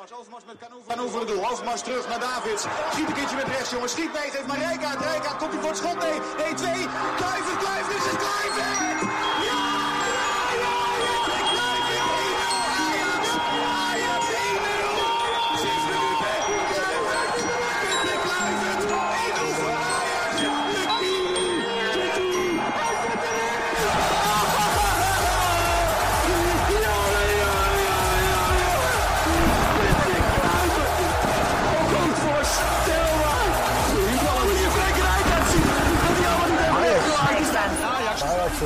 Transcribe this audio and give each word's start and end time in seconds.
Overmars. 0.00 0.20
Overmars 0.20 0.44
met 0.44 0.56
Van 0.86 1.00
Oever 1.00 1.26
doel. 1.26 1.50
Overmars 1.50 1.82
terug 1.82 2.08
naar 2.08 2.20
Davids. 2.20 2.64
Schiet 2.92 3.08
een 3.08 3.14
keertje 3.14 3.36
met 3.36 3.46
rechts, 3.46 3.70
jongens. 3.70 3.92
Schiet 3.92 4.12
mee. 4.12 4.30
Heeft 4.30 4.46
maar 4.46 4.58
Rijka. 4.58 4.94
Rijka 4.94 5.32
komt 5.32 5.52
hij 5.52 5.60
voor 5.60 5.70
het 5.70 5.78
schot. 5.78 5.98
Nee, 5.98 6.18
nee, 6.36 6.54
twee. 6.54 6.86
Kluivert, 7.16 7.58
Kluivert, 7.58 7.96
is 7.96 8.04
het 8.10 8.16
Kluivert! 8.16 9.00
Ja! 9.44 9.79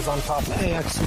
Is 0.04 0.08
on 0.08 0.20
top. 0.22 0.44
Ajax. 0.60 1.00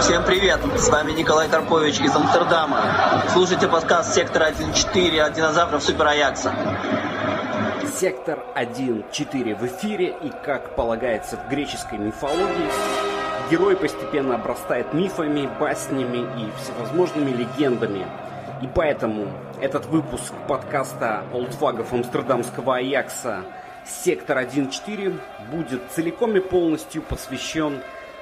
Всем 0.00 0.24
привет! 0.24 0.60
С 0.76 0.88
вами 0.88 1.12
Николай 1.12 1.48
Карпович 1.48 2.00
из 2.00 2.14
Амстердама. 2.14 3.24
Слушайте 3.32 3.66
подкаст 3.66 4.14
«Сектор 4.14 4.42
1.4» 4.42 5.20
от 5.20 5.32
динозавров 5.32 5.82
Супер 5.82 6.06
Аякса. 6.06 6.54
Сектор 7.98 8.44
1.4 8.54 9.54
в 9.54 9.64
эфире, 9.64 10.14
и 10.22 10.30
как 10.44 10.76
полагается 10.76 11.38
в 11.38 11.48
греческой 11.48 11.96
мифологии, 11.96 12.68
герой 13.50 13.74
постепенно 13.74 14.34
обрастает 14.34 14.92
мифами, 14.92 15.48
баснями 15.58 16.18
и 16.18 16.50
всевозможными 16.60 17.30
легендами. 17.30 18.06
И 18.60 18.68
поэтому 18.74 19.28
этот 19.62 19.86
выпуск 19.86 20.34
подкаста 20.46 21.24
олдфагов 21.32 21.94
Амстердамского 21.94 22.76
Аякса 22.76 23.44
«Сектор 23.86 24.40
1.4» 24.40 25.18
будет 25.50 25.80
целиком 25.90 26.36
и 26.36 26.40
полностью 26.40 27.00
посвящен 27.00 27.80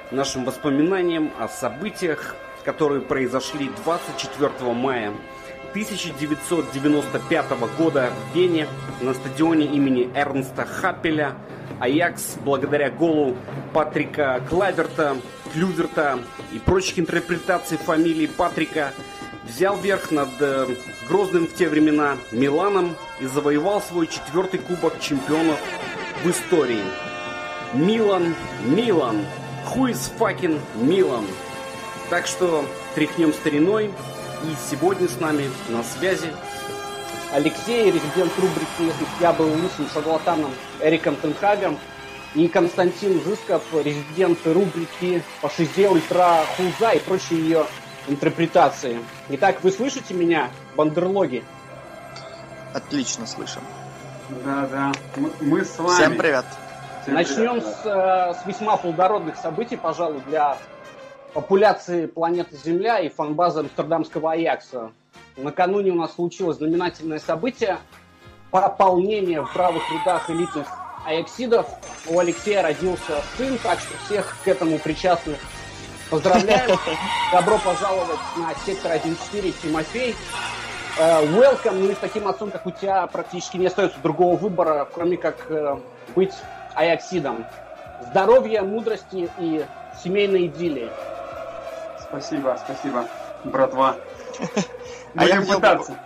нашим 0.09 0.45
воспоминаниям 0.45 1.31
о 1.37 1.49
событиях, 1.49 2.37
которые 2.63 3.01
произошли 3.01 3.69
24 3.83 4.71
мая 4.71 5.11
1995 5.75 7.45
года 7.77 8.09
в 8.09 8.35
Вене 8.35 8.65
на 9.01 9.13
стадионе 9.13 9.65
имени 9.65 10.09
Эрнста 10.15 10.65
Хаппеля 10.65 11.35
Аякс, 11.81 12.37
благодаря 12.45 12.89
голу 12.89 13.35
Патрика 13.73 14.41
Клаверта, 14.49 15.17
Клюверта 15.51 16.19
и 16.53 16.59
прочих 16.59 16.99
интерпретаций 16.99 17.77
фамилии 17.77 18.25
Патрика, 18.25 18.93
взял 19.43 19.75
верх 19.75 20.11
над 20.11 20.29
э, 20.39 20.67
грозным 21.09 21.45
в 21.45 21.53
те 21.53 21.67
времена 21.67 22.15
Миланом 22.31 22.95
и 23.19 23.25
завоевал 23.25 23.81
свой 23.81 24.07
четвертый 24.07 24.61
кубок 24.61 25.01
чемпионов 25.01 25.59
в 26.23 26.29
истории. 26.29 26.83
Милан, 27.73 28.33
Милан, 28.63 29.25
who 29.75 29.91
is 29.91 30.09
fucking 30.17 30.57
Милан? 30.77 31.25
Так 32.09 32.27
что 32.27 32.65
тряхнем 32.95 33.33
стариной, 33.33 33.91
и 34.45 34.55
сегодня 34.69 35.07
с 35.07 35.19
нами 35.19 35.49
на 35.69 35.83
связи 35.83 36.31
Алексей, 37.33 37.91
резидент 37.91 38.31
рубрики 38.37 38.93
«Я 39.19 39.33
был 39.33 39.47
лысым 39.47 39.89
шарлатаном» 39.91 40.51
Эриком 40.79 41.15
Тенхагом 41.15 41.79
и 42.33 42.47
Константин 42.47 43.21
Жисков, 43.23 43.63
резидент 43.73 44.39
рубрики 44.45 45.23
«Пошиздел 45.41 45.93
утра 45.93 46.43
хуза» 46.55 46.91
и 46.91 46.99
прочие 46.99 47.39
ее 47.39 47.65
интерпретации. 48.07 48.99
Итак, 49.29 49.63
вы 49.63 49.71
слышите 49.71 50.13
меня, 50.13 50.49
бандерлоги? 50.75 51.43
Отлично 52.73 53.25
слышим. 53.25 53.61
Да, 54.43 54.67
да, 54.71 54.91
мы, 55.15 55.31
мы 55.41 55.65
с 55.65 55.77
вами. 55.77 55.95
Всем 55.95 56.17
привет. 56.17 56.45
Всем 57.01 57.13
Начнем 57.15 57.59
привет, 57.59 57.63
да. 57.83 58.33
с, 58.33 58.37
э, 58.37 58.43
с 58.43 58.47
весьма 58.47 58.77
плодородных 58.77 59.37
событий, 59.37 59.75
пожалуй, 59.75 60.21
для 60.27 60.57
популяции 61.35 62.05
планеты 62.05 62.55
Земля 62.55 62.99
и 62.99 63.09
фанбазы 63.09 63.59
Амстердамского 63.59 64.31
Аякса. 64.31 64.93
Накануне 65.35 65.91
у 65.91 65.95
нас 65.95 66.15
случилось 66.15 66.57
знаменательное 66.57 67.19
событие– 67.19 67.77
пополнение 68.51 69.41
в 69.41 69.51
правых 69.51 69.83
рядах 69.91 70.29
элитных 70.29 70.65
аяксидов. 71.05 71.67
У 72.07 72.17
Алексея 72.19 72.63
родился 72.63 73.21
сын, 73.37 73.57
так 73.61 73.79
что 73.79 73.97
всех 74.05 74.37
к 74.45 74.47
этому 74.47 74.79
причастных 74.79 75.37
поздравляем. 76.09 76.79
Добро 77.33 77.57
пожаловать 77.57 78.19
на 78.37 78.53
сектор 78.65 78.93
1.4, 78.93 79.53
Тимофей. 79.61 80.15
Uh, 80.97 81.27
welcome. 81.37 81.79
Ну 81.79 81.91
и 81.91 81.95
с 81.95 81.97
таким 81.97 82.29
отцом, 82.29 82.49
как 82.49 82.65
у 82.65 82.71
тебя, 82.71 83.05
практически 83.07 83.57
не 83.57 83.67
остается 83.67 83.99
другого 83.99 84.37
выбора, 84.37 84.87
кроме 84.93 85.17
как 85.17 85.35
uh, 85.49 85.81
быть 86.15 86.31
аяксидом. 86.75 87.45
Здоровья, 88.11 88.61
мудрости 88.61 89.29
и 89.37 89.65
семейной 90.01 90.45
идиллии. 90.45 90.89
Спасибо, 92.15 92.57
спасибо, 92.63 93.07
братва. 93.43 93.97
А 95.17 95.25
я, 95.25 95.41
пытаться. 95.41 95.93
Бы, 95.93 95.97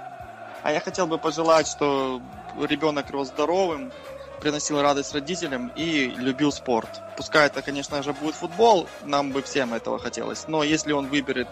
а 0.61 0.71
я 0.71 0.79
хотел 0.79 1.07
бы 1.07 1.17
пожелать, 1.17 1.67
что 1.67 2.21
ребенок 2.67 3.09
рос 3.09 3.29
здоровым, 3.29 3.91
приносил 4.39 4.81
радость 4.81 5.13
родителям 5.13 5.71
и 5.75 6.05
любил 6.05 6.51
спорт. 6.51 6.89
Пускай 7.15 7.47
это, 7.47 7.63
конечно 7.63 8.03
же, 8.03 8.13
будет 8.13 8.35
футбол, 8.35 8.87
нам 9.03 9.31
бы 9.31 9.41
всем 9.41 9.73
этого 9.73 9.97
хотелось. 9.97 10.47
Но 10.47 10.63
если 10.63 10.91
он 10.91 11.07
выберет 11.07 11.47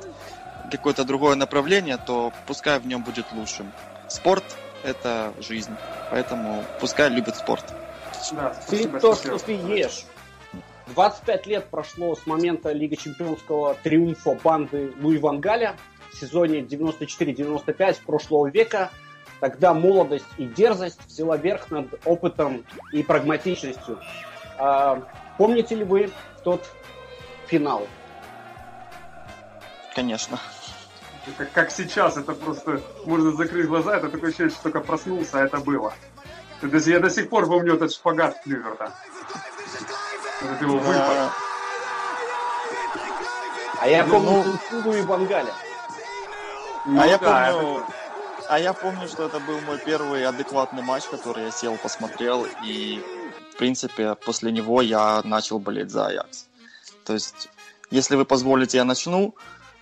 какое-то 0.70 1.04
другое 1.04 1.36
направление, 1.36 1.98
то 1.98 2.32
пускай 2.46 2.80
в 2.80 2.86
нем 2.86 3.02
будет 3.02 3.26
лучшим. 3.34 3.72
Спорт– 4.08 4.44
это 4.84 5.34
жизнь, 5.40 5.76
поэтому 6.12 6.64
пускай 6.80 7.10
любит 7.10 7.36
спорт. 7.36 7.66
Да, 8.32 8.54
спасибо, 8.54 9.00
ты 9.00 9.02
то, 9.02 9.16
что 9.16 9.38
ты 9.40 9.54
ешь. 9.54 10.06
25 10.94 11.48
лет 11.48 11.66
прошло 11.70 12.16
с 12.16 12.26
момента 12.26 12.72
Лиги 12.72 12.96
Чемпионского 12.96 13.76
триумфа 13.76 14.38
банды 14.44 14.94
Луи 15.00 15.18
Вангаля 15.18 15.76
в 16.12 16.16
сезоне 16.16 16.62
94-95 16.62 17.98
прошлого 18.06 18.48
века. 18.48 18.92
Тогда 19.40 19.74
молодость 19.74 20.26
и 20.38 20.46
дерзость 20.46 21.00
взяла 21.06 21.38
верх 21.38 21.70
над 21.70 21.88
опытом 22.06 22.66
и 22.92 23.04
прагматичностью. 23.04 24.00
А, 24.58 25.04
помните 25.38 25.76
ли 25.76 25.84
вы 25.84 26.10
тот 26.44 26.66
финал? 27.48 27.88
Конечно. 29.94 30.40
Это 31.28 31.46
как 31.46 31.72
сейчас, 31.72 32.18
это 32.18 32.34
просто 32.34 32.82
можно 33.06 33.32
закрыть 33.32 33.68
глаза, 33.68 33.98
это 33.98 34.10
такое 34.10 34.30
ощущение, 34.30 34.52
что 34.52 34.64
только 34.64 34.80
проснулся, 34.80 35.40
а 35.40 35.44
это 35.44 35.58
было. 35.58 35.94
Я 36.62 37.00
до 37.00 37.10
сих 37.10 37.30
пор 37.30 37.48
помню 37.48 37.76
этот 37.76 37.92
шпагат 37.92 38.42
Клюверта. 38.44 38.94
Это 40.42 40.64
его 40.64 40.78
выпад. 40.78 41.32
А 43.80 43.88
я 43.88 44.04
помню 44.04 44.44
ну, 44.72 44.94
и 44.94 45.02
Бангаля. 45.04 45.54
Ну, 46.86 47.02
а 47.02 47.08
я 47.08 47.18
помню... 47.18 47.86
А 48.50 48.60
я 48.60 48.72
помню, 48.72 49.08
что 49.10 49.26
это 49.26 49.42
был 49.42 49.60
мой 49.62 49.78
первый 49.78 50.26
адекватный 50.26 50.82
матч, 50.82 51.04
который 51.06 51.46
я 51.46 51.52
сел, 51.52 51.76
посмотрел, 51.78 52.48
и, 52.64 53.04
в 53.54 53.58
принципе, 53.58 54.16
после 54.16 54.54
него 54.54 54.82
я 54.82 55.22
начал 55.26 55.60
болеть 55.60 55.92
за 55.92 56.08
Аякс. 56.08 56.48
То 57.04 57.14
есть, 57.14 57.50
если 57.92 58.16
вы 58.16 58.24
позволите, 58.24 58.78
я 58.78 58.86
начну. 58.86 59.36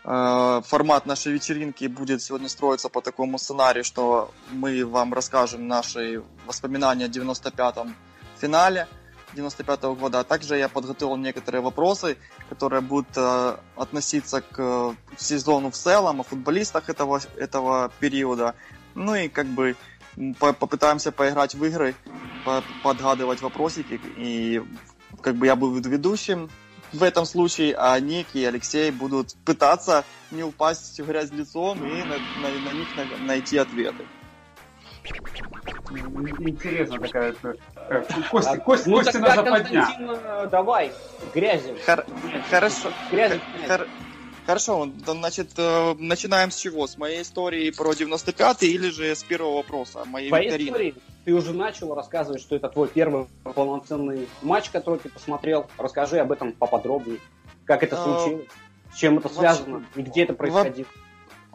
Э, 0.04 0.62
формат 0.66 1.06
нашей 1.06 1.34
вечеринки 1.34 1.86
будет 1.86 2.24
сегодня 2.24 2.50
строиться 2.50 2.90
по 2.90 3.02
такому 3.02 3.38
сценарию, 3.38 3.84
что 3.84 4.32
мы 4.52 4.84
вам 4.84 5.14
расскажем 5.14 5.68
наши 5.68 6.24
воспоминания 6.48 7.06
о 7.06 7.10
95-м 7.10 7.96
финале– 8.40 8.88
95 9.36 9.84
-го 9.84 9.96
года, 9.96 10.20
а 10.20 10.24
также 10.24 10.58
я 10.58 10.70
подготовил 10.70 11.18
некоторые 11.18 11.62
вопросы, 11.62 12.18
которые 12.50 12.82
будут 12.82 13.08
э, 13.16 13.58
относиться 13.76 14.42
к 14.42 14.56
э, 14.58 14.94
сезону 15.18 15.70
в 15.70 15.76
целом, 15.76 16.22
о 16.22 16.24
футболистах 16.24 16.90
этого, 16.90 17.22
этого 17.38 17.92
периода. 18.00 18.56
Ну 18.96 19.16
и 19.16 19.28
как 19.28 19.48
бы 19.48 19.76
по 20.40 20.54
попытаемся 20.54 21.12
поиграть 21.12 21.56
в 21.56 21.66
игры, 21.66 21.94
по 22.46 22.64
подгадывать 22.84 23.42
вопросики, 23.42 24.00
и 24.18 24.62
как 25.22 25.36
бы 25.36 25.46
я 25.46 25.56
буду 25.56 25.90
ведущим 25.90 26.50
в 26.94 27.04
этом 27.04 27.26
случае, 27.26 27.76
а 27.78 28.00
Ник 28.00 28.28
и 28.34 28.46
Алексей 28.46 28.92
будут 28.92 29.36
пытаться 29.46 30.06
не 30.32 30.44
упасть 30.44 31.00
в 31.00 31.06
грязь 31.06 31.32
лицом 31.32 31.84
и 31.86 32.04
на, 32.04 32.18
на, 32.42 32.50
на 32.50 32.74
них 32.74 32.88
найти 33.22 33.58
ответы. 33.58 34.06
Интересно 36.40 37.00
такая 37.00 37.36
э, 37.90 38.04
Кости, 38.32 38.50
а, 38.50 38.58
Кости, 38.58 38.90
ну, 38.90 38.98
Кости 38.98 39.18
на 39.18 39.36
западня. 39.36 40.48
давай, 40.50 40.92
грязи. 41.34 41.76
Хор- 41.86 42.06
хорошо. 42.50 42.92
Грязи. 43.12 43.40
Хор- 43.68 43.88
Хорошо, 44.46 44.88
значит, 45.08 45.54
э, 45.58 45.96
начинаем 45.98 46.52
с 46.52 46.58
чего? 46.58 46.86
С 46.86 47.00
моей 47.00 47.24
истории 47.24 47.72
про 47.72 47.94
95-й 47.94 48.68
или 48.68 48.92
же 48.92 49.16
с 49.16 49.24
первого 49.24 49.56
вопроса? 49.58 50.06
Моей 50.06 50.30
Твоей 50.30 50.46
викторины? 50.46 50.68
истории 50.70 50.96
ты 51.26 51.34
уже 51.34 51.54
начал 51.54 51.96
рассказывать, 51.96 52.42
что 52.42 52.56
это 52.56 52.70
твой 52.70 52.88
первый 52.88 53.26
полноценный 53.44 54.30
матч, 54.44 54.70
который 54.70 55.00
ты 55.00 55.10
посмотрел. 55.10 55.66
Расскажи 55.80 56.20
об 56.20 56.32
этом 56.32 56.52
поподробнее. 56.54 57.18
Как 57.66 57.82
это 57.82 58.00
а, 58.00 58.04
случилось? 58.04 58.46
С 58.94 58.98
чем 58.98 59.18
это 59.18 59.30
связано? 59.30 59.84
И 59.96 60.04
где 60.04 60.24
это 60.24 60.34
происходило? 60.34 60.88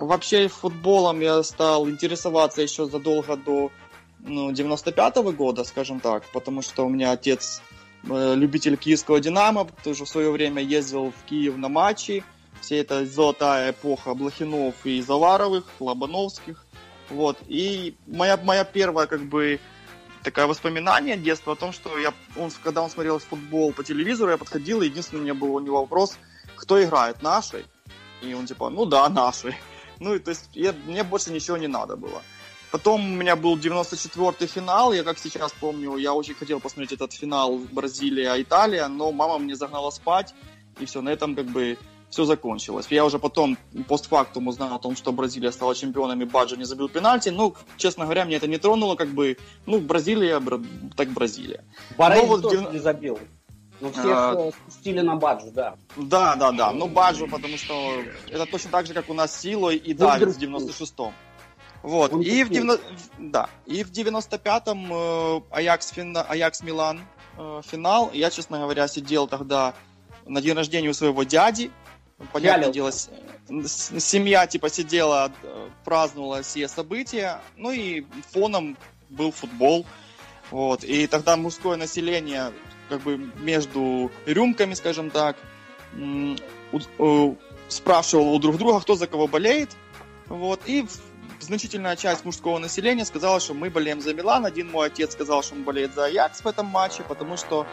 Вообще 0.00 0.49
футболом 0.49 1.20
я 1.20 1.43
стал 1.43 1.88
интересоваться 1.88 2.62
еще 2.62 2.87
задолго 2.87 3.37
до 3.37 3.70
ну, 4.20 4.50
95-го 4.50 5.32
года, 5.32 5.64
скажем 5.64 6.00
так, 6.00 6.25
потому 6.32 6.62
что 6.62 6.87
у 6.87 6.88
меня 6.88 7.12
отец 7.12 7.62
э, 8.08 8.35
любитель 8.35 8.76
киевского 8.76 9.20
«Динамо», 9.20 9.69
тоже 9.85 10.05
в 10.05 10.08
свое 10.08 10.31
время 10.31 10.62
ездил 10.62 11.11
в 11.12 11.29
Киев 11.29 11.56
на 11.56 11.69
матчи, 11.69 12.25
вся 12.61 12.76
эта 12.76 13.05
золотая 13.05 13.73
эпоха 13.73 14.14
Блохинов 14.14 14.75
и 14.85 15.02
Заваровых, 15.02 15.64
Лобановских, 15.81 16.64
вот, 17.11 17.38
и 17.49 17.94
моя, 18.06 18.37
моя 18.38 18.64
первая, 18.64 19.06
как 19.06 19.23
бы, 19.25 19.61
такое 20.23 20.47
воспоминание 20.47 21.17
детства 21.17 21.55
о 21.55 21.56
том, 21.56 21.73
что 21.73 21.99
я, 21.99 22.12
он, 22.37 22.50
когда 22.62 22.82
он 22.82 22.91
смотрел 22.91 23.19
футбол 23.19 23.73
по 23.73 23.85
телевизору, 23.85 24.31
я 24.31 24.38
подходил, 24.38 24.82
и 24.82 24.87
единственный 24.87 25.20
у 25.20 25.23
меня 25.25 25.35
был 25.35 25.55
у 25.55 25.61
него 25.61 25.81
вопрос, 25.81 26.17
кто 26.56 26.82
играет, 26.82 27.23
наши? 27.23 27.64
И 28.23 28.35
он 28.35 28.47
типа, 28.47 28.69
ну 28.69 28.85
да, 28.85 29.08
наши. 29.08 29.56
Ну, 30.00 30.14
и 30.14 30.19
то 30.19 30.31
есть 30.31 30.49
я, 30.55 30.73
мне 30.73 31.05
больше 31.05 31.31
ничего 31.31 31.56
не 31.56 31.69
надо 31.69 31.97
было. 31.97 32.23
Потом 32.73 33.12
у 33.12 33.17
меня 33.17 33.37
был 33.37 33.56
94-й 33.56 34.47
финал, 34.47 34.93
я 34.93 35.02
как 35.02 35.19
сейчас 35.19 35.52
помню, 35.52 35.97
я 35.97 36.14
очень 36.14 36.35
хотел 36.35 36.61
посмотреть 36.61 36.93
этот 36.93 37.12
финал 37.12 37.58
Бразилия-Италия, 37.58 38.88
но 38.88 39.12
мама 39.12 39.38
мне 39.38 39.56
загнала 39.56 39.91
спать, 39.91 40.35
и 40.79 40.87
все, 40.87 41.02
на 41.02 41.08
этом 41.08 41.35
как 41.35 41.47
бы 41.47 41.79
все 42.11 42.25
закончилось. 42.25 42.87
Я 42.91 43.05
уже 43.05 43.19
потом 43.19 43.56
постфактум 43.88 44.49
узнал 44.49 44.75
о 44.75 44.79
том, 44.79 44.97
что 44.97 45.12
Бразилия 45.12 45.52
стала 45.52 45.75
чемпионом 45.75 46.20
и 46.23 46.25
Баджо 46.25 46.56
не 46.56 46.64
забил 46.64 46.88
пенальти. 46.88 47.29
Ну, 47.29 47.55
честно 47.76 48.05
говоря, 48.05 48.25
мне 48.25 48.37
это 48.37 48.49
не 48.49 48.58
тронуло, 48.58 48.97
как 48.97 49.08
бы, 49.08 49.37
ну, 49.67 49.81
Бразилия, 49.81 50.43
так 50.97 51.08
Бразилия. 51.11 51.64
Барель 51.97 52.26
вот 52.26 52.43
тоже 52.43 52.58
9... 52.58 52.73
не 52.73 52.79
забил. 52.79 53.19
Ну, 53.81 53.91
всех 53.93 54.06
а... 54.06 54.50
спустили 54.53 55.00
на 55.00 55.17
Баджу, 55.17 55.50
да. 55.50 55.77
Да, 55.97 56.37
да, 56.37 56.53
да. 56.53 56.73
Ну, 56.73 56.87
Баджу, 56.87 57.27
потому 57.27 57.56
что 57.56 58.03
это 58.29 58.47
точно 58.47 58.71
так 58.71 58.87
же, 58.87 58.94
как 58.94 59.09
у 59.09 59.15
нас 59.15 59.38
Силой 59.41 59.77
и 59.77 59.94
Давид 59.94 60.29
в 60.29 60.38
96-м. 60.38 61.12
Вот. 61.82 62.12
И 62.12 62.44
в, 62.44 62.50
90... 62.50 62.85
да. 63.19 63.49
и 63.65 63.82
в 63.85 63.91
95-м 63.91 64.93
э, 64.93 65.41
Аякс, 65.50 65.91
Фин... 65.93 66.15
Аякс 66.17 66.62
Милан 66.62 67.00
э, 67.38 67.62
финал. 67.65 68.11
Я, 68.12 68.31
честно 68.31 68.59
говоря, 68.59 68.87
сидел 68.87 69.27
тогда 69.27 69.75
на 70.26 70.43
день 70.43 70.55
рождения 70.55 70.91
у 70.91 70.94
своего 70.94 71.23
дяди. 71.23 71.71
Понятное 72.33 72.71
дело, 72.71 72.93
семья 72.93 74.47
типа 74.47 74.69
сидела, 74.69 75.33
э, 75.43 75.69
праздновала 75.85 76.43
все 76.43 76.69
события. 76.69 77.41
Ну 77.56 77.71
и 77.71 78.05
фоном 78.31 78.76
был 79.09 79.33
футбол. 79.33 79.87
Вот. 80.50 80.85
И 80.85 81.06
тогда 81.06 81.38
мужское 81.38 81.79
население 81.79 82.53
как 82.91 83.01
бы 83.01 83.19
между 83.39 84.11
рюмками, 84.27 84.75
скажем 84.75 85.09
так, 85.11 85.37
спрашивал 87.69 88.35
у 88.35 88.39
друг 88.39 88.59
друга, 88.59 88.81
кто 88.81 88.97
за 88.97 89.07
кого 89.07 89.27
болеет. 89.27 89.71
Вот. 90.27 90.61
И 90.67 90.85
значительная 91.50 91.97
часть 91.97 92.25
мужского 92.25 92.58
населения 92.58 93.05
сказала, 93.05 93.41
что 93.41 93.55
мы 93.55 93.70
болеем 93.70 94.00
за 94.00 94.14
Милан. 94.14 94.47
Один 94.47 94.70
мой 94.70 94.87
отец 94.87 95.14
сказал, 95.14 95.43
что 95.43 95.56
он 95.56 95.64
болеет 95.64 95.93
за 95.94 96.05
Аякс 96.05 96.44
в 96.44 96.47
этом 96.47 96.67
матче, 96.67 97.02
потому 97.02 97.37
что 97.37 97.67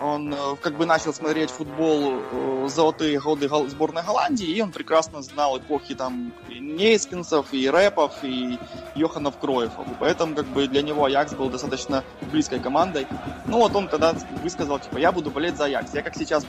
он 0.00 0.32
э, 0.32 0.36
как 0.60 0.76
бы 0.76 0.86
начал 0.86 1.12
смотреть 1.12 1.50
футбол 1.50 2.20
э, 2.20 2.68
золотые 2.68 3.18
годы 3.18 3.48
сборной 3.48 4.04
Голландии, 4.04 4.46
и 4.46 4.62
он 4.62 4.70
прекрасно 4.70 5.20
знал 5.20 5.58
эпохи 5.58 5.96
там 5.96 6.32
и 6.48 6.60
Нейскинсов, 6.60 7.52
и 7.52 7.68
Рэпов, 7.68 8.12
и 8.22 8.56
Йоханов 8.94 9.36
Кроев. 9.40 9.72
Поэтому 9.98 10.36
как 10.36 10.46
бы 10.46 10.68
для 10.68 10.82
него 10.82 11.04
Аякс 11.04 11.34
был 11.34 11.50
достаточно 11.50 12.04
близкой 12.30 12.60
командой. 12.60 13.08
Ну 13.46 13.58
вот 13.58 13.74
он 13.74 13.88
тогда 13.88 14.14
высказал, 14.44 14.78
типа, 14.78 14.98
я 14.98 15.10
буду 15.10 15.32
болеть 15.32 15.56
за 15.56 15.64
Аякс. 15.64 15.92
Я 15.92 16.02
как 16.02 16.14
сейчас 16.14 16.46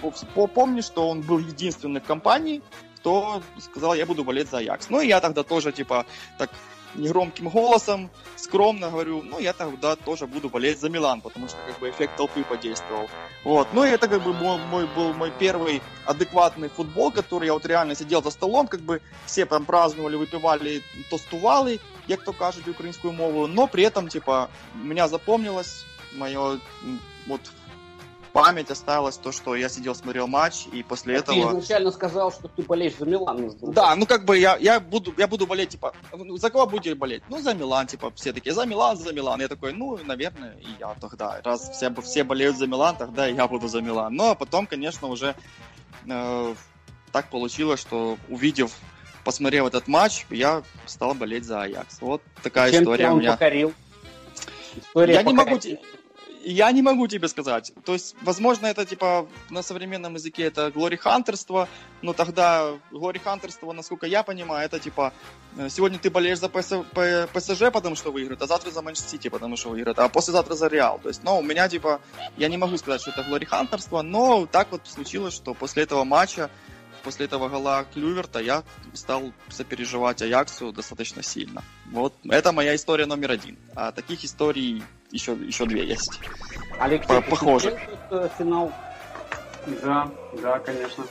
помню, 0.53 0.83
что 0.83 1.09
он 1.09 1.21
был 1.21 1.39
единственный 1.39 1.99
в 1.99 2.03
компании, 2.03 2.61
кто 2.97 3.41
сказал, 3.59 3.95
я 3.95 4.05
буду 4.05 4.23
болеть 4.23 4.51
за 4.51 4.59
Аякс. 4.59 4.89
Ну 4.89 5.01
и 5.01 5.07
я 5.07 5.19
тогда 5.19 5.41
тоже, 5.41 5.71
типа, 5.71 6.05
так 6.37 6.51
негромким 6.95 7.49
голосом, 7.49 8.09
скромно 8.35 8.89
говорю, 8.89 9.21
ну, 9.23 9.39
я 9.39 9.53
тогда 9.53 9.95
тоже 9.95 10.27
буду 10.27 10.49
болеть 10.49 10.79
за 10.79 10.89
Милан, 10.89 11.21
потому 11.21 11.47
что, 11.47 11.57
как 11.67 11.79
бы, 11.79 11.89
эффект 11.89 12.15
толпы 12.17 12.43
подействовал. 12.43 13.09
Вот. 13.43 13.67
Ну, 13.73 13.83
и 13.83 13.89
это, 13.89 14.07
как 14.07 14.23
бы, 14.23 14.33
мой, 14.33 14.57
мой, 14.57 14.87
был 14.95 15.13
мой 15.13 15.31
первый 15.39 15.81
адекватный 16.05 16.69
футбол, 16.69 17.11
который 17.11 17.45
я 17.45 17.53
вот 17.53 17.65
реально 17.65 17.95
сидел 17.95 18.23
за 18.23 18.31
столом, 18.31 18.67
как 18.67 18.81
бы, 18.81 19.01
все 19.25 19.45
там 19.45 19.65
праздновали, 19.65 20.15
выпивали 20.15 20.81
тостували, 21.09 21.79
як 22.07 22.23
то 22.23 22.33
кажуть 22.33 22.67
украинскую 22.67 23.13
мову, 23.13 23.47
но 23.47 23.67
при 23.67 23.83
этом, 23.83 24.07
типа, 24.07 24.49
меня 24.73 25.07
запомнилось 25.07 25.85
мое, 26.13 26.59
вот, 27.27 27.41
память 28.35 28.69
осталась 28.69 29.15
то, 29.15 29.31
что 29.31 29.55
я 29.55 29.69
сидел, 29.69 29.95
смотрел 29.95 30.27
матч, 30.27 30.65
и 30.73 30.83
после 30.83 31.15
а 31.15 31.19
этого... 31.19 31.37
Ты 31.37 31.57
изначально 31.57 31.89
сказал, 31.91 32.33
что 32.33 32.49
ты 32.49 32.63
болеешь 32.63 32.95
за 32.99 33.05
Милан. 33.05 33.41
Между 33.41 33.71
да, 33.71 33.95
ну 33.95 34.05
как 34.05 34.25
бы 34.25 34.37
я, 34.37 34.57
я, 34.57 34.81
буду, 34.81 35.13
я 35.17 35.25
буду 35.25 35.47
болеть, 35.47 35.69
типа, 35.69 35.93
за 36.11 36.49
кого 36.49 36.65
будете 36.67 36.95
болеть? 36.95 37.23
Ну, 37.29 37.39
за 37.39 37.53
Милан, 37.53 37.87
типа, 37.87 38.11
все 38.13 38.33
такие, 38.33 38.53
за 38.53 38.65
Милан, 38.65 38.97
за 38.97 39.13
Милан. 39.13 39.39
Я 39.39 39.47
такой, 39.47 39.71
ну, 39.71 39.97
наверное, 40.03 40.57
и 40.59 40.67
я 40.81 40.93
тогда. 40.99 41.39
Раз 41.45 41.69
все, 41.69 41.89
все 42.01 42.25
болеют 42.25 42.57
за 42.57 42.67
Милан, 42.67 42.97
тогда 42.97 43.29
и 43.29 43.35
я 43.35 43.47
буду 43.47 43.69
за 43.69 43.79
Милан. 43.79 44.13
Ну, 44.13 44.31
а 44.31 44.35
потом, 44.35 44.67
конечно, 44.67 45.07
уже 45.07 45.33
э, 46.05 46.55
так 47.13 47.29
получилось, 47.29 47.79
что 47.79 48.17
увидев 48.27 48.73
посмотрев 49.23 49.65
этот 49.65 49.87
матч, 49.87 50.25
я 50.29 50.61
стал 50.85 51.13
болеть 51.13 51.45
за 51.45 51.61
Аякс. 51.61 52.01
Вот 52.01 52.21
такая 52.43 52.69
Чем 52.69 52.83
история 52.83 53.11
у 53.11 53.15
меня. 53.15 53.31
Покорил? 53.31 53.73
История 54.75 55.13
я 55.13 55.19
покорил. 55.21 55.37
не 55.37 55.45
могу 55.45 55.85
я 56.45 56.71
не 56.71 56.81
могу 56.81 57.07
тебе 57.07 57.27
сказать. 57.27 57.73
То 57.85 57.93
есть, 57.93 58.15
возможно, 58.21 58.67
это 58.67 58.85
типа 58.85 59.27
на 59.49 59.63
современном 59.63 60.13
языке 60.13 60.43
это 60.43 60.67
glory 60.67 60.97
хантерство, 60.97 61.67
но 62.01 62.13
тогда 62.13 62.73
glory 62.91 63.19
хантерство, 63.19 63.73
насколько 63.73 64.05
я 64.05 64.23
понимаю, 64.23 64.65
это 64.65 64.79
типа 64.79 65.11
э, 65.57 65.69
сегодня 65.69 65.97
ты 65.97 66.11
болеешь 66.11 66.39
за 66.39 66.49
ПСЖ, 66.49 67.71
потому 67.73 67.95
что 67.95 68.11
выиграет, 68.11 68.41
а 68.41 68.47
завтра 68.47 68.69
за 68.69 68.81
Манчестер 68.81 69.09
Сити, 69.09 69.29
потому 69.29 69.57
что 69.57 69.69
выиграет, 69.69 69.97
а 69.97 70.07
послезавтра 70.07 70.53
за 70.55 70.67
Реал. 70.67 70.99
То 71.01 71.09
есть, 71.09 71.23
ну, 71.23 71.39
у 71.39 71.41
меня 71.41 71.67
типа, 71.67 71.99
я 72.37 72.47
не 72.47 72.57
могу 72.57 72.77
сказать, 72.77 73.01
что 73.01 73.11
это 73.11 73.21
glory 73.21 73.45
хантерство, 73.45 74.03
но 74.03 74.45
так 74.45 74.71
вот 74.71 74.81
случилось, 74.85 75.33
что 75.33 75.55
после 75.55 75.83
этого 75.83 76.03
матча 76.03 76.51
после 77.05 77.27
этого 77.27 77.47
гола 77.49 77.85
Клюверта 77.93 78.39
я 78.39 78.63
стал 78.93 79.31
сопереживать 79.49 80.21
Аяксу 80.23 80.73
достаточно 80.73 81.21
сильно. 81.21 81.63
Вот 81.91 82.13
это 82.29 82.51
моя 82.51 82.75
история 82.75 83.05
номер 83.05 83.31
один. 83.31 83.57
А 83.75 83.91
таких 83.91 84.25
историй 84.25 84.83
еще, 85.11 85.33
еще 85.33 85.65
две 85.65 85.85
есть. 85.85 86.19
Алексей, 86.79 87.21
Похоже. 87.29 87.79
Э, 88.09 88.27
финал? 88.37 88.71
Да, 89.83 90.09
да, 90.41 90.59
конечно. 90.59 91.05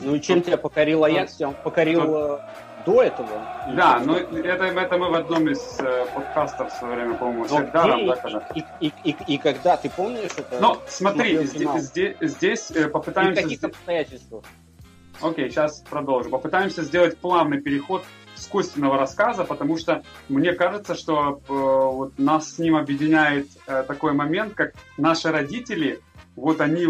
Ну 0.00 0.16
и 0.16 0.20
чем 0.20 0.42
тебя 0.42 0.58
покорил 0.58 1.04
Аякс? 1.04 1.36
Тебя 1.36 1.50
покорил 1.50 2.02
Тут... 2.02 2.10
Э, 2.10 2.40
до 2.84 3.02
этого? 3.02 3.28
Да, 3.74 4.00
но 4.00 4.16
это, 4.16 4.64
это 4.64 4.98
мы 4.98 5.10
в 5.10 5.14
одном 5.14 5.48
из 5.48 5.78
э, 5.78 6.06
подкастов 6.12 6.72
в 6.72 6.76
свое 6.76 6.96
время, 6.96 7.14
по-моему, 7.14 7.46
с 7.46 7.52
Эльдаром, 7.52 8.06
да, 8.06 8.16
когда... 8.16 8.48
И, 8.54 8.64
и, 8.80 8.92
и, 9.04 9.16
и 9.28 9.38
когда, 9.38 9.76
ты 9.76 9.90
помнишь 9.90 10.32
это? 10.36 10.58
Ну, 10.60 10.78
смотри, 10.88 11.44
здесь, 11.46 11.82
здесь, 11.82 12.16
здесь 12.20 12.72
попытаемся... 12.92 13.40
И 13.40 13.44
в 13.44 13.48
каких 13.48 13.64
обстоятельствах? 13.64 14.44
Окей, 15.20 15.50
сейчас 15.50 15.80
продолжим. 15.80 16.30
Попытаемся 16.30 16.82
сделать 16.82 17.18
плавный 17.18 17.60
переход 17.60 18.04
с 18.36 18.46
Костиного 18.46 18.96
рассказа, 18.96 19.42
потому 19.42 19.76
что 19.76 20.04
мне 20.28 20.52
кажется, 20.52 20.94
что 20.94 21.40
э, 21.48 21.52
вот 21.52 22.18
нас 22.18 22.54
с 22.54 22.58
ним 22.58 22.76
объединяет 22.76 23.48
э, 23.66 23.82
такой 23.82 24.12
момент, 24.12 24.54
как 24.54 24.74
наши 24.96 25.32
родители, 25.32 26.00
вот 26.36 26.60
они 26.60 26.86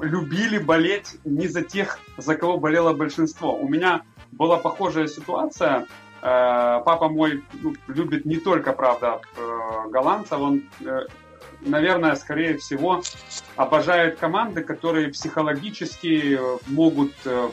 любили 0.00 0.56
болеть 0.56 1.16
не 1.24 1.48
за 1.48 1.62
тех, 1.62 1.98
за 2.16 2.34
кого 2.34 2.56
болело 2.56 2.94
большинство. 2.94 3.54
У 3.54 3.68
меня 3.68 4.02
была 4.32 4.56
похожая 4.56 5.06
ситуация. 5.06 5.86
Э, 6.22 6.80
папа 6.82 7.10
мой 7.10 7.44
ну, 7.60 7.74
любит 7.88 8.24
не 8.24 8.36
только, 8.36 8.72
правда, 8.72 9.20
э, 9.36 9.90
голландцев, 9.90 10.38
он 10.38 10.62
э, 10.80 11.00
наверное, 11.62 12.14
скорее 12.16 12.56
всего, 12.58 13.02
обожают 13.56 14.18
команды, 14.18 14.62
которые 14.62 15.08
психологически 15.08 16.38
э, 16.38 16.58
могут, 16.66 17.12
э, 17.24 17.50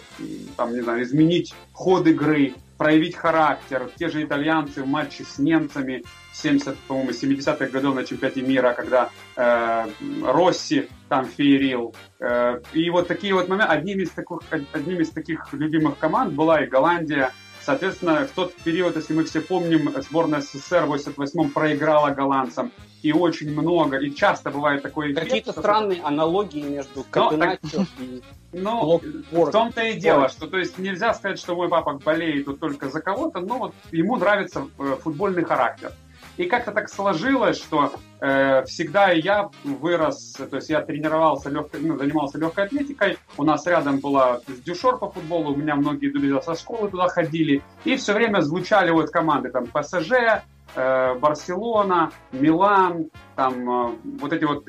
там, 0.55 0.73
не 0.73 0.81
знаю, 0.81 1.03
изменить 1.03 1.53
ход 1.73 2.07
игры, 2.07 2.53
проявить 2.77 3.15
характер. 3.15 3.89
Те 3.97 4.09
же 4.09 4.23
итальянцы 4.23 4.83
в 4.83 4.87
матче 4.87 5.23
с 5.23 5.39
немцами 5.39 6.03
70, 6.33 6.77
по-моему, 6.87 7.09
70-х 7.09 7.67
годов 7.67 7.95
на 7.95 8.05
чемпионате 8.05 8.41
мира, 8.41 8.73
когда 8.73 9.09
э, 9.35 9.87
Росси 10.23 10.87
там 11.09 11.25
феерил. 11.25 11.95
Э, 12.19 12.61
и 12.73 12.89
вот 12.89 13.07
такие 13.07 13.33
вот 13.33 13.47
моменты, 13.47 13.73
одним 13.73 13.99
из, 13.99 14.11
таких, 14.11 14.39
одним 14.71 15.01
из 15.01 15.09
таких 15.09 15.51
любимых 15.53 15.97
команд 15.97 16.33
была 16.33 16.63
и 16.63 16.67
Голландия 16.67 17.31
Соответственно, 17.67 18.25
в 18.25 18.31
тот 18.31 18.55
период, 18.55 18.95
если 18.95 19.13
мы 19.13 19.25
все 19.25 19.41
помним, 19.41 19.93
сборная 20.01 20.39
СССР 20.39 20.85
в 20.85 20.93
88-м 20.93 21.49
проиграла 21.49 22.11
голландцам. 22.11 22.71
И 23.03 23.11
очень 23.11 23.51
много, 23.51 23.97
и 23.97 24.15
часто 24.15 24.51
бывает 24.51 24.83
такое... 24.83 25.13
Какие-то 25.13 25.51
странные 25.51 26.01
аналогии 26.01 26.61
между 26.61 27.03
Катеначо 27.03 27.85
и 27.99 28.23
ну, 28.53 29.01
в 29.31 29.51
том-то 29.51 29.81
и 29.81 29.99
дело, 29.99 30.29
что 30.29 30.47
то 30.47 30.57
есть 30.57 30.77
нельзя 30.77 31.13
сказать, 31.13 31.39
что 31.39 31.55
мой 31.55 31.67
папа 31.67 31.99
болеет 32.05 32.47
вот 32.47 32.61
только 32.61 32.89
за 32.89 33.01
кого-то, 33.01 33.41
но 33.41 33.57
вот 33.57 33.73
ему 33.91 34.15
нравится 34.15 34.65
э, 34.79 34.95
футбольный 35.03 35.43
характер. 35.43 35.91
И 36.37 36.45
как-то 36.45 36.71
так 36.71 36.89
сложилось, 36.89 37.57
что 37.57 37.93
э, 38.19 38.63
всегда 38.65 39.11
я 39.11 39.49
вырос, 39.63 40.33
то 40.33 40.55
есть 40.55 40.69
я 40.69 40.81
тренировался, 40.81 41.49
легкой, 41.49 41.81
ну, 41.81 41.97
занимался 41.97 42.37
легкой 42.37 42.65
атлетикой, 42.65 43.17
у 43.37 43.43
нас 43.43 43.65
рядом 43.65 43.99
была 43.99 44.41
дюшор 44.65 44.99
по 44.99 45.09
футболу, 45.09 45.53
у 45.53 45.55
меня 45.55 45.75
многие 45.75 46.09
друзья 46.11 46.41
со 46.41 46.55
школы 46.55 46.89
туда 46.89 47.07
ходили, 47.07 47.63
и 47.85 47.95
все 47.95 48.13
время 48.13 48.41
звучали 48.41 48.91
вот 48.91 49.09
команды, 49.09 49.49
там, 49.49 49.65
ПСЖ, 49.65 50.43
э, 50.75 51.15
Барселона, 51.15 52.11
Милан, 52.31 53.09
там, 53.35 53.69
э, 53.69 53.95
вот 54.19 54.31
эти 54.31 54.43
вот 54.45 54.63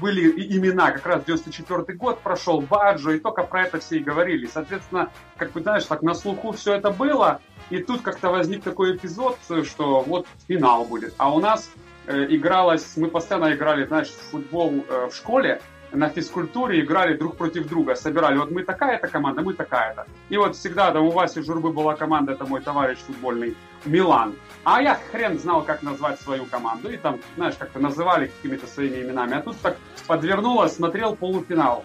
были 0.00 0.30
имена, 0.56 0.90
как 0.90 1.06
раз 1.06 1.24
94 1.24 1.96
год 1.96 2.20
прошел, 2.20 2.60
Баджо, 2.60 3.12
и 3.12 3.18
только 3.18 3.42
про 3.42 3.62
это 3.62 3.78
все 3.78 3.96
и 3.96 4.00
говорили. 4.00 4.46
Соответственно, 4.46 5.10
как 5.36 5.52
бы, 5.52 5.60
знаешь, 5.60 5.84
так 5.84 6.02
на 6.02 6.14
слуху 6.14 6.52
все 6.52 6.74
это 6.74 6.90
было, 6.90 7.40
и 7.70 7.78
тут 7.78 8.02
как-то 8.02 8.30
возник 8.30 8.62
такой 8.62 8.96
эпизод, 8.96 9.38
что 9.64 10.00
вот 10.00 10.26
финал 10.48 10.84
будет. 10.84 11.14
А 11.16 11.34
у 11.34 11.40
нас 11.40 11.70
э, 12.06 12.26
игралось, 12.28 12.96
мы 12.96 13.08
постоянно 13.08 13.54
играли, 13.54 13.86
знаешь, 13.86 14.08
в 14.08 14.30
футбол 14.30 14.84
э, 14.88 15.08
в 15.10 15.14
школе, 15.14 15.60
на 15.94 16.08
физкультуре 16.08 16.80
играли 16.80 17.16
друг 17.16 17.36
против 17.36 17.68
друга, 17.68 17.94
собирали, 17.94 18.36
вот 18.38 18.50
мы 18.50 18.64
такая-то 18.64 19.08
команда, 19.08 19.42
мы 19.42 19.54
такая-то. 19.54 20.06
И 20.28 20.36
вот 20.36 20.56
всегда 20.56 20.90
там 20.90 21.04
у 21.04 21.10
Васи 21.10 21.40
Журбы 21.42 21.72
была 21.72 21.94
команда, 21.94 22.32
это 22.32 22.44
мой 22.46 22.60
товарищ 22.60 22.98
футбольный, 22.98 23.56
Милан. 23.84 24.34
А 24.64 24.80
я 24.82 24.98
хрен 25.12 25.38
знал, 25.38 25.62
как 25.62 25.82
назвать 25.82 26.20
свою 26.20 26.46
команду. 26.46 26.90
И 26.90 26.96
там, 26.96 27.20
знаешь, 27.36 27.54
как-то 27.58 27.78
называли 27.78 28.26
какими-то 28.26 28.66
своими 28.66 29.02
именами. 29.02 29.34
А 29.34 29.42
тут 29.42 29.56
так 29.60 29.76
подвернулось, 30.06 30.74
смотрел 30.74 31.16
полуфинал 31.16 31.84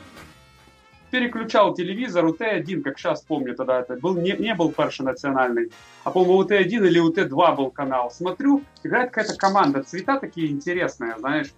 переключал 1.09 1.73
телевизор, 1.73 2.25
УТ-1, 2.25 2.81
как 2.81 2.97
сейчас 2.97 3.21
помню 3.21 3.55
тогда, 3.55 3.79
это 3.79 3.95
был, 3.95 4.15
не, 4.15 4.33
не 4.33 4.53
был 4.55 4.71
перший 4.71 5.05
национальный, 5.05 5.71
а, 6.03 6.11
по-моему, 6.11 6.37
УТ-1 6.37 6.87
или 6.87 6.99
УТ-2 6.99 7.55
был 7.55 7.71
канал. 7.71 8.11
Смотрю, 8.11 8.63
играет 8.83 9.11
какая-то 9.11 9.35
команда, 9.37 9.83
цвета 9.83 10.19
такие 10.19 10.51
интересные, 10.51 11.15
знаешь, 11.17 11.51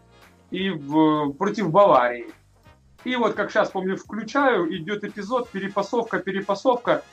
и 0.52 0.70
в, 0.70 1.34
против 1.34 1.70
Баварии. 1.72 2.28
И 3.04 3.16
вот, 3.16 3.34
как 3.34 3.52
сейчас 3.52 3.70
помню, 3.70 3.98
включаю, 3.98 4.76
идет 4.76 5.04
эпизод, 5.04 5.50
перепасовка, 5.50 6.20
перепасовка, 6.20 7.04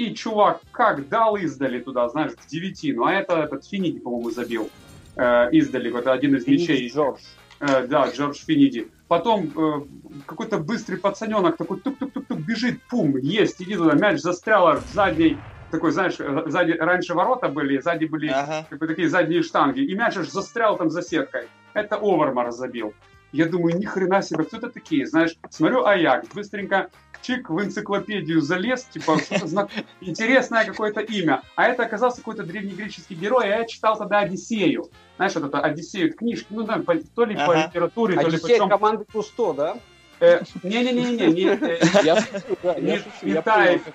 и 0.00 0.14
чувак 0.14 0.60
как 0.72 1.08
дал 1.08 1.36
издали 1.36 1.78
туда, 1.78 2.08
знаешь, 2.08 2.32
в 2.32 2.46
девятину, 2.46 3.04
а 3.04 3.12
это 3.12 3.36
этот 3.36 3.66
Финиди, 3.66 3.98
по-моему, 3.98 4.30
забил 4.30 4.70
э, 5.16 5.50
издали, 5.52 5.96
это 5.96 6.12
один 6.12 6.34
из 6.36 6.44
Финиди 6.44 6.70
мячей. 6.70 6.88
Джордж. 6.88 7.20
Э, 7.60 7.86
да, 7.86 8.08
Джордж 8.08 8.38
Финиди. 8.46 8.88
Потом 9.08 9.52
э, 9.54 10.20
какой-то 10.26 10.58
быстрый 10.58 10.96
пацаненок 10.96 11.58
такой 11.58 11.80
тук-тук-тук-тук 11.80 12.38
бежит, 12.38 12.82
пум, 12.84 13.18
есть, 13.18 13.60
иди 13.60 13.76
туда, 13.76 13.94
мяч 13.94 14.20
застрял 14.20 14.80
в 14.80 14.94
задней, 14.94 15.36
такой, 15.70 15.90
знаешь, 15.90 16.16
э, 16.18 16.44
сзади, 16.46 16.72
раньше 16.72 17.12
ворота 17.12 17.48
были, 17.48 17.78
сзади 17.78 18.06
были 18.06 18.28
ага. 18.28 18.66
как 18.70 18.78
бы, 18.78 18.86
такие 18.86 19.10
задние 19.10 19.42
штанги, 19.42 19.80
и 19.80 19.94
мяч 19.94 20.16
аж 20.16 20.28
застрял 20.28 20.78
там 20.78 20.88
за 20.88 21.02
сеткой. 21.02 21.48
Это 21.74 21.96
Овермар 21.96 22.50
забил. 22.52 22.94
Я 23.32 23.46
думаю, 23.46 23.78
ни 23.78 23.84
хрена 23.84 24.22
себе, 24.22 24.44
кто 24.44 24.56
это 24.56 24.70
такие, 24.70 25.06
знаешь, 25.06 25.36
смотрю 25.50 25.84
Аякс, 25.84 26.28
быстренько 26.34 26.90
чик 27.22 27.50
в 27.50 27.62
энциклопедию 27.62 28.40
залез, 28.40 28.84
типа, 28.84 29.18
интересное 30.00 30.64
какое-то 30.64 31.00
имя. 31.00 31.42
А 31.54 31.66
это 31.66 31.84
оказался 31.84 32.18
какой-то 32.18 32.44
древнегреческий 32.44 33.16
герой, 33.16 33.44
а 33.52 33.58
я 33.58 33.64
читал 33.66 33.96
тогда 33.96 34.20
Одиссею. 34.20 34.90
Знаешь, 35.16 35.34
вот 35.34 35.44
это 35.44 35.60
Одиссею, 35.60 36.14
книжки, 36.14 36.46
ну, 36.50 36.62
да, 36.62 36.80
то 37.14 37.24
ли 37.24 37.36
по 37.36 37.56
литературе, 37.56 38.18
то 38.18 38.28
ли 38.28 38.38
по 38.38 38.48
чем. 38.48 38.68
команды 38.68 39.04
Кусто, 39.12 39.52
да? 39.52 39.76
Э, 40.20 40.42
Не-не-не-не, 40.62 41.26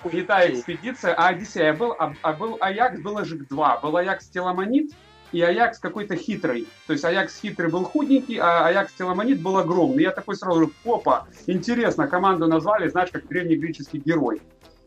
не 0.08 0.22
та 0.22 0.50
экспедиция, 0.50 1.14
а 1.14 1.28
Одиссея. 1.28 1.72
Был, 1.72 1.92
а, 1.92 2.14
а 2.22 2.32
был 2.32 2.56
Аякс, 2.60 3.00
был 3.00 3.16
Ажик 3.18 3.46
2, 3.48 3.78
был 3.78 3.96
Аякс 3.96 4.26
Теламонит, 4.28 4.90
и 5.32 5.40
Аякс 5.40 5.78
какой-то 5.78 6.16
хитрый. 6.16 6.66
То 6.86 6.92
есть 6.92 7.04
Аякс 7.04 7.40
хитрый 7.40 7.70
был 7.70 7.84
худенький, 7.84 8.38
а 8.38 8.66
Аякс 8.66 8.92
Теламонит 8.92 9.40
был 9.40 9.58
огромный. 9.58 10.02
Я 10.02 10.10
такой 10.12 10.36
сразу 10.36 10.60
говорю, 10.60 10.72
опа, 10.84 11.26
интересно, 11.46 12.08
команду 12.08 12.46
назвали, 12.46 12.88
знаешь, 12.88 13.10
как 13.10 13.26
древнегреческий 13.26 13.98
герой. 13.98 14.40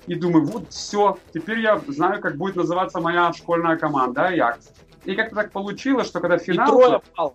И 0.08 0.16
думаю, 0.16 0.46
вот 0.46 0.72
все, 0.72 1.18
теперь 1.34 1.60
я 1.60 1.80
знаю, 1.88 2.22
как 2.22 2.38
будет 2.38 2.56
называться 2.56 3.00
моя 3.00 3.32
школьная 3.34 3.78
команда, 3.78 4.28
Аякс. 4.28 4.70
И 5.06 5.16
как-то 5.16 5.36
так 5.36 5.52
получилось, 5.52 6.08
что 6.08 6.20
когда 6.20 6.38
финал... 6.38 6.68
И 6.68 6.72
трое 6.72 7.02
пало. 7.16 7.34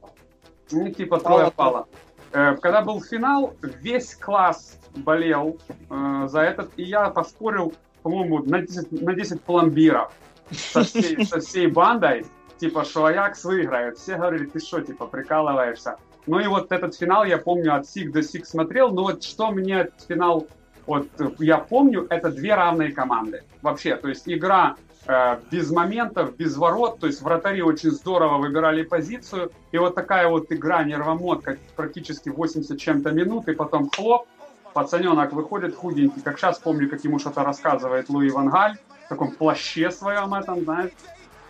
Ну, 0.72 0.90
типа 0.90 1.20
трое 1.20 1.50
пало. 1.50 1.86
Э, 2.32 2.56
когда 2.56 2.82
был 2.82 3.00
финал, 3.00 3.54
весь 3.62 4.14
класс 4.14 4.78
болел 4.96 5.58
э, 5.90 6.26
за 6.28 6.40
этот, 6.40 6.72
и 6.76 6.82
я 6.82 7.10
поспорил, 7.10 7.74
по-моему, 8.02 8.42
на 8.44 8.60
10, 8.60 9.02
на 9.02 9.14
10 9.14 9.40
пломбиров 9.42 10.12
со 10.50 10.82
всей, 10.82 11.24
со 11.24 11.40
всей 11.40 11.68
бандой 11.68 12.26
типа, 12.58 12.84
что 12.84 13.06
Аякс 13.06 13.44
выиграет. 13.44 13.98
Все 13.98 14.16
говорили, 14.16 14.46
ты 14.46 14.60
что, 14.60 14.80
типа, 14.80 15.06
прикалываешься. 15.06 15.96
Ну 16.26 16.40
и 16.40 16.46
вот 16.46 16.72
этот 16.72 16.94
финал 16.94 17.24
я 17.24 17.38
помню 17.38 17.74
от 17.74 17.86
сик 17.86 18.12
до 18.12 18.22
сик 18.22 18.46
смотрел, 18.46 18.90
но 18.90 19.02
вот 19.02 19.22
что 19.22 19.50
мне 19.50 19.80
этот 19.80 20.00
финал, 20.08 20.46
вот 20.86 21.08
я 21.38 21.58
помню, 21.58 22.06
это 22.08 22.30
две 22.30 22.54
равные 22.54 22.92
команды. 22.92 23.42
Вообще, 23.60 23.96
то 23.96 24.08
есть 24.08 24.22
игра 24.26 24.76
э, 25.06 25.38
без 25.50 25.70
моментов, 25.70 26.34
без 26.36 26.56
ворот, 26.56 26.98
то 26.98 27.06
есть 27.06 27.20
вратари 27.20 27.60
очень 27.60 27.90
здорово 27.90 28.38
выбирали 28.38 28.82
позицию, 28.82 29.52
и 29.70 29.78
вот 29.78 29.94
такая 29.94 30.28
вот 30.28 30.50
игра 30.50 30.82
нервомод, 30.84 31.42
как 31.42 31.58
практически 31.76 32.30
80 32.30 32.78
чем-то 32.78 33.10
минут, 33.10 33.48
и 33.48 33.52
потом 33.52 33.90
хлоп, 33.90 34.26
пацаненок 34.72 35.32
выходит 35.32 35.76
худенький, 35.76 36.22
как 36.22 36.38
сейчас 36.38 36.58
помню, 36.58 36.88
как 36.88 37.04
ему 37.04 37.18
что-то 37.18 37.44
рассказывает 37.44 38.08
Луи 38.08 38.30
Вангаль, 38.30 38.76
в 39.04 39.08
таком 39.08 39.32
плаще 39.32 39.90
своем 39.90 40.32
этом, 40.32 40.64
знаешь, 40.64 40.90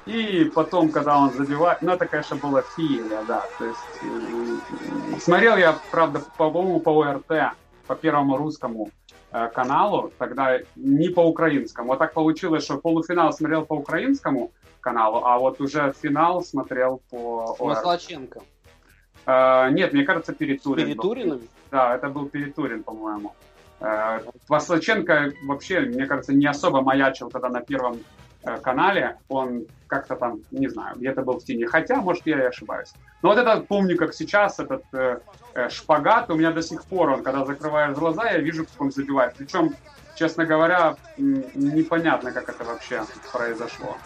и 0.06 0.44
потом, 0.54 0.90
когда 0.90 1.18
он 1.18 1.32
забивает, 1.32 1.80
ну 1.80 1.92
это, 1.92 2.06
конечно, 2.06 2.36
была 2.36 2.62
феерия, 2.62 3.22
да. 3.26 3.44
То 3.58 3.64
есть 3.64 5.22
смотрел 5.22 5.56
я, 5.56 5.78
правда, 5.90 6.22
по-моему, 6.36 6.80
по 6.80 6.90
ОРТ, 7.02 7.54
по 7.86 7.94
первому 7.94 8.36
русскому 8.36 8.90
э, 9.32 9.48
каналу, 9.48 10.12
тогда 10.18 10.58
не 10.76 11.08
по 11.08 11.20
украинскому. 11.20 11.88
Вот 11.88 11.98
так 11.98 12.12
получилось, 12.12 12.64
что 12.64 12.76
полуфинал 12.76 13.32
смотрел 13.32 13.64
по 13.64 13.74
украинскому 13.74 14.52
каналу, 14.80 15.24
а 15.24 15.38
вот 15.38 15.60
уже 15.60 15.94
финал 16.02 16.42
смотрел 16.42 17.00
по 17.10 17.56
ОРТ. 17.58 17.76
Маслаченко. 17.76 18.42
Э, 19.26 19.70
нет, 19.70 19.94
мне 19.94 20.04
кажется. 20.04 20.34
Перед 20.34 20.62
Турином? 20.62 21.40
Да, 21.70 21.94
это 21.94 22.08
был 22.08 22.28
перед 22.28 22.54
Турин, 22.54 22.82
по-моему. 22.82 23.34
Э, 23.80 24.20
Маслаченко 24.50 25.32
вообще, 25.44 25.80
мне 25.80 26.04
кажется, 26.06 26.34
не 26.34 26.46
особо 26.46 26.82
маячил 26.82 27.30
тогда 27.30 27.48
на 27.48 27.62
первом 27.62 27.96
Э, 27.96 28.23
канале, 28.62 29.18
он 29.28 29.66
как-то 29.86 30.16
там, 30.16 30.40
не 30.50 30.68
знаю, 30.68 30.96
где-то 30.96 31.22
был 31.22 31.38
в 31.38 31.44
тени. 31.44 31.64
Хотя, 31.64 31.96
может, 31.96 32.26
я 32.26 32.38
и 32.38 32.46
ошибаюсь. 32.46 32.92
Но 33.22 33.30
вот 33.30 33.38
это 33.38 33.60
помню, 33.60 33.96
как 33.96 34.14
сейчас, 34.14 34.58
этот 34.58 34.84
э, 34.92 35.18
э, 35.54 35.68
шпагат, 35.70 36.30
у 36.30 36.34
меня 36.34 36.52
до 36.52 36.62
сих 36.62 36.84
пор, 36.84 37.10
он, 37.10 37.22
когда 37.22 37.44
закрываешь 37.44 37.96
глаза, 37.96 38.30
я 38.30 38.38
вижу, 38.38 38.64
как 38.64 38.80
он 38.80 38.90
забивает. 38.90 39.34
Причем, 39.36 39.74
честно 40.16 40.44
говоря, 40.44 40.96
непонятно, 41.16 42.32
как 42.32 42.48
это 42.48 42.64
вообще 42.64 43.02
произошло. 43.32 43.96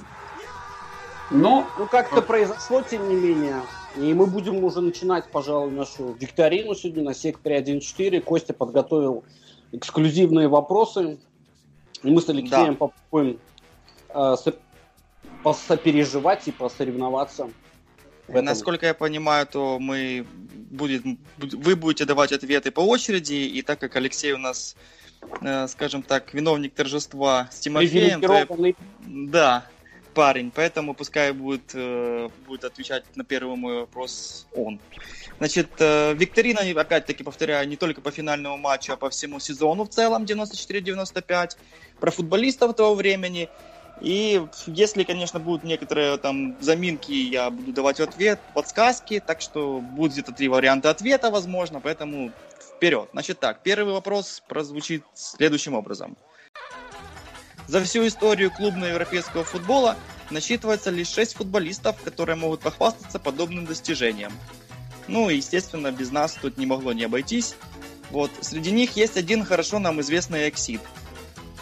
Но... 1.30 1.66
Ну, 1.78 1.87
как-то 1.87 2.23
произошло, 2.23 2.83
тем 2.83 3.09
не 3.09 3.14
менее. 3.14 3.61
И 3.97 4.14
мы 4.14 4.26
будем 4.26 4.62
уже 4.64 4.80
начинать, 4.80 5.30
пожалуй, 5.30 5.71
нашу 5.71 6.12
викторину 6.12 6.75
сегодня 6.75 7.02
на 7.02 7.14
секторе 7.14 7.61
1.4. 7.61 8.21
Костя 8.21 8.54
подготовил 8.54 9.25
эксклюзивные 9.73 10.49
вопросы. 10.49 11.18
И 12.02 12.11
мы 12.11 12.21
с 12.21 12.28
Алексеем 12.28 12.75
да. 12.75 12.87
попробуем 12.87 13.38
э, 14.08 14.36
посопереживать 15.42 16.48
и 16.48 16.52
посоревноваться. 16.52 17.50
Насколько 18.28 18.86
я 18.86 18.94
понимаю, 18.94 19.46
то 19.46 19.78
мы 19.78 20.26
будет, 20.70 21.02
вы 21.38 21.76
будете 21.76 22.04
давать 22.04 22.32
ответы 22.32 22.70
по 22.70 22.80
очереди, 22.80 23.34
и 23.34 23.62
так 23.62 23.78
как 23.78 23.96
Алексей 23.96 24.32
у 24.32 24.38
нас, 24.38 24.76
э, 25.40 25.66
скажем 25.68 26.02
так, 26.02 26.34
виновник 26.34 26.74
торжества 26.74 27.48
с 27.50 27.60
Тимофеем, 27.60 28.20
то, 28.20 28.46
да, 29.06 29.66
парень, 30.12 30.50
поэтому 30.54 30.94
пускай 30.94 31.32
будет, 31.32 31.70
э, 31.72 32.28
будет 32.46 32.64
отвечать 32.64 33.04
на 33.16 33.24
первый 33.24 33.56
мой 33.56 33.80
вопрос 33.80 34.46
он. 34.54 34.78
Значит, 35.38 35.68
э, 35.78 36.12
викторина, 36.12 36.60
опять-таки 36.78 37.24
повторяю, 37.24 37.66
не 37.66 37.76
только 37.76 38.02
по 38.02 38.10
финальному 38.10 38.58
матчу, 38.58 38.92
а 38.92 38.96
по 38.96 39.08
всему 39.08 39.40
сезону 39.40 39.84
в 39.84 39.88
целом 39.88 40.24
94-95, 40.24 41.56
про 41.98 42.10
футболистов 42.10 42.76
того 42.76 42.94
времени– 42.94 43.48
и 44.00 44.42
если, 44.66 45.04
конечно, 45.04 45.40
будут 45.40 45.64
некоторые 45.64 46.16
там 46.18 46.56
заминки, 46.60 47.12
я 47.12 47.50
буду 47.50 47.72
давать 47.72 48.00
ответ, 48.00 48.40
подсказки, 48.54 49.22
так 49.24 49.40
что 49.40 49.80
будет 49.80 50.12
где-то 50.12 50.32
три 50.32 50.48
варианта 50.48 50.90
ответа, 50.90 51.30
возможно, 51.30 51.80
поэтому 51.80 52.32
вперед. 52.76 53.08
Значит 53.12 53.40
так, 53.40 53.62
первый 53.62 53.92
вопрос 53.92 54.42
прозвучит 54.48 55.02
следующим 55.14 55.74
образом. 55.74 56.16
За 57.66 57.82
всю 57.84 58.06
историю 58.06 58.50
клубного 58.50 58.90
европейского 58.90 59.44
футбола 59.44 59.96
насчитывается 60.30 60.90
лишь 60.90 61.08
6 61.08 61.34
футболистов, 61.34 62.00
которые 62.02 62.36
могут 62.36 62.60
похвастаться 62.60 63.18
подобным 63.18 63.66
достижением. 63.66 64.32
Ну 65.06 65.28
и, 65.28 65.36
естественно, 65.36 65.90
без 65.90 66.10
нас 66.10 66.38
тут 66.40 66.56
не 66.56 66.66
могло 66.66 66.92
не 66.92 67.04
обойтись. 67.04 67.56
Вот, 68.10 68.30
среди 68.40 68.70
них 68.70 68.96
есть 68.96 69.16
один 69.16 69.44
хорошо 69.44 69.78
нам 69.78 70.00
известный 70.00 70.48
Эксид. 70.48 70.80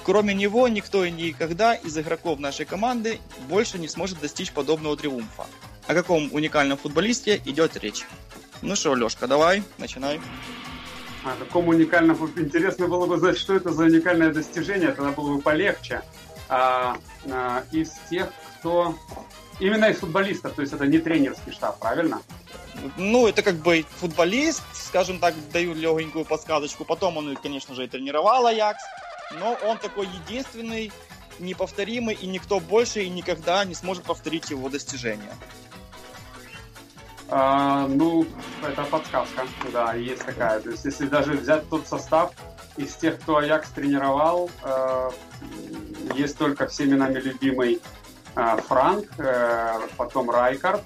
Кроме 0.06 0.34
него, 0.34 0.68
никто 0.68 1.04
и 1.04 1.10
никогда 1.10 1.74
из 1.74 1.98
игроков 1.98 2.38
нашей 2.38 2.64
команды 2.64 3.18
больше 3.48 3.76
не 3.76 3.88
сможет 3.88 4.20
достичь 4.20 4.52
подобного 4.52 4.96
триумфа. 4.96 5.46
О 5.88 5.94
каком 5.94 6.32
уникальном 6.32 6.78
футболисте 6.78 7.42
идет 7.44 7.76
речь? 7.76 8.06
Ну 8.62 8.76
что, 8.76 8.94
Лешка, 8.94 9.26
давай, 9.26 9.64
начинай. 9.78 10.20
А 11.24 11.34
какому 11.36 11.70
уникальному... 11.70 12.28
Интересно 12.36 12.86
было 12.86 13.06
бы 13.06 13.18
знать, 13.18 13.36
что 13.36 13.56
это 13.56 13.72
за 13.72 13.82
уникальное 13.82 14.32
достижение, 14.32 14.92
тогда 14.92 15.10
было 15.10 15.34
бы 15.34 15.42
полегче. 15.42 16.02
А, 16.48 16.98
а, 17.28 17.64
из 17.72 17.90
тех, 18.08 18.32
кто... 18.60 18.94
Именно 19.58 19.86
из 19.86 19.96
футболистов, 19.96 20.52
то 20.52 20.62
есть 20.62 20.72
это 20.72 20.86
не 20.86 20.98
тренерский 20.98 21.50
штаб, 21.50 21.80
правильно? 21.80 22.22
Ну, 22.96 23.26
это 23.26 23.42
как 23.42 23.56
бы 23.56 23.84
футболист, 23.98 24.62
скажем 24.72 25.18
так, 25.18 25.34
даю 25.50 25.74
легенькую 25.74 26.24
подсказочку. 26.24 26.84
Потом 26.84 27.16
он, 27.16 27.34
конечно 27.36 27.74
же, 27.74 27.86
и 27.86 27.88
тренировал 27.88 28.46
Аякс. 28.46 28.84
Но 29.32 29.58
он 29.64 29.78
такой 29.78 30.06
единственный, 30.06 30.92
неповторимый, 31.38 32.14
и 32.14 32.26
никто 32.26 32.60
больше 32.60 33.02
и 33.02 33.08
никогда 33.08 33.64
не 33.64 33.74
сможет 33.74 34.04
повторить 34.04 34.50
его 34.50 34.68
достижения. 34.68 35.32
А, 37.28 37.88
ну, 37.88 38.24
это 38.62 38.84
подсказка, 38.84 39.42
да, 39.72 39.94
есть 39.94 40.24
такая. 40.24 40.60
То 40.60 40.70
есть, 40.70 40.84
если 40.84 41.06
даже 41.06 41.32
взять 41.32 41.68
тот 41.68 41.86
состав 41.86 42.32
из 42.76 42.94
тех, 42.94 43.18
кто 43.20 43.38
Аякс 43.38 43.70
тренировал, 43.70 44.48
э, 44.62 45.10
есть 46.14 46.38
только 46.38 46.68
всеми 46.68 46.94
нами 46.94 47.18
любимый 47.18 47.80
э, 48.36 48.56
Франк, 48.68 49.08
э, 49.18 49.80
потом 49.96 50.30
Райкард, 50.30 50.82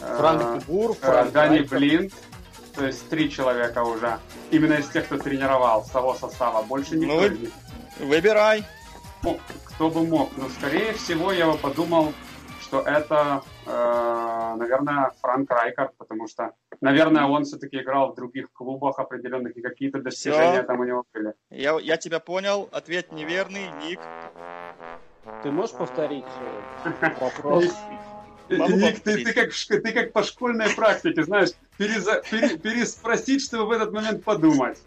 э, 0.00 0.16
Франк 0.16 0.64
Бур, 0.64 0.94
Франк 0.94 1.30
э, 1.30 1.32
Дани 1.32 1.58
Райкард. 1.58 1.80
Блинд, 1.80 2.12
то 2.74 2.86
есть 2.86 3.08
три 3.08 3.30
человека 3.30 3.82
уже. 3.82 4.18
Именно 4.50 4.74
из 4.74 4.88
тех, 4.88 5.06
кто 5.06 5.18
тренировал 5.18 5.84
с 5.84 5.90
того 5.90 6.14
состава. 6.14 6.62
Больше 6.62 6.96
никто 6.96 7.20
ну, 7.20 7.28
не... 7.28 7.50
Выбирай. 8.06 8.64
Ну, 9.22 9.38
кто 9.64 9.90
бы 9.90 10.06
мог. 10.06 10.30
Но, 10.36 10.48
скорее 10.48 10.92
всего, 10.92 11.32
я 11.32 11.46
бы 11.46 11.56
подумал, 11.56 12.12
что 12.60 12.80
это, 12.80 13.42
э, 13.66 14.54
наверное, 14.56 15.12
Франк 15.20 15.50
Райкард, 15.50 15.96
потому 15.98 16.26
что, 16.26 16.52
наверное, 16.80 17.24
он 17.24 17.44
все-таки 17.44 17.78
играл 17.78 18.12
в 18.12 18.14
других 18.16 18.50
клубах 18.52 18.98
определенных, 18.98 19.56
и 19.56 19.60
какие-то 19.60 20.00
достижения 20.00 20.58
Все. 20.58 20.62
там 20.62 20.80
у 20.80 20.84
него 20.84 21.04
были. 21.12 21.34
Я, 21.50 21.78
я 21.78 21.96
тебя 21.96 22.18
понял. 22.18 22.68
Ответ 22.72 23.12
неверный. 23.12 23.70
Ник. 23.84 24.00
Ты 25.42 25.50
можешь 25.50 25.76
повторить 25.76 26.24
э, 26.84 27.10
вопрос? 27.20 27.66
Ник, 28.58 29.00
ты, 29.00 29.24
ты, 29.24 29.32
как, 29.32 29.52
ты 29.52 29.92
как 29.92 30.12
по 30.12 30.22
школьной 30.22 30.70
практике, 30.70 31.24
знаешь, 31.24 31.50
переза, 31.76 32.22
пере, 32.30 32.56
переспросить, 32.58 33.42
чтобы 33.42 33.66
в 33.66 33.70
этот 33.70 33.92
момент 33.92 34.24
подумать. 34.24 34.78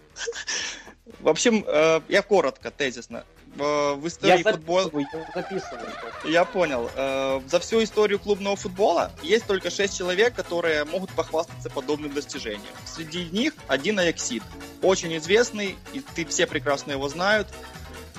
В 1.19 1.29
общем, 1.29 1.63
э, 1.67 2.01
я 2.09 2.21
коротко, 2.21 2.71
тезисно. 2.71 3.25
Э, 3.57 3.93
в 3.93 4.07
истории 4.07 4.43
я 4.43 4.51
футбола... 4.51 4.91
записываю. 5.33 5.87
Я 6.25 6.45
понял. 6.45 6.89
Э, 6.95 7.41
за 7.47 7.59
всю 7.59 7.83
историю 7.83 8.19
клубного 8.19 8.55
футбола 8.55 9.11
есть 9.21 9.45
только 9.45 9.69
шесть 9.69 9.97
человек, 9.97 10.33
которые 10.33 10.83
могут 10.85 11.11
похвастаться 11.11 11.69
подобным 11.69 12.13
достижением. 12.13 12.61
Среди 12.85 13.25
них 13.29 13.53
один 13.67 13.99
Аяксид. 13.99 14.43
Очень 14.81 15.15
известный, 15.17 15.75
и 15.93 16.01
ты 16.15 16.25
все 16.25 16.47
прекрасно 16.47 16.91
его 16.91 17.07
знают. 17.07 17.47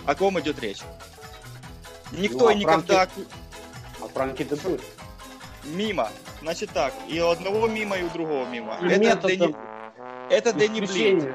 О 0.06 0.14
ком 0.14 0.38
идет 0.40 0.60
речь? 0.60 0.80
Никто 2.12 2.38
ну, 2.38 2.46
а 2.48 2.52
и 2.52 2.56
никогда... 2.56 3.06
Франки... 3.06 3.30
А 4.00 4.08
Франки 4.08 4.44
Дебрюй? 4.44 4.80
Мимо. 5.75 6.08
Значит 6.42 6.70
так, 6.70 6.92
и 7.08 7.20
у 7.20 7.28
одного 7.28 7.66
мимо, 7.66 7.96
и 7.96 8.02
у 8.02 8.08
другого 8.11 8.49
мимо. 8.49 8.78
И 8.82 8.87
это 8.87 9.26
Дэнни, 9.26 9.56
это 10.30 10.52
Дэнни 10.52 10.80
Блин. 10.80 11.35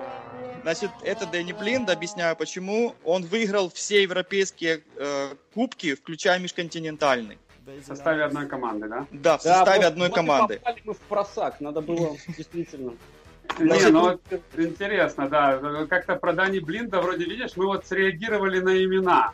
Значит, 0.63 0.91
это 1.01 1.25
Дэнни 1.25 1.53
Блинд, 1.53 1.89
объясняю 1.89 2.35
почему. 2.35 2.93
Он 3.03 3.23
выиграл 3.23 3.71
все 3.71 4.03
европейские 4.03 4.83
э, 4.95 5.33
кубки, 5.53 5.95
включая 5.95 6.39
межконтинентальный. 6.39 7.39
В 7.65 7.83
составе 7.85 8.23
одной 8.25 8.47
команды, 8.47 8.87
да? 8.87 9.07
Да, 9.11 9.37
в 9.37 9.41
составе 9.41 9.81
да, 9.81 9.87
одной 9.87 10.09
вот 10.09 10.15
команды. 10.15 10.59
попали 10.59 10.81
мы 10.83 10.93
в 10.93 10.99
просак, 10.99 11.61
надо 11.61 11.81
было 11.81 12.15
действительно... 12.37 12.93
Не, 13.59 13.89
ну 13.89 14.19
интересно, 14.57 15.27
да. 15.27 15.85
Как-то 15.89 16.15
про 16.15 16.33
Дани 16.33 16.59
Блинда, 16.59 17.01
вроде 17.01 17.25
видишь, 17.25 17.51
мы 17.55 17.65
вот 17.65 17.85
среагировали 17.85 18.59
на 18.59 18.83
имена. 18.83 19.33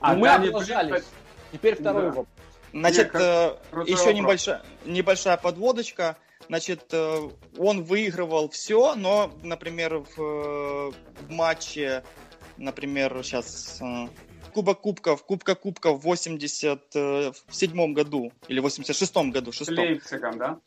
А 0.00 0.14
мы 0.14 0.28
облажались. 0.28 1.04
Теперь 1.52 1.74
второй 1.74 2.06
вопрос. 2.06 2.26
Значит, 2.72 3.14
э, 3.14 3.56
еще 3.86 4.14
небольшая, 4.14 4.62
небольшая 4.84 5.36
подводочка. 5.36 6.16
Значит, 6.48 6.84
э, 6.92 7.30
он 7.58 7.82
выигрывал 7.82 8.48
все, 8.48 8.94
но, 8.94 9.32
например, 9.42 9.98
в, 9.98 10.20
э, 10.20 10.92
в 11.20 11.30
матче, 11.30 12.02
например, 12.56 13.22
сейчас 13.22 13.80
Кубок 14.50 14.80
Кубков, 14.80 15.24
Кубка 15.24 15.54
Кубков 15.54 15.98
в 15.98 16.02
87 16.02 17.92
году 17.92 18.32
или 18.48 18.60
86 18.60 19.16
году. 19.30 19.52
Шестом. 19.52 19.74
С 19.74 19.78
Лейпцигом, 19.78 20.38
да? 20.38 20.58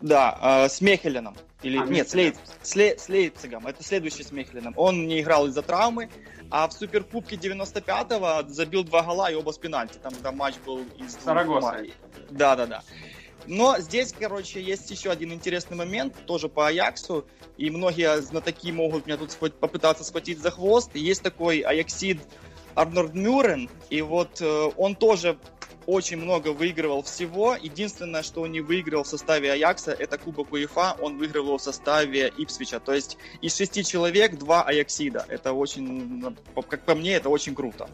Да, 0.00 0.68
с 0.68 0.80
Мехеленом. 0.80 1.36
Или, 1.62 1.78
а, 1.78 1.86
нет, 1.86 2.08
с, 2.08 2.14
Лейп, 2.14 2.36
с, 2.62 2.74
Лей, 2.74 2.98
с 2.98 3.08
Лейпцигом. 3.08 3.66
Это 3.66 3.84
следующий 3.84 4.24
с 4.24 4.32
Мехеленом. 4.32 4.74
Он 4.76 5.06
не 5.06 5.20
играл 5.20 5.46
из-за 5.46 5.62
травмы, 5.62 6.08
а 6.50 6.66
в 6.66 6.72
Суперкубке 6.72 7.36
95-го 7.36 8.48
забил 8.48 8.84
два 8.84 9.02
гола 9.02 9.30
и 9.30 9.34
оба 9.34 9.52
с 9.52 9.58
пенальти. 9.58 9.98
Там, 10.02 10.14
там 10.14 10.36
матч 10.36 10.56
был 10.66 10.80
из... 10.98 11.16
Сарагоса. 11.22 11.84
Да, 12.30 12.56
да, 12.56 12.66
да. 12.66 12.82
Но 13.46 13.78
здесь, 13.78 14.14
короче, 14.18 14.62
есть 14.62 14.90
еще 14.90 15.10
один 15.10 15.32
интересный 15.32 15.76
момент, 15.76 16.14
тоже 16.26 16.48
по 16.48 16.68
Аяксу, 16.68 17.26
и 17.56 17.70
многие 17.70 18.20
знатоки 18.20 18.70
могут 18.70 19.06
меня 19.06 19.16
тут 19.16 19.36
попытаться 19.58 20.04
схватить 20.04 20.38
за 20.40 20.50
хвост. 20.50 20.94
Есть 20.94 21.22
такой 21.22 21.60
Аяксид 21.60 22.20
Арнольд 22.74 23.14
Мюррен, 23.14 23.68
и 23.90 24.02
вот 24.02 24.40
э, 24.40 24.70
он 24.76 24.94
тоже 24.94 25.38
очень 25.86 26.16
много 26.16 26.52
выигрывал 26.52 27.02
всего. 27.02 27.56
Единственное, 27.56 28.22
что 28.22 28.42
он 28.42 28.52
не 28.52 28.60
выиграл 28.60 29.02
в 29.02 29.08
составе 29.08 29.52
Аякса, 29.52 29.92
это 29.92 30.18
Кубок 30.18 30.52
УЕФА. 30.52 30.96
Он 31.00 31.18
выигрывал 31.18 31.48
его 31.48 31.58
в 31.58 31.62
составе 31.62 32.32
Ипсвича. 32.36 32.80
То 32.80 32.92
есть 32.92 33.18
из 33.40 33.56
шести 33.56 33.84
человек 33.84 34.38
два 34.38 34.62
Аяксида. 34.62 35.26
Это 35.28 35.52
очень, 35.52 36.36
как 36.68 36.82
по 36.82 36.94
мне, 36.94 37.14
это 37.14 37.28
очень 37.28 37.54
круто. 37.54 37.88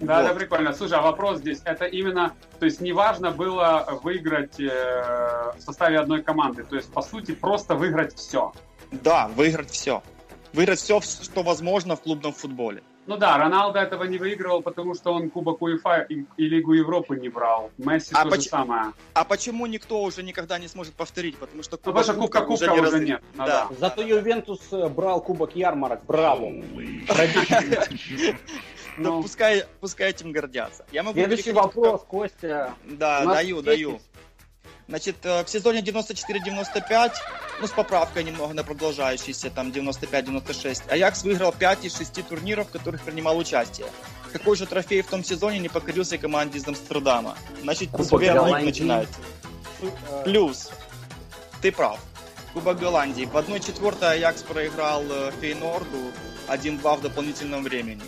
Да, 0.00 0.22
вот. 0.22 0.28
да, 0.28 0.34
прикольно. 0.34 0.72
Слушай, 0.74 0.98
а 0.98 1.02
вопрос 1.02 1.38
здесь, 1.38 1.62
это 1.64 1.86
именно, 1.86 2.34
то 2.58 2.66
есть 2.66 2.80
неважно 2.80 3.30
было 3.30 3.98
выиграть 4.02 4.60
э, 4.60 5.52
в 5.56 5.60
составе 5.60 5.98
одной 5.98 6.22
команды, 6.22 6.64
то 6.64 6.76
есть 6.76 6.92
по 6.92 7.00
сути 7.00 7.32
просто 7.32 7.74
выиграть 7.74 8.14
все. 8.14 8.52
Да, 8.90 9.28
выиграть 9.28 9.70
все. 9.70 10.02
Выиграть 10.52 10.80
все, 10.80 11.00
что 11.00 11.42
возможно 11.42 11.96
в 11.96 12.02
клубном 12.02 12.34
футболе. 12.34 12.82
Ну 13.06 13.16
да, 13.16 13.38
Роналдо 13.38 13.78
этого 13.78 14.04
не 14.04 14.18
выигрывал, 14.18 14.62
потому 14.62 14.94
что 14.94 15.12
он 15.12 15.30
Кубок 15.30 15.62
УЕФА 15.62 16.06
и, 16.08 16.24
и 16.36 16.48
Лигу 16.48 16.72
Европы 16.72 17.16
не 17.16 17.28
брал. 17.28 17.70
Месси 17.78 18.12
а 18.12 18.24
то 18.24 18.30
поч... 18.30 18.42
же 18.42 18.48
самое. 18.48 18.92
А 19.14 19.24
почему 19.24 19.66
никто 19.66 20.02
уже 20.02 20.22
никогда 20.22 20.58
не 20.58 20.66
сможет 20.66 20.94
повторить? 20.94 21.36
Потому 21.36 21.62
что 21.62 21.76
Кубок, 21.76 21.86
ну, 21.86 21.92
потому 21.92 22.04
что 22.04 22.20
Кубка, 22.20 22.40
Кубка 22.46 22.72
уже, 22.72 22.88
уже 22.96 23.04
нет. 23.04 23.22
Ну, 23.34 23.46
да. 23.46 23.68
да. 23.68 23.76
Зато 23.78 24.02
Ювентус 24.02 24.60
э, 24.72 24.88
брал 24.88 25.20
Кубок 25.20 25.54
Ярмарок. 25.54 26.04
Браво! 26.04 26.52
Ну, 28.98 29.20
пускай, 29.20 29.64
пускай 29.80 30.08
этим 30.08 30.32
гордятся. 30.32 30.86
Я 30.90 31.02
могу 31.02 31.18
Следующий 31.18 31.52
вопрос, 31.52 32.02
Костя. 32.08 32.72
Да, 32.84 33.26
даю, 33.26 33.60
даю. 33.60 34.00
Значит, 34.88 35.16
э, 35.24 35.42
в 35.42 35.48
сезоне 35.48 35.80
94-95, 35.80 37.12
ну, 37.60 37.66
с 37.66 37.70
поправкой 37.70 38.22
немного 38.22 38.54
на 38.54 38.62
продолжающийся, 38.62 39.50
там, 39.50 39.70
95-96, 39.70 40.88
Аякс 40.88 41.24
выиграл 41.24 41.52
5 41.52 41.84
из 41.86 41.96
6 41.96 42.22
турниров, 42.22 42.68
в 42.68 42.70
которых 42.70 43.02
принимал 43.02 43.36
участие. 43.36 43.88
Какой 44.32 44.56
же 44.56 44.66
трофей 44.66 45.02
в 45.02 45.08
том 45.08 45.24
сезоне 45.24 45.58
не 45.58 45.68
покорился 45.68 46.18
команде 46.18 46.58
из 46.58 46.68
Амстердама? 46.68 47.36
Значит, 47.62 47.90
теперь 47.90 48.32
начинает. 48.32 49.08
Плюс. 50.24 50.70
Ты 51.60 51.72
прав. 51.72 51.98
Кубок 52.54 52.78
Голландии. 52.78 53.24
В 53.24 53.36
1-4 53.36 54.04
Аякс 54.04 54.42
проиграл 54.42 55.02
э, 55.10 55.32
Фейнорду 55.40 56.12
1-2 56.48 56.98
в 56.98 57.00
дополнительном 57.02 57.64
времени 57.64 58.04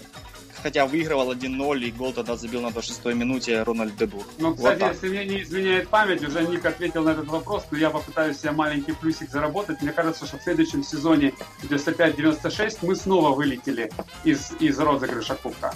хотя 0.62 0.86
выигрывал 0.86 1.32
1-0, 1.32 1.80
и 1.80 1.90
гол 1.90 2.12
тогда 2.12 2.36
забил 2.36 2.60
на 2.60 2.70
26 2.70 3.04
минуте 3.06 3.62
Рональд 3.62 3.96
Дебур. 3.96 4.22
Ну, 4.38 4.54
кстати, 4.54 4.80
вот 4.80 4.92
если 4.92 5.08
мне 5.08 5.24
не 5.24 5.42
изменяет 5.42 5.88
память, 5.88 6.22
уже 6.26 6.42
Ник 6.46 6.64
ответил 6.64 7.04
на 7.04 7.10
этот 7.10 7.28
вопрос, 7.28 7.64
но 7.70 7.78
я 7.78 7.90
попытаюсь 7.90 8.38
себе 8.38 8.52
маленький 8.52 8.92
плюсик 8.92 9.30
заработать. 9.30 9.82
Мне 9.82 9.92
кажется, 9.92 10.26
что 10.26 10.38
в 10.38 10.42
следующем 10.42 10.82
сезоне 10.82 11.32
95-96 11.62 12.78
мы 12.82 12.96
снова 12.96 13.34
вылетели 13.34 13.90
из, 14.24 14.52
из 14.60 14.78
розыгрыша 14.78 15.34
Кубка. 15.36 15.72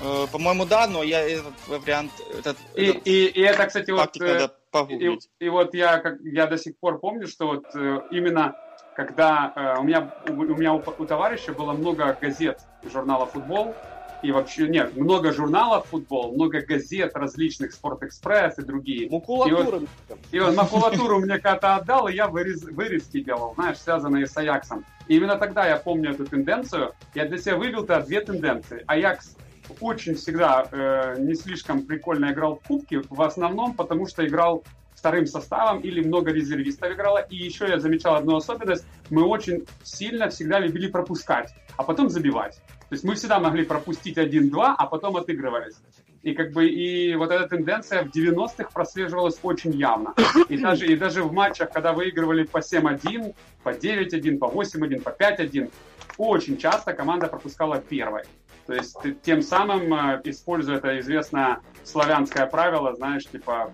Э, 0.00 0.26
по-моему, 0.30 0.66
да, 0.66 0.86
но 0.86 1.02
я 1.02 1.22
этот 1.22 1.54
вариант... 1.66 2.12
Этот, 2.38 2.56
и, 2.74 2.84
этот 2.84 3.06
и, 3.06 3.26
и 3.26 3.40
это, 3.40 3.66
кстати, 3.66 3.90
вот... 3.90 4.20
Э, 4.20 4.48
и, 4.90 5.18
и 5.40 5.48
вот 5.48 5.74
я, 5.74 5.98
как, 5.98 6.20
я 6.20 6.46
до 6.46 6.58
сих 6.58 6.78
пор 6.78 6.98
помню, 6.98 7.26
что 7.26 7.46
вот 7.46 7.64
э, 7.74 8.00
именно 8.10 8.54
когда 8.96 9.52
э, 9.54 9.78
у 9.78 9.82
меня, 9.82 10.12
у, 10.28 10.32
у 10.32 10.56
меня 10.56 10.72
у, 10.72 10.82
у 10.98 11.04
товарища 11.04 11.52
было 11.52 11.72
много 11.72 12.16
газет 12.20 12.60
журнала 12.90 13.26
«Футбол», 13.26 13.74
и 14.22 14.32
вообще, 14.32 14.66
нет, 14.66 14.96
много 14.96 15.30
журналов 15.30 15.86
футбол, 15.88 16.32
много 16.32 16.60
газет 16.62 17.14
различных, 17.14 17.72
Спортэкспресс 17.72 18.58
и 18.58 18.62
другие. 18.62 19.10
Макулатура. 19.10 19.78
И 19.78 19.80
вот, 19.80 19.88
и 20.32 20.40
вот 20.40 20.56
макулатуру 20.56 21.18
мне 21.20 21.34
когда-то 21.34 21.76
отдал, 21.76 22.08
и 22.08 22.14
я 22.14 22.26
вырез, 22.26 22.62
вырезки 22.64 23.20
делал, 23.20 23.52
знаешь, 23.54 23.76
связанные 23.76 24.26
с 24.26 24.36
Аяксом. 24.36 24.84
И 25.06 25.16
именно 25.16 25.36
тогда 25.36 25.66
я 25.66 25.76
помню 25.76 26.12
эту 26.12 26.24
тенденцию. 26.24 26.92
Я 27.14 27.26
для 27.26 27.36
себя 27.36 27.56
вывел 27.56 27.80
тогда 27.80 28.00
две 28.00 28.20
тенденции. 28.22 28.82
Аякс 28.86 29.36
очень 29.80 30.14
всегда 30.14 30.66
э, 30.72 31.16
не 31.18 31.34
слишком 31.34 31.82
прикольно 31.82 32.32
играл 32.32 32.56
в 32.56 32.66
кубке, 32.66 33.02
в 33.10 33.20
основном 33.20 33.74
потому, 33.74 34.06
что 34.06 34.26
играл 34.26 34.64
вторым 35.06 35.26
составом 35.26 35.82
или 35.82 36.02
много 36.02 36.32
резервистов 36.32 36.92
играло. 36.92 37.18
И 37.30 37.36
еще 37.36 37.68
я 37.68 37.78
замечал 37.78 38.16
одну 38.16 38.34
особенность. 38.34 38.84
Мы 39.08 39.22
очень 39.22 39.64
сильно 39.84 40.28
всегда 40.30 40.58
любили 40.58 40.88
пропускать, 40.88 41.54
а 41.76 41.84
потом 41.84 42.08
забивать. 42.08 42.56
То 42.88 42.94
есть 42.94 43.04
мы 43.04 43.14
всегда 43.14 43.38
могли 43.38 43.64
пропустить 43.64 44.18
1-2, 44.18 44.50
а 44.76 44.86
потом 44.86 45.16
отыгрывались. 45.16 45.76
И 46.24 46.34
как 46.34 46.52
бы 46.52 46.66
и 46.66 47.14
вот 47.14 47.30
эта 47.30 47.46
тенденция 47.46 48.02
в 48.02 48.08
90-х 48.08 48.70
прослеживалась 48.74 49.38
очень 49.44 49.74
явно. 49.74 50.12
И 50.48 50.58
даже, 50.58 50.86
и 50.86 50.96
даже 50.96 51.22
в 51.22 51.32
матчах, 51.32 51.70
когда 51.70 51.92
выигрывали 51.92 52.42
по 52.42 52.58
7-1, 52.58 53.32
по 53.62 53.68
9-1, 53.68 54.38
по 54.38 54.46
8-1, 54.46 55.02
по 55.02 55.10
5-1, 55.10 55.70
очень 56.18 56.56
часто 56.56 56.94
команда 56.94 57.28
пропускала 57.28 57.78
первой. 57.78 58.24
То 58.66 58.74
есть 58.74 58.96
тем 59.22 59.42
самым, 59.42 59.92
э, 59.94 60.20
используя 60.24 60.78
это 60.78 60.98
известное 60.98 61.60
славянское 61.84 62.46
правило, 62.46 62.94
знаешь, 62.96 63.24
типа, 63.26 63.72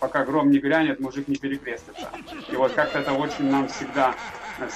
пока 0.00 0.24
гром 0.24 0.50
не 0.50 0.58
грянет, 0.58 0.98
мужик 0.98 1.28
не 1.28 1.36
перекрестится. 1.36 2.10
И 2.50 2.56
вот 2.56 2.72
как-то 2.72 2.98
это 2.98 3.12
очень 3.12 3.48
нам 3.50 3.68
всегда, 3.68 4.14
э, 4.58 4.68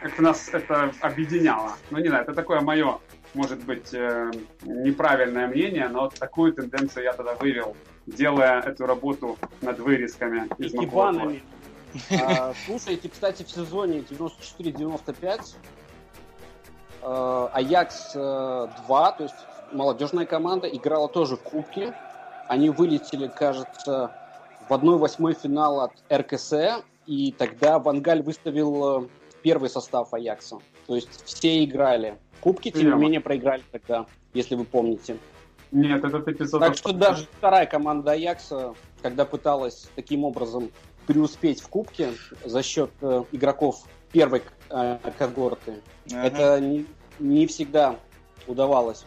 как 0.00 0.18
нас 0.20 0.48
это 0.52 0.92
объединяло. 1.00 1.72
Ну, 1.90 1.98
не 1.98 2.08
знаю, 2.08 2.22
это 2.22 2.34
такое 2.34 2.60
мое, 2.60 3.00
может 3.34 3.64
быть, 3.64 3.92
э, 3.92 4.30
неправильное 4.62 5.48
мнение, 5.48 5.88
но 5.88 6.02
вот 6.02 6.14
такую 6.14 6.52
тенденцию 6.52 7.04
я 7.04 7.14
тогда 7.14 7.34
вывел, 7.34 7.76
делая 8.06 8.60
эту 8.60 8.86
работу 8.86 9.36
над 9.60 9.80
вырезками 9.80 10.48
из 10.58 10.72
И 10.72 10.86
банами. 10.86 11.42
А, 12.22 12.52
слушайте, 12.66 13.08
кстати, 13.08 13.42
в 13.42 13.50
сезоне 13.50 14.04
94-95 14.08 15.56
Аякс 17.06 18.14
2, 18.14 19.12
то 19.12 19.22
есть 19.22 19.34
молодежная 19.72 20.26
команда, 20.26 20.66
играла 20.68 21.08
тоже 21.08 21.36
в 21.36 21.42
Кубке. 21.42 21.94
Они 22.48 22.70
вылетели, 22.70 23.28
кажется, 23.28 24.12
в 24.68 24.72
1-8 24.72 25.34
финал 25.40 25.80
от 25.80 25.92
РКС, 26.12 26.52
и 27.06 27.32
тогда 27.32 27.78
Вангаль 27.78 28.22
выставил 28.22 29.04
э, 29.04 29.08
первый 29.42 29.70
состав 29.70 30.12
Аякса. 30.12 30.58
То 30.86 30.96
есть 30.96 31.24
все 31.24 31.64
играли. 31.64 32.18
Кубки, 32.40 32.70
тем 32.70 32.90
не 32.90 33.00
менее, 33.00 33.20
проиграли 33.20 33.62
тогда, 33.70 34.06
если 34.34 34.54
вы 34.54 34.64
помните. 34.64 35.16
Нет, 35.72 36.04
этот 36.04 36.28
эпизод... 36.28 36.60
Так 36.60 36.76
что 36.76 36.92
даже 36.92 37.26
вторая 37.38 37.66
команда 37.66 38.12
Аякса, 38.12 38.74
когда 39.02 39.24
пыталась 39.24 39.88
таким 39.94 40.24
образом 40.24 40.70
преуспеть 41.06 41.60
в 41.60 41.68
Кубке 41.68 42.10
за 42.44 42.62
счет 42.62 42.90
э, 43.00 43.24
игроков 43.32 43.84
первой 44.16 44.42
э, 44.70 44.98
когорты, 45.18 45.82
ага. 46.10 46.26
это 46.26 46.60
не, 46.60 46.86
не 47.18 47.46
всегда 47.46 47.96
удавалось. 48.46 49.04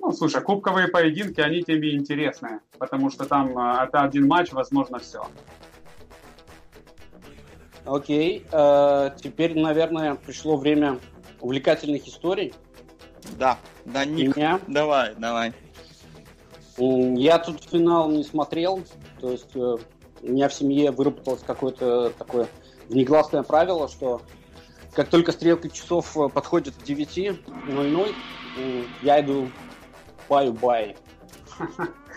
Ну, 0.00 0.12
слушай, 0.12 0.40
кубковые 0.40 0.88
поединки, 0.88 1.42
они 1.42 1.62
тебе 1.62 1.94
интересны, 1.94 2.60
потому 2.78 3.10
что 3.10 3.26
там 3.26 3.58
э, 3.58 3.84
это 3.84 4.00
один 4.00 4.26
матч, 4.26 4.50
возможно, 4.52 4.98
все. 4.98 5.26
Окей, 7.84 8.46
э, 8.50 9.10
теперь, 9.22 9.58
наверное, 9.58 10.14
пришло 10.14 10.56
время 10.56 10.98
увлекательных 11.40 12.08
историй. 12.08 12.54
Да, 13.38 13.58
да, 13.84 14.06
Ник, 14.06 14.36
Меня. 14.36 14.58
давай, 14.66 15.14
давай. 15.18 15.52
Я 16.78 17.38
тут 17.38 17.62
финал 17.64 18.10
не 18.10 18.24
смотрел, 18.24 18.82
то 19.20 19.30
есть 19.30 19.54
э, 19.54 19.76
у 20.22 20.26
меня 20.26 20.48
в 20.48 20.54
семье 20.54 20.92
выработалось 20.92 21.42
какое-то 21.42 22.08
такое 22.18 22.48
внегласное 22.88 23.42
правило, 23.42 23.88
что 23.88 24.22
как 24.94 25.08
только 25.08 25.32
стрелка 25.32 25.68
часов 25.68 26.16
э, 26.16 26.28
подходит 26.28 26.74
к 26.74 26.82
9.00, 26.82 28.14
я 29.02 29.20
иду 29.20 29.48
баю-бай. 30.28 30.96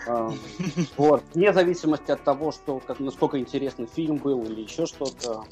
А, 0.06 0.30
вот, 0.96 1.22
вне 1.34 1.52
зависимости 1.52 2.10
от 2.10 2.22
того, 2.22 2.52
что, 2.52 2.80
как, 2.86 3.00
насколько 3.00 3.38
интересный 3.38 3.86
фильм 3.86 4.16
был 4.16 4.44
или 4.44 4.62
еще 4.62 4.86
что-то. 4.86 5.44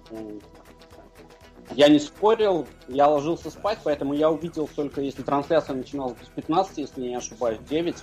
Я 1.72 1.88
не 1.88 1.98
спорил, 1.98 2.66
я 2.86 3.08
ложился 3.08 3.50
спать, 3.50 3.78
поэтому 3.82 4.14
я 4.14 4.30
увидел 4.30 4.68
только, 4.68 5.00
если 5.00 5.22
трансляция 5.22 5.74
начиналась 5.74 6.14
без 6.18 6.28
15, 6.28 6.78
если 6.78 7.00
не 7.00 7.16
ошибаюсь, 7.16 7.58
9 7.68 7.96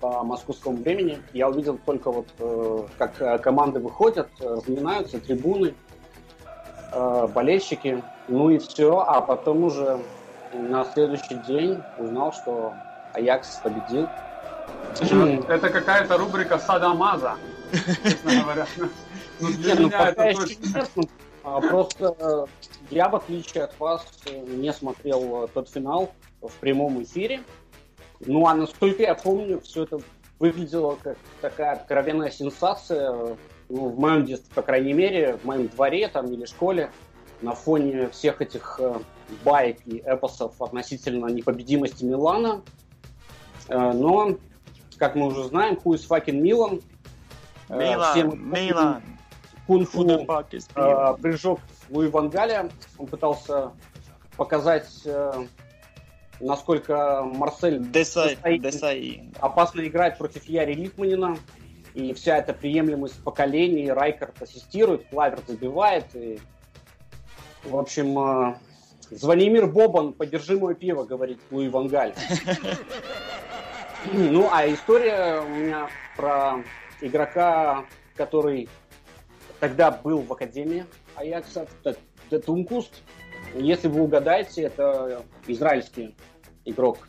по 0.00 0.22
московскому 0.22 0.76
времени. 0.76 1.18
Я 1.32 1.48
увидел 1.48 1.78
только 1.84 2.10
вот, 2.12 2.28
э, 2.38 2.86
как 2.96 3.20
э, 3.20 3.38
команды 3.38 3.80
выходят, 3.80 4.28
разминаются, 4.38 5.18
трибуны, 5.18 5.74
э, 6.92 7.26
болельщики, 7.28 8.02
ну 8.28 8.50
и 8.50 8.58
все. 8.58 8.98
А 9.00 9.20
потом 9.20 9.64
уже 9.64 10.00
на 10.52 10.84
следующий 10.84 11.34
день 11.46 11.82
узнал, 11.98 12.32
что 12.32 12.74
Аякс 13.14 13.60
победил. 13.62 14.08
Это 15.48 15.70
какая-то 15.70 16.18
рубрика 16.18 16.58
Садамаза, 16.58 17.36
честно 18.02 18.42
говоря. 18.42 18.66
Ну, 19.42 19.48
для 19.52 19.74
меня 19.74 20.08
это 20.10 20.34
точно... 20.34 21.06
А, 21.42 21.62
просто 21.62 22.14
э, 22.18 22.44
я, 22.90 23.08
в 23.08 23.16
отличие 23.16 23.64
от 23.64 23.80
вас, 23.80 24.04
не 24.46 24.70
смотрел 24.70 25.44
э, 25.44 25.48
тот 25.48 25.70
финал 25.70 26.12
в 26.42 26.52
прямом 26.60 27.02
эфире. 27.02 27.40
Ну, 28.20 28.46
а 28.46 28.54
насколько 28.54 29.02
я 29.02 29.14
помню, 29.14 29.58
все 29.60 29.84
это 29.84 30.00
выглядело 30.38 30.98
как 31.02 31.16
такая 31.40 31.72
откровенная 31.72 32.30
сенсация. 32.30 33.36
Ну, 33.70 33.88
в 33.88 33.98
моем 33.98 34.24
детстве, 34.24 34.52
по 34.54 34.62
крайней 34.62 34.92
мере, 34.92 35.36
в 35.36 35.44
моем 35.44 35.68
дворе 35.68 36.08
там 36.08 36.26
или 36.30 36.44
школе, 36.44 36.90
на 37.40 37.54
фоне 37.54 38.10
всех 38.10 38.42
этих 38.42 38.78
э, 38.78 38.98
байк 39.44 39.78
и 39.86 40.02
эпосов 40.04 40.60
относительно 40.60 41.26
непобедимости 41.26 42.04
Милана. 42.04 42.62
Но 43.68 44.36
как 45.00 45.14
мы 45.14 45.26
уже 45.28 45.44
знаем, 45.44 45.78
who 45.82 45.94
is 45.94 46.06
fucking 46.06 46.40
Милан. 46.40 46.82
Милан, 47.70 48.12
Всем 48.12 48.52
Милан. 48.52 49.02
Кунг-фу 49.66 50.04
э, 50.04 51.16
прыжок 51.22 51.60
Луи 51.88 52.08
Вангаля. 52.08 52.68
Он 52.98 53.06
пытался 53.06 53.72
показать, 54.36 54.90
э, 55.04 55.46
насколько 56.40 57.22
Марсель 57.22 57.80
Десай, 57.90 58.36
Десай. 58.58 59.30
опасно 59.40 59.80
играть 59.86 60.18
против 60.18 60.44
Яри 60.44 60.74
Лифманина. 60.74 61.38
И 61.94 62.14
вся 62.14 62.38
эта 62.38 62.52
приемлемость 62.52 63.22
поколений 63.24 63.90
Райкард 63.90 64.40
ассистирует, 64.42 65.08
Клавер 65.08 65.40
забивает. 65.46 66.04
И, 66.14 66.38
в 67.64 67.76
общем, 67.76 68.18
э, 68.18 68.54
Звонимир 69.10 69.66
Бобан, 69.66 70.12
подержи 70.12 70.58
мое 70.58 70.74
пиво, 70.74 71.04
говорит 71.04 71.40
Луи 71.50 71.68
Вангаль. 71.68 72.14
Ну, 74.14 74.48
а 74.50 74.66
история 74.66 75.42
у 75.42 75.48
меня 75.48 75.90
про 76.16 76.64
игрока, 77.02 77.84
который 78.16 78.66
тогда 79.58 79.90
был 79.90 80.22
в 80.22 80.32
Академии 80.32 80.86
Аякса, 81.16 81.66
это 81.84 82.40
Тункуст. 82.40 83.02
Если 83.54 83.88
вы 83.88 84.00
угадаете, 84.00 84.62
это 84.62 85.22
израильский 85.46 86.16
игрок. 86.64 87.08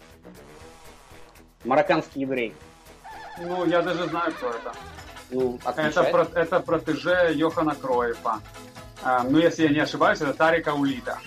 Марокканский 1.64 2.22
еврей. 2.22 2.54
Ну, 3.42 3.66
я 3.66 3.82
даже 3.82 4.08
знаю, 4.08 4.32
кто 4.34 4.50
это. 4.50 4.74
Ну, 5.32 5.60
это, 5.66 6.04
про, 6.04 6.28
это 6.34 6.60
протеже 6.60 7.32
Йохана 7.34 7.76
Кроефа. 7.76 8.42
А, 9.04 9.24
ну, 9.24 9.40
если 9.40 9.64
я 9.64 9.70
не 9.70 9.80
ошибаюсь, 9.80 10.22
это 10.22 10.34
Тарика 10.34 10.74
Улита. 10.74 11.20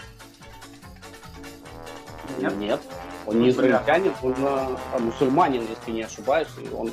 Нет? 2.38 2.57
Нет. 2.57 2.81
Он 3.27 3.40
не 3.40 3.48
израильтянин, 3.48 4.12
он 4.22 4.35
а, 4.38 4.98
мусульманин, 4.98 5.66
если 5.66 5.90
не 5.90 6.03
ошибаюсь. 6.03 6.48
И 6.59 6.72
он... 6.72 6.92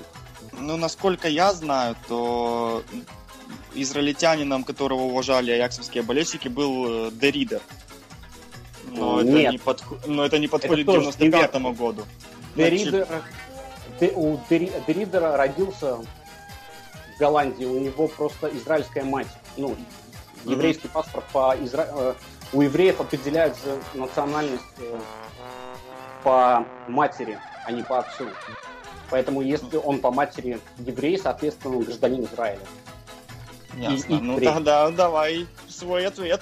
Ну, 0.53 0.77
насколько 0.77 1.27
я 1.27 1.53
знаю, 1.53 1.95
то 2.07 2.83
израильтянином, 3.73 4.63
которого 4.63 5.01
уважали 5.01 5.51
аяксовские 5.51 6.03
болельщики, 6.03 6.47
был 6.47 7.07
э, 7.07 7.11
Деридер. 7.11 7.61
Но, 8.87 9.21
Нет. 9.21 9.35
это, 9.35 9.51
не 9.51 9.57
под... 9.57 9.83
Но 10.07 10.25
это 10.25 10.39
не 10.39 10.47
подходит 10.47 10.87
это 10.87 10.99
к 10.99 11.17
95 11.17 11.61
году. 11.77 12.05
Деридер... 12.55 13.05
Значит... 13.05 13.23
У 14.01 14.39
Деридера 14.49 15.37
родился 15.37 15.97
в 15.97 16.05
Голландии, 17.19 17.65
у 17.65 17.79
него 17.79 18.07
просто 18.07 18.47
израильская 18.57 19.03
мать. 19.03 19.27
Ну, 19.57 19.75
еврейский 20.45 20.87
mm-hmm. 20.87 20.91
паспорт 20.91 21.25
по 21.31 21.55
Изра... 21.61 21.87
Э, 21.91 22.13
у 22.53 22.61
евреев 22.61 22.99
определяется 22.99 23.77
национальность 23.93 24.63
э, 24.79 24.99
по 26.23 26.65
матери, 26.87 27.37
а 27.65 27.71
не 27.71 27.83
по 27.83 27.99
отцу. 27.99 28.25
Поэтому 29.09 29.41
если 29.41 29.77
он 29.77 29.99
по 29.99 30.11
матери 30.11 30.59
еврей, 30.79 31.17
соответственно, 31.17 31.77
он 31.77 31.83
гражданин 31.83 32.23
Израиля. 32.25 32.61
Ясно. 33.77 34.13
И, 34.13 34.17
и 34.17 34.21
ну 34.21 34.33
еврей. 34.33 34.49
тогда 34.49 34.89
давай 34.89 35.47
свой 35.67 36.05
ответ. 36.05 36.41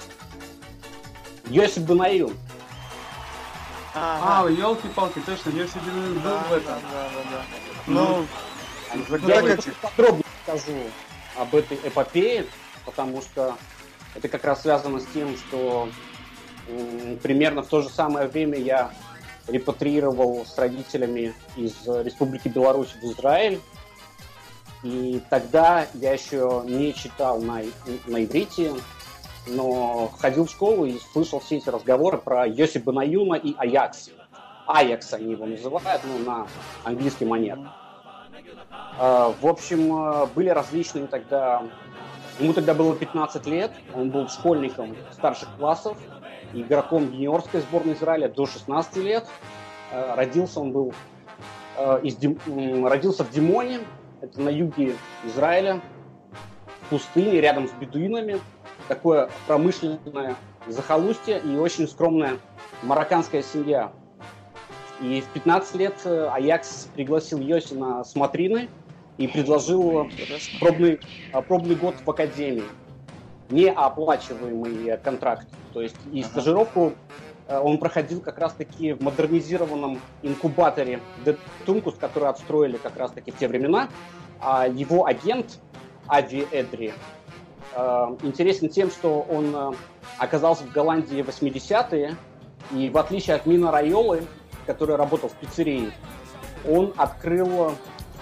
Йосип 1.48 1.82
Банаил. 1.82 2.32
Ага. 3.94 4.46
А, 4.46 4.50
елки-палки, 4.50 5.20
точно, 5.20 5.50
Йоси 5.50 5.78
Бенуин 5.84 6.14
был 6.14 6.30
да, 6.30 6.44
в 6.48 6.52
этом. 6.52 6.74
Да, 6.92 7.08
да, 7.14 7.30
да. 7.30 7.42
Ну, 7.86 8.26
ну 8.94 9.28
я 9.28 9.42
не 9.42 9.56
подробно 9.82 10.22
скажу 10.44 10.78
об 11.36 11.54
этой 11.54 11.76
эпопее, 11.82 12.46
потому 12.84 13.20
что 13.20 13.56
это 14.14 14.28
как 14.28 14.44
раз 14.44 14.62
связано 14.62 15.00
с 15.00 15.06
тем, 15.06 15.36
что 15.36 15.88
примерно 17.22 17.62
в 17.62 17.68
то 17.68 17.82
же 17.82 17.88
самое 17.88 18.28
время 18.28 18.58
я 18.58 18.92
репатриировал 19.48 20.46
с 20.46 20.56
родителями 20.56 21.34
из 21.56 21.74
Республики 21.86 22.48
Беларусь 22.48 22.94
в 23.00 23.04
Израиль. 23.04 23.60
И 24.82 25.20
тогда 25.28 25.86
я 25.94 26.12
еще 26.12 26.62
не 26.66 26.94
читал 26.94 27.40
на, 27.40 27.62
на 28.06 28.24
иврите, 28.24 28.72
но 29.46 30.10
ходил 30.18 30.46
в 30.46 30.50
школу 30.50 30.84
и 30.84 30.98
слышал 31.12 31.40
все 31.40 31.56
эти 31.56 31.68
разговоры 31.68 32.18
про 32.18 32.46
Йоси 32.46 32.78
Банаюна 32.78 33.34
и 33.34 33.54
Аякс. 33.56 34.10
Аякс 34.66 35.12
они 35.14 35.32
его 35.32 35.46
называют, 35.46 36.02
ну, 36.04 36.18
на 36.24 36.46
английский 36.84 37.24
манер. 37.24 37.58
А, 38.98 39.32
в 39.40 39.46
общем, 39.46 40.28
были 40.34 40.48
различные 40.48 41.06
тогда... 41.06 41.62
Ему 42.38 42.54
тогда 42.54 42.72
было 42.72 42.96
15 42.96 43.46
лет, 43.46 43.70
он 43.94 44.10
был 44.10 44.28
школьником 44.28 44.96
старших 45.12 45.48
классов, 45.58 45.98
игроком 46.54 47.12
юниорской 47.12 47.60
сборной 47.60 47.92
Израиля 47.94 48.28
до 48.28 48.46
16 48.46 48.96
лет. 48.98 49.26
А, 49.92 50.16
родился 50.16 50.60
он 50.60 50.72
был 50.72 50.94
из 52.02 52.16
Дим... 52.16 52.38
родился 52.86 53.24
в 53.24 53.30
Димоне, 53.30 53.80
это 54.20 54.40
на 54.40 54.50
юге 54.50 54.96
Израиля, 55.24 55.80
в 56.82 56.90
пустыне, 56.90 57.40
рядом 57.40 57.68
с 57.68 57.72
бедуинами 57.72 58.38
такое 58.90 59.30
промышленное 59.46 60.34
захолустье 60.66 61.40
и 61.44 61.56
очень 61.56 61.86
скромная 61.86 62.38
марокканская 62.82 63.40
семья. 63.40 63.92
И 65.00 65.20
в 65.20 65.26
15 65.26 65.76
лет 65.76 65.94
э, 66.04 66.28
Аякс 66.32 66.88
пригласил 66.92 67.38
Йоси 67.38 67.74
на 67.74 68.02
смотрины 68.02 68.68
и 69.16 69.28
предложил 69.28 70.08
пробный, 70.58 70.98
а, 71.32 71.40
пробный 71.40 71.76
год 71.76 71.94
в 72.04 72.10
академии. 72.10 72.64
Неоплачиваемый 73.48 74.98
контракт. 74.98 75.46
То 75.72 75.82
есть 75.82 75.96
и 76.12 76.24
стажировку 76.24 76.92
э, 77.46 77.60
он 77.60 77.78
проходил 77.78 78.20
как 78.20 78.38
раз-таки 78.38 78.94
в 78.94 79.02
модернизированном 79.02 80.00
инкубаторе 80.22 80.98
Детункус, 81.24 81.94
который 81.94 82.28
отстроили 82.28 82.76
как 82.76 82.96
раз-таки 82.96 83.30
в 83.30 83.38
те 83.38 83.46
времена. 83.46 83.88
А 84.40 84.66
его 84.66 85.06
агент 85.06 85.60
Ави 86.08 86.44
Эдри 86.50 86.92
Э, 87.74 88.16
интересен 88.22 88.68
тем, 88.68 88.90
что 88.90 89.20
он 89.28 89.54
э, 89.54 89.72
оказался 90.18 90.64
в 90.64 90.72
Голландии 90.72 91.22
в 91.22 91.28
80-е, 91.28 92.16
и 92.72 92.90
в 92.90 92.98
отличие 92.98 93.36
от 93.36 93.46
Мина 93.46 93.70
Райолы, 93.70 94.26
который 94.66 94.96
работал 94.96 95.28
в 95.28 95.34
пиццерии, 95.34 95.92
он 96.68 96.92
открыл 96.96 97.72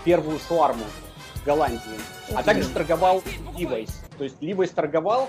первую 0.05 0.39
шуарму 0.39 0.85
в 1.35 1.45
Голландии, 1.45 1.99
а 2.35 2.43
также 2.43 2.69
торговал 2.69 3.23
Levi's. 3.57 4.03
То 4.19 4.25
есть 4.25 4.37
Levi's 4.41 4.71
торговал, 4.71 5.29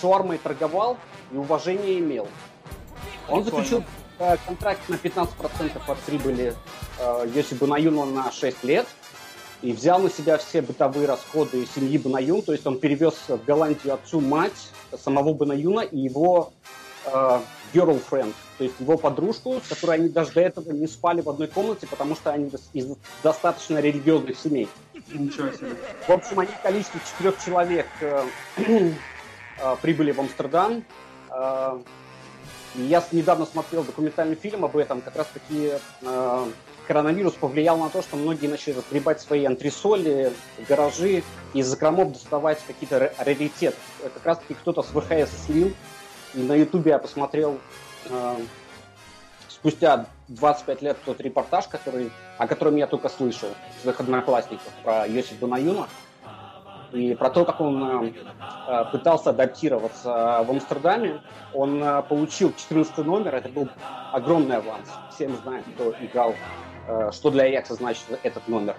шуармой 0.00 0.38
торговал 0.38 0.96
и 1.32 1.36
уважение 1.36 1.98
имел. 1.98 2.28
Он 3.28 3.42
заключил 3.42 3.82
э, 4.20 4.36
контракт 4.46 4.88
на 4.88 4.94
15% 4.94 5.80
от 5.86 5.98
прибыли 5.98 6.54
Йоси 7.34 7.54
Банаюна 7.54 8.06
на 8.06 8.30
6 8.32 8.64
лет– 8.64 8.86
и 9.66 9.72
взял 9.72 9.98
на 9.98 10.08
себя 10.08 10.38
все 10.38 10.62
бытовые 10.62 11.08
расходы 11.08 11.66
семьи 11.66 11.98
Банаюн, 11.98 12.40
то 12.40 12.52
есть 12.52 12.64
он 12.68 12.78
перевез 12.78 13.14
в 13.26 13.44
Голландию 13.44 13.94
отцу 13.94 14.20
мать 14.20 14.70
самого 14.96 15.34
Банаюна 15.34 15.80
и 15.80 15.98
его 15.98 16.52
э, 17.04 17.40
girlfriend, 17.74 18.32
то 18.58 18.64
есть 18.64 18.76
его 18.78 18.96
подружку, 18.96 19.60
с 19.60 19.68
которой 19.68 19.96
они 19.96 20.08
даже 20.08 20.30
до 20.30 20.42
этого 20.42 20.70
не 20.70 20.86
спали 20.86 21.20
в 21.20 21.28
одной 21.28 21.48
комнате, 21.48 21.88
потому 21.88 22.14
что 22.14 22.30
они 22.30 22.48
из 22.74 22.86
достаточно 23.24 23.78
религиозных 23.78 24.38
семей. 24.38 24.68
Ничего 25.12 25.50
себе. 25.50 25.76
В 26.06 26.10
общем, 26.10 26.38
они 26.38 26.52
в 26.52 26.62
количестве 26.62 27.00
четырех 27.04 27.44
человек 27.44 27.86
э, 28.02 28.24
э, 28.58 28.92
прибыли 29.82 30.12
в 30.12 30.20
Амстердам. 30.20 30.84
Э, 31.28 31.80
я 32.76 33.02
недавно 33.10 33.46
смотрел 33.46 33.82
документальный 33.82 34.36
фильм 34.36 34.64
об 34.64 34.76
этом, 34.76 35.00
как 35.00 35.16
раз 35.16 35.26
таки 35.34 35.72
э, 36.02 36.46
коронавирус 36.86 37.34
повлиял 37.34 37.76
на 37.78 37.90
то, 37.90 38.02
что 38.02 38.16
многие 38.16 38.46
начали 38.46 38.74
разгребать 38.74 39.20
свои 39.20 39.44
антресоли, 39.44 40.32
гаражи, 40.68 41.22
и 41.52 41.58
из 41.58 41.66
закромов 41.66 42.12
доставать 42.12 42.58
какие-то 42.66 43.12
раритеты. 43.18 43.76
Как 44.02 44.24
раз 44.24 44.38
таки 44.38 44.54
кто-то 44.54 44.82
с 44.82 44.86
ВХС 44.86 45.46
слил, 45.46 45.72
и 46.34 46.40
на 46.40 46.54
ютубе 46.54 46.92
я 46.92 46.98
посмотрел 46.98 47.58
э, 48.08 48.36
спустя 49.48 50.06
25 50.28 50.82
лет 50.82 50.96
тот 51.04 51.20
репортаж, 51.20 51.66
который, 51.66 52.10
о 52.38 52.46
котором 52.46 52.76
я 52.76 52.86
только 52.86 53.08
слышал, 53.08 53.48
своих 53.82 54.00
одноклассников, 54.00 54.72
про 54.84 55.06
Йосиф 55.06 55.38
Дунаюна, 55.38 55.88
и 56.92 57.14
про 57.14 57.30
то, 57.30 57.44
как 57.44 57.60
он 57.60 57.82
э, 57.82 58.84
пытался 58.92 59.30
адаптироваться 59.30 60.44
в 60.46 60.50
Амстердаме. 60.50 61.20
Он 61.52 61.82
э, 61.82 62.02
получил 62.02 62.52
14 62.56 62.98
номер, 62.98 63.34
это 63.34 63.48
был 63.48 63.68
огромный 64.12 64.56
аванс. 64.56 64.88
Всем 65.10 65.36
знаем, 65.36 65.64
кто 65.74 65.92
играл 66.00 66.34
Э, 66.34 66.65
что 67.12 67.30
для 67.30 67.44
Аякса 67.44 67.74
значит 67.74 68.04
этот 68.22 68.48
номер. 68.48 68.76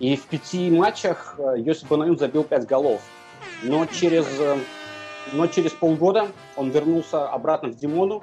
И 0.00 0.16
в 0.16 0.26
пяти 0.26 0.70
матчах 0.70 1.34
э, 1.38 1.58
Йосип 1.58 1.88
Банаюн 1.88 2.18
забил 2.18 2.42
пять 2.42 2.66
голов. 2.66 3.02
Но 3.62 3.84
через, 3.84 4.26
э, 4.40 4.56
но 5.32 5.46
через 5.46 5.72
полгода 5.72 6.28
он 6.56 6.70
вернулся 6.70 7.28
обратно 7.28 7.68
в 7.68 7.76
Димону 7.76 8.22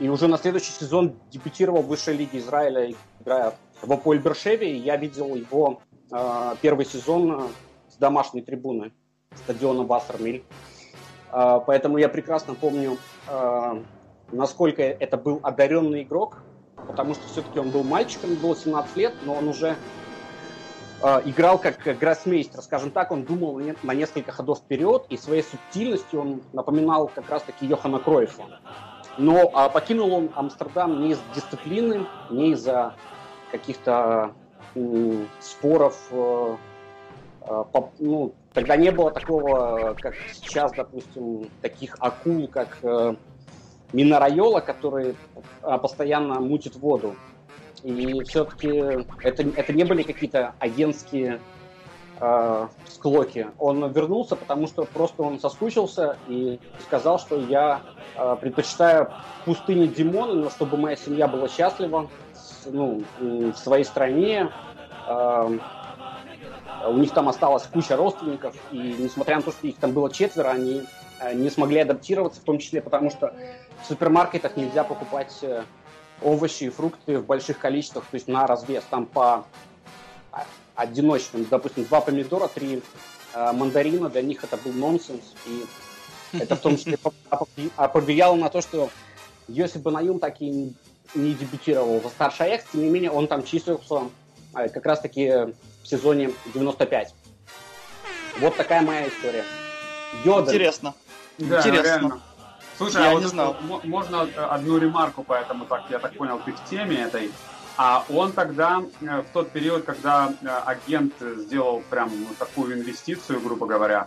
и 0.00 0.08
уже 0.08 0.26
на 0.26 0.38
следующий 0.38 0.72
сезон 0.72 1.14
дебютировал 1.30 1.82
в 1.82 1.86
высшей 1.86 2.16
лиге 2.16 2.38
Израиля, 2.38 2.92
играя 3.20 3.54
в 3.80 3.92
Аполь 3.92 4.18
Бершеве. 4.18 4.76
Я 4.76 4.96
видел 4.96 5.36
его 5.36 5.80
э, 6.10 6.54
первый 6.60 6.84
сезон 6.84 7.48
с 7.88 7.96
домашней 7.96 8.42
трибуны 8.42 8.92
стадиона 9.36 9.84
Вассермиль. 9.84 10.42
Э, 11.32 11.60
поэтому 11.64 11.98
я 11.98 12.08
прекрасно 12.08 12.56
помню, 12.56 12.98
э, 13.28 13.82
насколько 14.32 14.82
это 14.82 15.16
был 15.16 15.38
одаренный 15.44 16.02
игрок, 16.02 16.42
потому 16.88 17.14
что 17.14 17.28
все-таки 17.28 17.60
он 17.60 17.70
был 17.70 17.84
мальчиком, 17.84 18.34
было 18.34 18.56
17 18.56 18.96
лет, 18.96 19.14
но 19.24 19.34
он 19.34 19.46
уже 19.46 19.76
э, 21.02 21.22
играл 21.26 21.58
как 21.58 21.78
гроссмейстер, 21.98 22.60
скажем 22.62 22.90
так, 22.90 23.12
он 23.12 23.24
думал 23.24 23.60
на 23.82 23.94
несколько 23.94 24.32
ходов 24.32 24.58
вперед, 24.58 25.04
и 25.10 25.16
своей 25.16 25.42
субтильностью 25.42 26.20
он 26.20 26.42
напоминал 26.52 27.08
как 27.14 27.28
раз-таки 27.30 27.66
Йохана 27.66 28.00
Кройфа. 28.00 28.44
Но 29.18 29.50
а 29.52 29.68
покинул 29.68 30.12
он 30.14 30.30
Амстердам 30.34 31.02
не 31.02 31.12
из 31.12 31.18
дисциплины, 31.34 32.06
не 32.30 32.52
из-за 32.52 32.94
каких-то 33.50 34.32
э, 34.74 35.24
споров. 35.40 35.98
Э, 36.10 36.56
э, 37.42 37.64
по, 37.72 37.90
ну, 37.98 38.32
тогда 38.54 38.76
не 38.76 38.90
было 38.90 39.10
такого, 39.10 39.94
как 40.00 40.14
сейчас, 40.32 40.72
допустим, 40.72 41.50
таких 41.62 41.96
акул, 42.00 42.48
как 42.48 42.78
э, 42.82 43.14
Минорайола, 43.92 44.60
который 44.60 45.16
а, 45.62 45.78
постоянно 45.78 46.40
мутит 46.40 46.76
воду. 46.76 47.14
И 47.82 48.22
все-таки 48.24 48.68
это, 49.22 49.42
это 49.42 49.72
не 49.72 49.84
были 49.84 50.02
какие-то 50.02 50.54
агентские 50.58 51.40
э, 52.20 52.68
склоки. 52.88 53.48
Он 53.58 53.90
вернулся, 53.92 54.36
потому 54.36 54.66
что 54.66 54.84
просто 54.84 55.22
он 55.22 55.38
соскучился 55.38 56.16
и 56.26 56.58
сказал, 56.82 57.18
что 57.18 57.38
я 57.38 57.82
э, 58.16 58.36
предпочитаю 58.40 59.12
пустыне 59.44 59.86
Димона, 59.86 60.34
но 60.34 60.50
чтобы 60.50 60.76
моя 60.76 60.96
семья 60.96 61.28
была 61.28 61.48
счастлива 61.48 62.08
ну, 62.66 63.04
в 63.20 63.54
своей 63.54 63.84
стране. 63.84 64.50
Э, 65.06 65.58
у 66.88 66.94
них 66.94 67.12
там 67.12 67.28
осталась 67.28 67.64
куча 67.64 67.96
родственников, 67.96 68.54
и 68.70 68.96
несмотря 68.98 69.36
на 69.36 69.42
то, 69.42 69.50
что 69.50 69.66
их 69.66 69.76
там 69.78 69.92
было 69.92 70.12
четверо, 70.12 70.50
они 70.50 70.82
не 71.34 71.50
смогли 71.50 71.80
адаптироваться, 71.80 72.40
в 72.40 72.44
том 72.44 72.58
числе 72.58 72.80
потому, 72.80 73.10
что 73.10 73.34
в 73.82 73.86
супермаркетах 73.86 74.56
нельзя 74.56 74.84
покупать 74.84 75.36
э, 75.42 75.64
овощи 76.22 76.64
и 76.64 76.68
фрукты 76.68 77.18
в 77.18 77.26
больших 77.26 77.58
количествах, 77.58 78.04
то 78.10 78.14
есть 78.14 78.28
на 78.28 78.46
развес, 78.46 78.84
там 78.90 79.06
по 79.06 79.44
одиночным, 80.74 81.44
допустим, 81.50 81.84
два 81.84 82.00
помидора, 82.00 82.48
три 82.48 82.82
э, 83.34 83.52
мандарина, 83.52 84.08
для 84.08 84.22
них 84.22 84.44
это 84.44 84.56
был 84.56 84.72
нонсенс, 84.72 85.34
и 85.46 85.64
это 86.38 86.56
в 86.56 86.60
том 86.60 86.76
числе 86.76 86.98
повлияло 87.92 88.36
на 88.36 88.48
то, 88.48 88.60
что 88.60 88.90
Йосип 89.48 89.82
Банаюм 89.82 90.20
так 90.20 90.40
и 90.40 90.72
не 91.14 91.34
дебютировал 91.34 92.00
за 92.02 92.08
старший 92.08 92.46
Аякс, 92.46 92.66
тем 92.72 92.82
не 92.82 92.90
менее 92.90 93.10
он 93.10 93.26
там 93.26 93.42
числился 93.44 94.02
э, 94.54 94.68
как 94.68 94.86
раз-таки 94.86 95.30
в 95.82 95.86
сезоне 95.86 96.32
95. 96.54 97.14
Вот 98.40 98.56
такая 98.56 98.82
моя 98.82 99.08
история. 99.08 99.44
Йода. 100.24 100.50
Интересно. 100.50 100.94
Да, 101.38 101.58
Интересно. 101.58 101.82
Реально. 101.82 102.22
Слушай, 102.78 103.02
я 103.02 103.10
а 103.10 103.14
вот 103.14 103.22
не 103.22 103.28
знал. 103.28 103.56
можно 103.84 104.22
одну 104.22 104.78
ремарку, 104.78 105.24
поэтому 105.24 105.66
так, 105.66 105.82
я 105.90 105.98
так 105.98 106.16
понял, 106.16 106.40
ты 106.44 106.52
в 106.52 106.64
теме 106.70 106.96
этой. 106.96 107.30
А 107.76 108.04
он 108.08 108.32
тогда, 108.32 108.82
э, 109.00 109.20
в 109.20 109.26
тот 109.32 109.50
период, 109.50 109.84
когда 109.84 110.32
э, 110.42 110.48
агент 110.48 111.12
сделал 111.20 111.82
прям 111.90 112.10
ну, 112.10 112.34
такую 112.38 112.76
инвестицию, 112.76 113.40
грубо 113.40 113.66
говоря, 113.66 114.06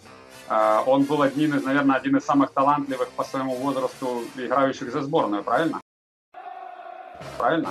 э, 0.50 0.80
он 0.86 1.04
был 1.04 1.22
одним 1.22 1.56
из, 1.56 1.64
наверное, 1.64 1.96
один 1.98 2.18
из 2.18 2.26
самых 2.26 2.52
талантливых 2.52 3.10
по 3.10 3.24
своему 3.24 3.56
возрасту 3.56 4.24
играющих 4.36 4.92
за 4.92 5.02
сборную, 5.02 5.44
правильно? 5.44 5.80
правильно? 7.38 7.70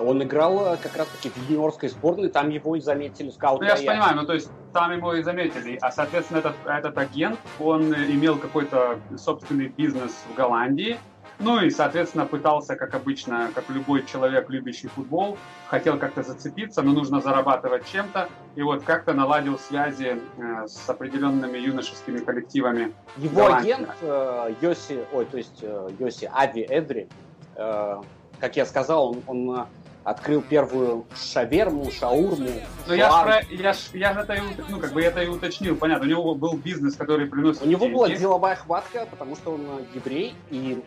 Он 0.00 0.22
играл 0.22 0.76
как 0.82 0.96
раз-таки 0.96 1.30
в 1.30 1.50
юниорской 1.50 1.88
сборной, 1.88 2.28
там 2.28 2.50
его 2.50 2.76
и 2.76 2.80
заметили 2.80 3.30
скауты. 3.30 3.64
Ну, 3.64 3.70
я 3.70 3.76
же 3.76 3.84
понимаю, 3.84 4.16
ну, 4.16 4.26
то 4.26 4.34
есть 4.34 4.50
там 4.72 4.92
его 4.92 5.14
и 5.14 5.22
заметили. 5.22 5.78
А, 5.80 5.90
соответственно, 5.90 6.38
этот, 6.38 6.54
этот 6.66 6.98
агент, 6.98 7.38
он 7.60 7.94
имел 7.94 8.38
какой-то 8.38 8.98
собственный 9.16 9.68
бизнес 9.68 10.12
в 10.30 10.34
Голландии, 10.34 10.98
ну 11.38 11.60
и, 11.60 11.70
соответственно, 11.70 12.26
пытался, 12.26 12.76
как 12.76 12.94
обычно, 12.94 13.50
как 13.54 13.68
любой 13.68 14.04
человек, 14.06 14.48
любящий 14.50 14.86
футбол, 14.86 15.36
хотел 15.68 15.98
как-то 15.98 16.22
зацепиться, 16.22 16.82
но 16.82 16.92
нужно 16.92 17.20
зарабатывать 17.20 17.86
чем-то. 17.90 18.28
И 18.54 18.62
вот 18.62 18.84
как-то 18.84 19.14
наладил 19.14 19.58
связи 19.58 20.20
э, 20.36 20.66
с 20.68 20.88
определенными 20.88 21.58
юношескими 21.58 22.18
коллективами. 22.18 22.92
Его 23.16 23.52
агент 23.52 23.88
э, 24.00 24.54
Йоси, 24.60 25.04
ой, 25.12 25.24
то 25.24 25.36
есть 25.36 25.58
э, 25.62 25.88
Йоси 25.98 26.30
Ави 26.32 26.62
Эдри, 26.68 27.08
э, 27.56 27.96
как 28.38 28.56
я 28.56 28.64
сказал, 28.64 29.10
он, 29.10 29.22
он 29.26 29.58
э, 29.58 29.64
открыл 30.04 30.42
первую 30.42 31.06
шаверму, 31.16 31.90
шаурму. 31.90 32.50
Ну 32.86 32.94
я 32.94 33.10
ж, 33.10 33.46
я 33.50 33.72
ж, 33.72 33.78
я 33.92 34.14
же 34.14 34.20
это, 34.20 34.36
ну 34.68 34.78
как 34.78 34.92
бы 34.92 35.02
это 35.02 35.22
и 35.22 35.28
уточнил, 35.28 35.76
понятно. 35.76 36.06
У 36.06 36.08
него 36.08 36.34
был 36.34 36.56
бизнес, 36.56 36.94
который 36.94 37.26
приносит. 37.26 37.62
У 37.62 37.66
него 37.66 37.88
была 37.88 38.08
деловая 38.10 38.56
хватка, 38.56 39.06
потому 39.10 39.34
что 39.36 39.54
он 39.54 39.62
э, 39.62 39.84
еврей 39.94 40.34
и 40.50 40.82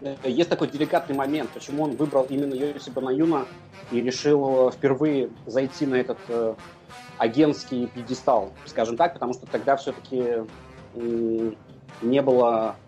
Э, 0.00 0.16
есть 0.24 0.48
такой 0.48 0.68
деликатный 0.68 1.16
момент, 1.16 1.50
почему 1.50 1.84
он 1.84 1.96
выбрал 1.96 2.26
именно 2.28 2.54
Йоси 2.54 2.90
Банаюна 2.90 3.46
и 3.90 4.00
решил 4.00 4.70
впервые 4.70 5.30
зайти 5.46 5.86
на 5.86 5.96
этот 5.96 6.18
э, 6.28 6.54
агентский 7.18 7.86
пьедестал, 7.88 8.52
скажем 8.66 8.96
так, 8.96 9.14
потому 9.14 9.34
что 9.34 9.46
тогда 9.46 9.76
все-таки 9.76 10.44
э, 10.94 11.52
не 12.02 12.22
было 12.22 12.76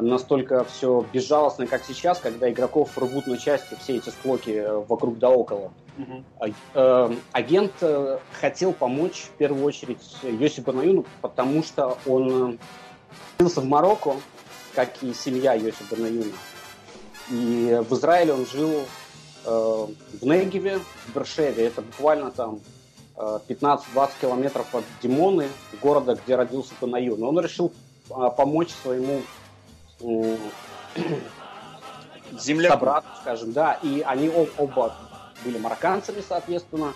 настолько 0.00 0.64
все 0.64 1.04
безжалостно, 1.12 1.66
как 1.66 1.84
сейчас, 1.84 2.18
когда 2.18 2.50
игроков 2.50 2.96
рвут 2.96 3.26
на 3.26 3.38
части 3.38 3.76
все 3.80 3.96
эти 3.96 4.08
склоки 4.10 4.50
э, 4.50 4.84
вокруг 4.88 5.18
да 5.18 5.30
около. 5.30 5.72
Uh-huh. 5.96 6.54
Э, 6.74 7.14
агент 7.32 7.72
э, 7.80 8.18
хотел 8.32 8.72
помочь 8.72 9.28
в 9.34 9.38
первую 9.38 9.64
очередь 9.64 10.16
Йоси 10.22 10.60
Банаюну, 10.60 11.04
потому 11.22 11.62
что 11.62 11.98
он 12.06 12.58
родился 13.38 13.60
в 13.60 13.64
Марокко, 13.66 14.16
как 14.74 15.02
и 15.02 15.14
семья 15.14 15.54
Йосипа 15.54 15.96
Наюна. 15.96 16.32
И 17.30 17.82
в 17.88 17.94
Израиле 17.94 18.34
он 18.34 18.46
жил 18.46 18.72
э, 19.44 19.86
в 20.20 20.24
Негеве, 20.24 20.78
в 20.78 21.14
Бершеве. 21.14 21.66
Это 21.66 21.82
буквально 21.82 22.30
там 22.30 22.60
э, 23.16 23.38
15-20 23.48 24.10
километров 24.20 24.74
от 24.74 24.84
Димоны, 25.02 25.48
города, 25.82 26.18
где 26.22 26.36
родился 26.36 26.74
Банаюн. 26.80 27.22
Он 27.22 27.40
решил 27.40 27.72
э, 28.10 28.14
помочь 28.36 28.70
своему 28.82 29.22
э, 30.00 30.36
собрату, 32.38 33.06
скажем, 33.20 33.52
да. 33.52 33.78
И 33.82 34.00
они 34.00 34.28
об, 34.28 34.48
оба 34.58 34.94
были 35.44 35.58
марокканцами, 35.58 36.22
соответственно. 36.26 36.92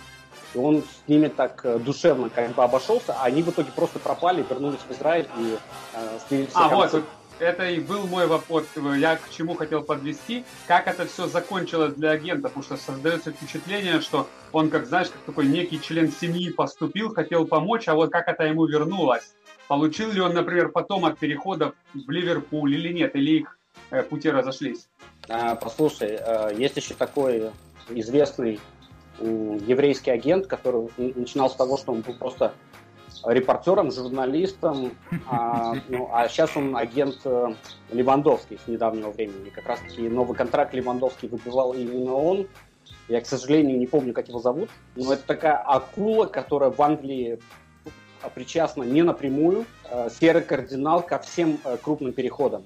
И 0.55 0.59
он 0.59 0.83
с 0.83 1.09
ними 1.09 1.29
так 1.29 1.61
э, 1.65 1.79
душевно 1.79 2.29
как 2.29 2.53
бы 2.55 2.65
обошелся, 2.65 3.15
а 3.15 3.25
они 3.25 3.43
в 3.43 3.51
итоге 3.51 3.71
просто 3.71 3.99
пропали, 3.99 4.45
вернулись 4.49 4.81
в 4.89 4.93
Израиль 4.93 5.29
и 5.39 5.57
э, 5.95 6.19
слили 6.27 6.49
А, 6.55 6.69
вот, 6.69 7.05
это 7.41 7.69
и 7.69 7.81
был 7.81 8.07
мой 8.07 8.27
вопрос, 8.27 8.65
я 8.99 9.17
к 9.17 9.31
чему 9.31 9.55
хотел 9.55 9.83
подвести, 9.83 10.45
как 10.67 10.87
это 10.87 11.07
все 11.07 11.27
закончилось 11.27 11.95
для 11.95 12.11
агента, 12.11 12.49
потому 12.49 12.63
что 12.63 12.77
создается 12.77 13.33
впечатление, 13.33 14.01
что 14.01 14.27
он, 14.53 14.71
как 14.71 14.87
знаешь, 14.87 15.09
как 15.09 15.23
такой 15.23 15.47
некий 15.47 15.81
член 15.81 16.13
семьи 16.13 16.51
поступил, 16.51 17.15
хотел 17.15 17.47
помочь, 17.47 17.89
а 17.89 17.95
вот 17.95 18.11
как 18.11 18.29
это 18.29 18.45
ему 18.45 18.67
вернулось. 18.67 19.33
Получил 19.71 20.11
ли 20.11 20.21
он, 20.21 20.35
например, 20.35 20.71
потом 20.71 21.05
от 21.05 21.21
перехода 21.21 21.75
в 21.95 22.11
Ливерпуль 22.11 22.75
или 22.75 22.93
нет, 22.93 23.15
или 23.15 23.39
их 23.43 23.57
э, 23.93 24.03
пути 24.03 24.29
разошлись? 24.29 24.89
А, 25.29 25.55
послушай, 25.55 26.19
э, 26.21 26.55
есть 26.57 26.77
еще 26.77 26.95
такой 26.95 27.53
известный 27.89 28.59
еврейский 29.21 30.11
агент, 30.11 30.49
который 30.49 30.89
начинал 30.97 31.49
с 31.49 31.55
того, 31.55 31.77
что 31.77 31.93
он 31.93 32.01
был 32.01 32.15
просто 32.15 32.53
репортером, 33.25 33.93
журналистом, 33.93 34.91
а, 35.29 35.75
ну, 35.89 36.11
а 36.13 36.29
сейчас 36.29 36.57
он 36.57 36.77
агент 36.77 37.21
э, 37.25 37.55
Левандовский 37.93 38.59
с 38.59 38.67
недавнего 38.67 39.13
времени. 39.13 39.51
Как 39.51 39.67
раз-таки 39.67 40.09
новый 40.09 40.37
контракт 40.37 40.75
Левандовский 40.75 41.29
выпивал 41.29 41.75
именно 41.75 42.15
он. 42.15 42.49
Я, 43.07 43.21
к 43.21 43.27
сожалению, 43.27 43.79
не 43.79 43.87
помню, 43.87 44.15
как 44.15 44.27
его 44.27 44.41
зовут, 44.41 44.69
но 44.97 45.13
это 45.13 45.23
такая 45.25 45.59
акула, 45.59 46.27
которая 46.27 46.71
в 46.71 46.83
Англии 46.83 47.39
причастна 48.35 48.83
не 48.83 49.03
напрямую, 49.03 49.67
э, 49.91 50.09
серый 50.21 50.43
кардинал 50.43 51.03
ко 51.03 51.19
всем 51.19 51.59
э, 51.65 51.77
крупным 51.77 52.13
переходам. 52.13 52.65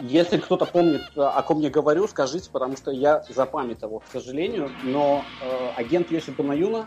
Если 0.00 0.36
кто-то 0.36 0.66
помнит, 0.66 1.00
о 1.16 1.42
ком 1.42 1.60
я 1.60 1.70
говорю, 1.70 2.06
скажите, 2.08 2.50
потому 2.50 2.76
что 2.76 2.90
я 2.90 3.24
запамятовал, 3.30 4.00
к 4.00 4.12
сожалению. 4.12 4.70
Но 4.82 5.24
э, 5.42 5.70
агент 5.76 6.10
Йоси 6.10 6.30
Банаюна 6.30 6.86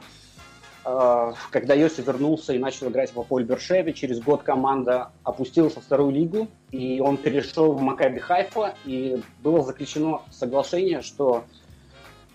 Э, 0.84 1.34
когда 1.52 1.74
Йоси 1.74 2.02
вернулся 2.02 2.54
и 2.54 2.58
начал 2.58 2.90
играть 2.90 3.14
в 3.14 3.20
Аполь 3.20 3.44
Бершеве, 3.44 3.94
через 3.94 4.20
год 4.20 4.44
команда 4.44 5.12
опустилась 5.24 5.76
во 5.76 5.82
вторую 5.82 6.12
лигу, 6.12 6.48
и 6.72 7.00
он 7.00 7.18
перешел 7.18 7.74
в 7.74 7.82
Макаби 7.82 8.20
Хайфа, 8.20 8.76
и 8.86 9.22
было 9.44 9.64
заключено 9.64 10.22
соглашение, 10.32 11.02
что 11.02 11.44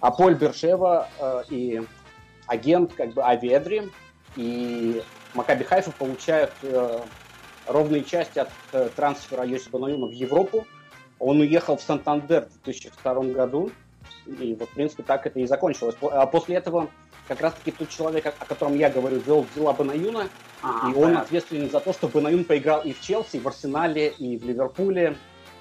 Аполь 0.01 0.35
Бершева 0.35 1.09
э, 1.19 1.43
и 1.51 1.83
агент 2.47 2.93
как 2.95 3.13
бы 3.13 3.23
Аведри 3.23 3.91
и 4.37 5.03
Макаби 5.35 5.65
Хайфа 5.65 5.93
получают 5.93 6.53
э, 6.63 7.01
ровные 7.67 8.05
части 8.05 8.39
от 8.39 8.49
э, 8.73 8.89
трансфера 8.95 9.45
Йоси 9.45 9.69
Банаюна 9.71 10.07
в 10.07 10.13
Европу. 10.13 10.67
Он 11.19 11.41
уехал 11.41 11.77
в 11.77 11.83
Сантандер 11.83 12.47
в 12.47 12.65
2002 12.65 13.15
году, 13.33 13.71
и 14.27 14.57
вот, 14.59 14.69
в 14.69 14.75
принципе, 14.75 15.03
так 15.03 15.27
это 15.27 15.41
и 15.41 15.47
закончилось. 15.47 15.97
А 16.03 16.27
после 16.27 16.57
этого 16.57 16.91
как 17.27 17.41
раз-таки 17.41 17.73
тот 17.73 17.89
человек, 17.89 18.27
о 18.27 18.45
котором 18.45 18.77
я 18.77 18.91
говорю, 18.91 19.19
вел 19.19 19.47
дела 19.55 19.73
Банаюна, 19.73 20.29
а, 20.63 20.89
и 20.91 20.95
он 20.95 20.95
понятно. 20.95 21.21
ответственен 21.23 21.71
за 21.71 21.81
то, 21.81 21.93
что 21.93 22.09
Банаюн 22.09 22.45
поиграл 22.45 22.83
и 22.83 22.93
в 22.93 23.01
Челси, 23.01 23.37
и 23.37 23.41
в 23.41 23.49
Арсенале, 23.49 24.09
и 24.09 24.37
в 24.37 24.45
Ливерпуле. 24.45 25.17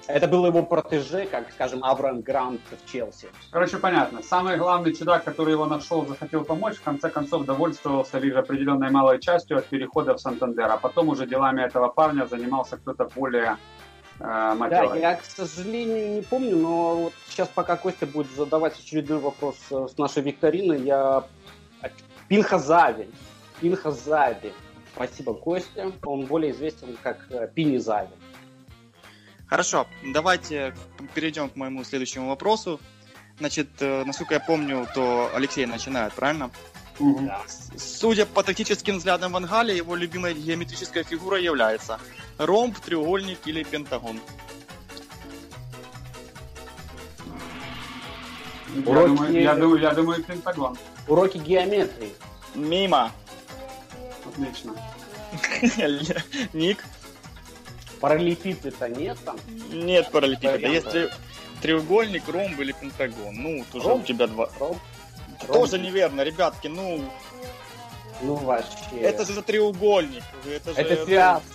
Это 0.08 0.28
был 0.28 0.46
его 0.46 0.62
протеже, 0.62 1.26
как, 1.26 1.50
скажем, 1.50 1.84
Авраам 1.84 2.20
Грант 2.20 2.60
в 2.70 2.90
Челси. 2.90 3.28
Короче, 3.50 3.78
понятно. 3.78 4.22
Самый 4.22 4.56
главный 4.56 4.94
чудак, 4.94 5.24
который 5.24 5.52
его 5.52 5.66
нашел, 5.66 6.06
захотел 6.06 6.44
помочь, 6.44 6.76
в 6.76 6.82
конце 6.82 7.10
концов 7.10 7.44
довольствовался 7.44 8.18
лишь 8.18 8.34
определенной 8.34 8.90
малой 8.90 9.20
частью 9.20 9.58
от 9.58 9.66
перехода 9.66 10.14
в 10.14 10.20
Сантандер, 10.20 10.70
а 10.70 10.76
потом 10.76 11.08
уже 11.08 11.26
делами 11.26 11.62
этого 11.62 11.88
парня 11.88 12.26
занимался 12.26 12.76
кто-то 12.76 13.08
более 13.14 13.56
э, 14.20 14.56
Да, 14.70 14.94
я, 14.96 15.16
к 15.16 15.24
сожалению, 15.24 16.16
не 16.16 16.22
помню, 16.22 16.56
но 16.56 16.96
вот 16.96 17.12
сейчас, 17.28 17.48
пока 17.48 17.76
Костя 17.76 18.06
будет 18.06 18.30
задавать 18.30 18.78
очередной 18.78 19.18
вопрос 19.18 19.56
э, 19.70 19.88
с 19.92 19.98
нашей 19.98 20.22
викторины, 20.22 20.74
я 20.74 21.24
Пинхазави. 22.28 23.08
Пинхазави. 23.60 24.52
Спасибо, 24.94 25.34
Костя. 25.34 25.92
Он 26.04 26.24
более 26.26 26.52
известен 26.52 26.96
как 27.02 27.26
э, 27.30 27.48
Пинизави. 27.54 28.08
Хорошо, 29.48 29.86
давайте 30.02 30.74
перейдем 31.14 31.48
к 31.48 31.56
моему 31.56 31.84
следующему 31.84 32.28
вопросу. 32.28 32.80
Значит, 33.38 33.68
э, 33.80 34.04
насколько 34.04 34.34
я 34.34 34.40
помню, 34.40 34.88
то 34.94 35.30
Алексей 35.34 35.66
начинает, 35.66 36.12
правильно? 36.14 36.50
Угу. 36.98 37.30
Судя 37.76 38.26
по 38.26 38.42
тактическим 38.42 38.96
взглядам 38.96 39.32
Ван 39.32 39.44
Галя, 39.44 39.74
его 39.74 39.94
любимой 39.94 40.34
геометрической 40.34 41.04
фигурой 41.04 41.44
является 41.44 42.00
ромб, 42.38 42.78
треугольник 42.80 43.38
или 43.46 43.62
пентагон. 43.62 44.20
Я, 48.74 48.90
Уроки... 48.90 49.06
думаю, 49.08 49.42
я, 49.42 49.54
думаю, 49.54 49.80
я 49.80 49.90
думаю, 49.92 50.24
пентагон. 50.24 50.78
Уроки 51.06 51.38
геометрии. 51.38 52.14
Мимо. 52.54 53.12
Отлично. 54.24 54.74
Ник? 56.52 56.84
Параллелепипеда 58.00 58.88
нет 58.88 59.18
там? 59.24 59.36
Нет 59.70 60.10
параллелепипеда. 60.10 60.68
Есть 60.68 60.90
три... 60.90 61.08
треугольник, 61.62 62.28
ромб 62.28 62.58
или 62.60 62.72
пентагон. 62.72 63.34
Ну, 63.34 63.64
тоже 63.72 63.88
ромб? 63.88 64.02
у 64.02 64.06
тебя 64.06 64.26
два. 64.26 64.48
Ромб? 64.58 64.78
Тоже 65.46 65.76
ромб. 65.76 65.86
неверно, 65.86 66.22
ребятки, 66.22 66.68
ну... 66.68 67.00
Ну 68.22 68.34
вообще. 68.36 69.00
Это 69.00 69.24
же 69.24 69.42
треугольник. 69.42 70.22
Это, 70.46 70.72
же, 70.72 70.80
это 70.80 71.06
фиаско. 71.06 71.46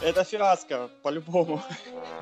Это 0.00 0.24
фиаско, 0.24 0.88
по-любому. 1.02 1.60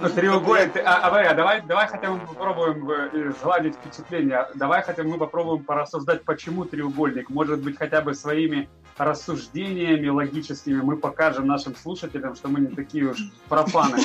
Ну, 0.00 0.09
треугольник. 0.11 0.77
А, 0.79 1.08
а, 1.08 1.31
а 1.31 1.35
давай, 1.35 1.60
давай 1.62 1.87
хотя 1.87 2.10
бы 2.10 2.27
попробуем 2.27 2.90
э, 2.90 3.33
сгладить 3.38 3.75
впечатление. 3.77 4.48
Давай 4.54 4.83
хотя 4.83 5.02
бы 5.02 5.10
мы 5.10 5.19
попробуем 5.19 5.64
порассуждать, 5.64 6.25
почему 6.25 6.64
треугольник. 6.64 7.29
Может 7.31 7.60
быть, 7.60 7.77
хотя 7.77 8.00
бы 8.00 8.14
своими 8.14 8.69
рассуждениями 8.99 10.09
логическими 10.09 10.81
мы 10.81 10.97
покажем 10.97 11.47
нашим 11.47 11.77
слушателям, 11.77 12.35
что 12.35 12.49
мы 12.49 12.61
не 12.61 12.69
такие 12.69 13.05
уж 13.05 13.19
профаны 13.49 13.99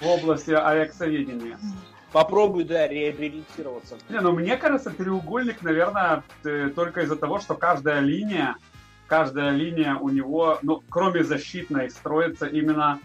в 0.00 0.06
области 0.06 0.50
авиаксоведения. 0.50 1.58
Попробуй, 2.12 2.64
да, 2.64 2.86
реабилитироваться. 2.88 3.96
Не, 4.10 4.20
ну 4.20 4.32
мне 4.32 4.56
кажется, 4.56 4.90
треугольник, 4.90 5.62
наверное, 5.62 6.22
э, 6.44 6.70
только 6.74 7.02
из-за 7.02 7.16
того, 7.16 7.40
что 7.40 7.54
каждая 7.54 8.00
линия, 8.00 8.56
каждая 9.06 9.50
линия 9.50 9.94
у 9.96 10.10
него, 10.10 10.58
ну, 10.60 10.82
кроме 10.90 11.24
защитной, 11.24 11.88
строится 11.90 12.46
именно 12.46 13.00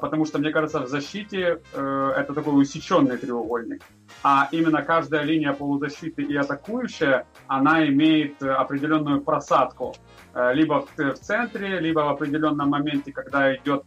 потому 0.00 0.26
что, 0.26 0.38
мне 0.38 0.50
кажется, 0.50 0.80
в 0.80 0.88
защите 0.88 1.60
э, 1.72 2.12
это 2.16 2.34
такой 2.34 2.60
усеченный 2.60 3.16
треугольник. 3.16 3.82
А 4.22 4.48
именно 4.52 4.82
каждая 4.82 5.22
линия 5.22 5.52
полузащиты 5.52 6.22
и 6.22 6.36
атакующая, 6.36 7.26
она 7.46 7.86
имеет 7.86 8.42
определенную 8.42 9.20
просадку. 9.20 9.94
Либо 10.52 10.86
в, 10.96 11.14
центре, 11.14 11.80
либо 11.80 12.00
в 12.00 12.08
определенном 12.08 12.70
моменте, 12.70 13.12
когда 13.12 13.54
идет 13.54 13.84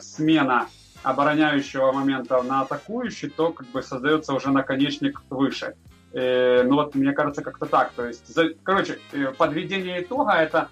смена 0.00 0.66
обороняющего 1.02 1.92
момента 1.92 2.42
на 2.42 2.62
атакующий, 2.62 3.30
то 3.30 3.52
как 3.52 3.68
бы 3.68 3.82
создается 3.82 4.34
уже 4.34 4.50
наконечник 4.50 5.22
выше. 5.30 5.74
Э, 6.12 6.62
ну 6.64 6.76
вот, 6.76 6.94
мне 6.94 7.12
кажется, 7.12 7.42
как-то 7.42 7.66
так. 7.66 7.92
То 7.92 8.06
есть, 8.06 8.26
за, 8.26 8.54
короче, 8.62 8.98
э, 9.12 9.32
подведение 9.36 10.02
итога 10.02 10.32
это 10.32 10.68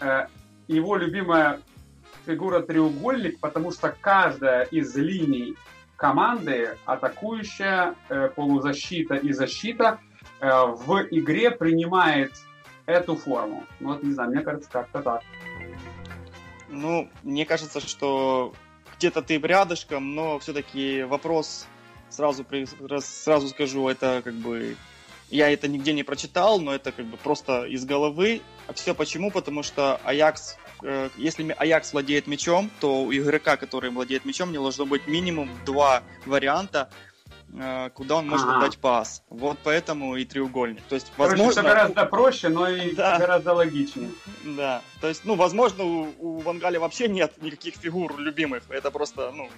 э, 0.00 0.26
его 0.68 0.96
любимая 0.96 1.60
фигура 2.26 2.60
треугольник, 2.60 3.38
потому 3.40 3.70
что 3.70 3.94
каждая 4.00 4.64
из 4.64 4.94
линий 4.96 5.56
команды, 5.96 6.76
атакующая, 6.84 7.94
э, 8.08 8.28
полузащита 8.34 9.14
и 9.14 9.32
защита, 9.32 9.98
э, 10.40 10.48
в 10.48 11.06
игре 11.10 11.50
принимает 11.50 12.32
эту 12.84 13.16
форму. 13.16 13.64
Ну 13.80 13.88
вот, 13.92 14.02
не 14.02 14.12
знаю, 14.12 14.30
мне 14.30 14.42
кажется, 14.42 14.68
как-то 14.70 15.02
так. 15.02 15.22
Ну, 16.68 17.08
мне 17.22 17.46
кажется, 17.46 17.80
что 17.80 18.52
где-то 18.98 19.22
ты 19.22 19.38
рядышком, 19.38 20.14
но 20.14 20.38
все-таки 20.38 21.02
вопрос 21.04 21.66
сразу, 22.08 22.44
сразу 23.00 23.48
скажу, 23.48 23.88
это 23.88 24.20
как 24.24 24.34
бы 24.34 24.76
я 25.30 25.50
это 25.50 25.68
нигде 25.68 25.92
не 25.92 26.02
прочитал, 26.02 26.60
но 26.60 26.74
это 26.74 26.92
как 26.92 27.04
бы 27.06 27.16
просто 27.16 27.64
из 27.64 27.84
головы. 27.84 28.42
А 28.68 28.72
все 28.72 28.94
почему? 28.94 29.30
Потому 29.30 29.62
что 29.62 30.00
Аякс, 30.04 30.56
если 31.16 31.54
Аякс 31.58 31.92
владеет 31.92 32.26
мячом, 32.26 32.70
то 32.80 33.02
у 33.02 33.12
игрока, 33.12 33.56
который 33.56 33.90
владеет 33.90 34.24
мячом, 34.24 34.52
не 34.52 34.58
должно 34.58 34.86
быть 34.86 35.06
минимум 35.06 35.50
два 35.64 36.02
варианта, 36.26 36.90
э, 37.52 37.90
куда 37.94 38.16
он 38.16 38.28
может 38.28 38.46
ага. 38.46 38.60
дать 38.60 38.78
пас. 38.78 39.22
Вот 39.30 39.58
поэтому 39.62 40.16
и 40.16 40.24
треугольник. 40.24 40.82
То 40.88 40.94
есть, 40.94 41.12
возможно... 41.16 41.36
Короче, 41.36 41.60
все 41.60 41.62
гораздо 41.62 42.06
проще, 42.06 42.48
но 42.48 42.68
и 42.68 42.94
да. 42.94 43.18
гораздо 43.18 43.54
логичнее. 43.54 44.10
Да. 44.44 44.82
То 45.00 45.08
есть, 45.08 45.24
ну, 45.24 45.34
возможно, 45.34 45.84
у, 45.84 46.14
у 46.18 46.38
Вангаля 46.40 46.78
вообще 46.78 47.08
нет 47.08 47.40
никаких 47.40 47.74
фигур 47.76 48.18
любимых. 48.18 48.62
Это 48.68 48.90
просто, 48.90 49.32
ну... 49.34 49.48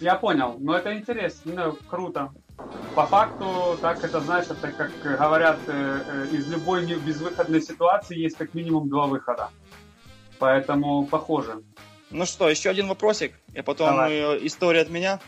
Я 0.00 0.16
понял. 0.16 0.56
Но 0.58 0.76
это 0.76 0.96
интересно, 0.96 1.52
ну, 1.54 1.78
круто. 1.88 2.32
По 2.94 3.06
факту, 3.06 3.76
так 3.80 4.02
это, 4.04 4.20
знаешь, 4.20 4.46
это 4.46 4.70
как 4.70 4.90
говорят, 5.02 5.58
э, 5.66 6.26
э, 6.32 6.36
из 6.36 6.48
любой 6.48 6.84
безвыходной 6.84 7.60
ситуации 7.60 8.16
есть 8.16 8.36
как 8.36 8.54
минимум 8.54 8.88
два 8.88 9.06
выхода. 9.06 9.50
Поэтому 10.44 11.06
похоже. 11.06 11.62
Ну 12.10 12.26
что, 12.26 12.50
еще 12.50 12.68
один 12.68 12.86
вопросик, 12.86 13.32
и 13.54 13.62
потом 13.62 13.88
Давай. 13.88 14.46
история 14.46 14.82
от 14.82 14.90
меня. 14.90 15.20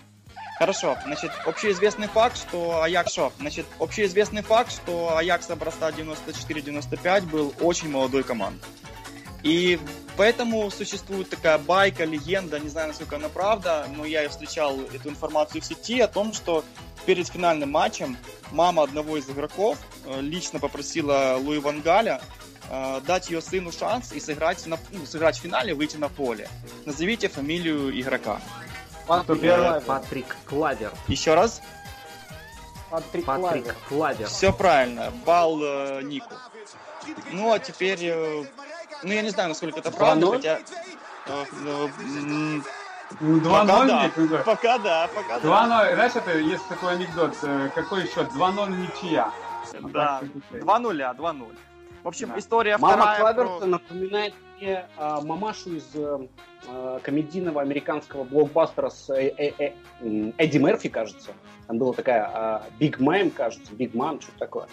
Хорошо, 0.59 0.95
значит, 1.07 1.31
общеизвестный 1.47 2.07
факт, 2.07 2.37
что 2.37 2.83
Аякс, 2.83 3.19
значит, 3.39 3.65
общеизвестный 3.81 4.43
факт, 4.43 4.71
что 4.71 5.17
Аякс 5.17 5.49
образца 5.49 5.91
94-95 5.91 7.31
был 7.31 7.55
очень 7.61 7.89
молодой 7.89 8.25
командой. 8.25 8.69
И 9.43 9.79
поэтому 10.19 10.71
существует 10.71 11.31
такая 11.31 11.57
байка, 11.57 12.05
легенда, 12.05 12.61
не 12.61 12.69
знаю, 12.69 12.89
насколько 12.89 13.17
она 13.17 13.31
правда, 13.31 13.87
но 13.97 14.05
я 14.05 14.29
встречал 14.29 14.79
эту 14.81 15.09
информацию 15.09 15.63
в 15.63 15.65
сети 15.65 15.99
о 16.01 16.09
том, 16.09 16.35
что 16.35 16.63
перед 17.07 17.27
финальным 17.27 17.71
матчем 17.71 18.19
мама 18.51 18.83
одного 18.83 19.17
из 19.17 19.31
игроков 19.31 19.79
э, 20.05 20.21
лично 20.21 20.59
попросила 20.59 21.39
Луи 21.41 21.59
Вангаля 21.59 22.21
э, 22.71 23.01
дать 23.07 23.31
ее 23.31 23.41
сыну 23.41 23.73
шанс 23.73 24.13
и 24.13 24.21
сыграть, 24.21 24.67
на, 24.67 24.79
ну, 24.91 25.07
сыграть 25.07 25.39
в 25.39 25.43
финале, 25.43 25.75
выйти 25.75 25.97
на 25.97 26.09
поле. 26.09 26.49
Назовите 26.85 27.29
фамилию 27.29 27.99
игрока. 27.99 28.41
Патрик, 29.07 29.85
Патрик 29.87 30.37
Клавер. 30.47 30.93
Еще 31.07 31.35
раз? 31.35 31.63
Патрик, 32.91 33.25
Патрик 33.25 33.75
Клавер. 33.89 34.27
Все 34.27 34.53
правильно. 34.53 35.13
Бал 35.25 35.61
э, 35.63 36.03
Нику. 36.03 36.35
Ну, 37.33 37.53
а 37.53 37.59
теперь... 37.59 38.01
Э, 38.03 38.45
ну, 39.03 39.13
я 39.13 39.23
не 39.23 39.31
знаю, 39.31 39.51
насколько 39.51 39.79
это 39.79 39.91
правда, 39.91 40.31
хотя... 40.33 40.59
Э, 41.27 41.45
э, 41.65 42.61
2-0 43.21 44.29
да. 44.29 44.39
Пока 44.39 44.79
да, 44.79 45.09
пока 45.15 45.39
да. 45.39 45.67
2-0. 45.67 45.95
Знаешь, 45.95 46.13
это 46.17 46.39
есть 46.39 46.67
такой 46.69 46.95
анекдот. 46.95 47.37
Э, 47.43 47.71
какой 47.75 48.07
счет? 48.09 48.29
2-0 48.33 48.71
ничья. 48.71 49.31
Да, 49.81 50.21
2-0, 50.51 51.17
2-0. 51.17 51.57
В 52.07 52.09
общем, 52.09 52.29
да. 52.29 52.39
история 52.39 52.79
Мама 52.79 52.99
вторая 52.99 53.19
Клюйверта 53.19 53.59
про... 53.59 53.67
напоминает 53.67 54.35
мне 54.57 54.87
а, 54.97 55.21
мамашу 55.23 55.75
из 55.75 55.91
а, 55.97 57.01
комедийного 57.01 57.61
американского 57.61 58.23
блокбастера 58.23 58.91
с 58.91 59.11
э, 59.11 59.35
э, 59.37 59.53
э, 59.59 60.33
Эдди 60.39 60.59
Мерфи, 60.59 60.89
кажется. 60.89 61.33
Там 61.67 61.79
была 61.79 61.95
такая 61.95 62.63
Big 62.79 63.01
а, 63.01 63.03
Mom, 63.03 63.33
кажется, 63.33 63.75
Big 63.75 63.93
Mom, 63.93 64.21
что-то 64.21 64.39
такое. 64.39 64.69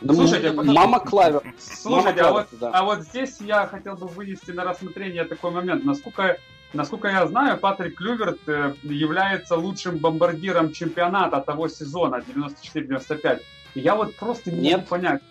Слушайте, 0.00 0.52
потом... 0.52 0.74
мама 0.74 0.98
Клюйверт. 0.98 1.42
Слушайте, 1.58 2.22
мама 2.22 2.28
а, 2.28 2.32
вот, 2.40 2.48
да. 2.52 2.70
а 2.72 2.84
вот 2.84 3.02
здесь 3.02 3.38
я 3.42 3.66
хотел 3.66 3.94
бы 3.96 4.06
вынести 4.06 4.50
на 4.50 4.64
рассмотрение 4.64 5.24
такой 5.24 5.50
момент. 5.50 5.84
Насколько 5.84 6.38
Насколько 6.72 7.08
я 7.08 7.26
знаю, 7.26 7.58
Патрик 7.58 7.98
Клюйверт 7.98 8.40
э, 8.46 8.72
является 8.82 9.56
лучшим 9.56 9.98
бомбардиром 9.98 10.72
чемпионата 10.72 11.38
того 11.42 11.68
сезона 11.68 12.22
94-95. 12.26 13.42
Я 13.74 13.94
вот 13.94 14.16
просто 14.16 14.50
не 14.50 14.60
нет. 14.60 14.76
могу 14.76 14.86
понять. 14.86 15.22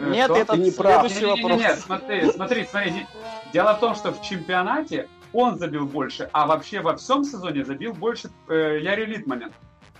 Э, 0.00 0.10
нет, 0.10 0.30
это 0.30 0.56
не 0.56 0.70
прав. 0.70 1.04
Нет, 1.04 1.22
нет, 1.22 1.38
нет, 1.38 1.58
нет, 1.58 1.78
смотри, 1.78 2.30
смотри, 2.30 2.66
смотри. 2.66 3.06
Дело 3.52 3.74
в 3.74 3.80
том, 3.80 3.94
что 3.94 4.12
в 4.12 4.22
чемпионате 4.22 5.08
он 5.32 5.58
забил 5.58 5.86
больше, 5.86 6.28
а 6.32 6.46
вообще 6.46 6.80
во 6.80 6.96
всем 6.96 7.24
сезоне 7.24 7.64
забил 7.64 7.92
больше 7.92 8.30
э, 8.48 8.78
Яри 8.82 9.04
Литманен. 9.04 9.52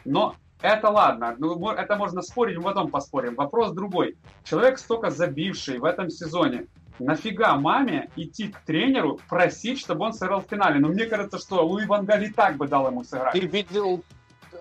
Но 0.04 0.36
это 0.60 0.90
ладно, 0.90 1.36
ну, 1.38 1.70
это 1.70 1.96
можно 1.96 2.22
спорить, 2.22 2.56
мы 2.56 2.64
потом 2.64 2.90
поспорим. 2.90 3.34
Вопрос 3.34 3.72
другой. 3.72 4.16
Человек 4.44 4.78
столько 4.78 5.10
забивший 5.10 5.78
в 5.78 5.84
этом 5.84 6.10
сезоне, 6.10 6.66
нафига 6.98 7.56
маме 7.56 8.10
идти 8.16 8.48
к 8.48 8.60
тренеру 8.60 9.20
просить, 9.28 9.78
чтобы 9.78 10.06
он 10.06 10.12
сыграл 10.12 10.40
в 10.40 10.50
финале? 10.50 10.80
Но 10.80 10.88
ну, 10.88 10.94
мне 10.94 11.06
кажется, 11.06 11.38
что 11.38 11.66
Луи 11.66 11.86
Вангаль 11.86 12.24
и 12.24 12.30
так 12.30 12.56
бы 12.56 12.66
дал 12.66 12.88
ему 12.88 13.04
сыграть. 13.04 13.32
Ты 13.32 13.40
видел 13.40 14.02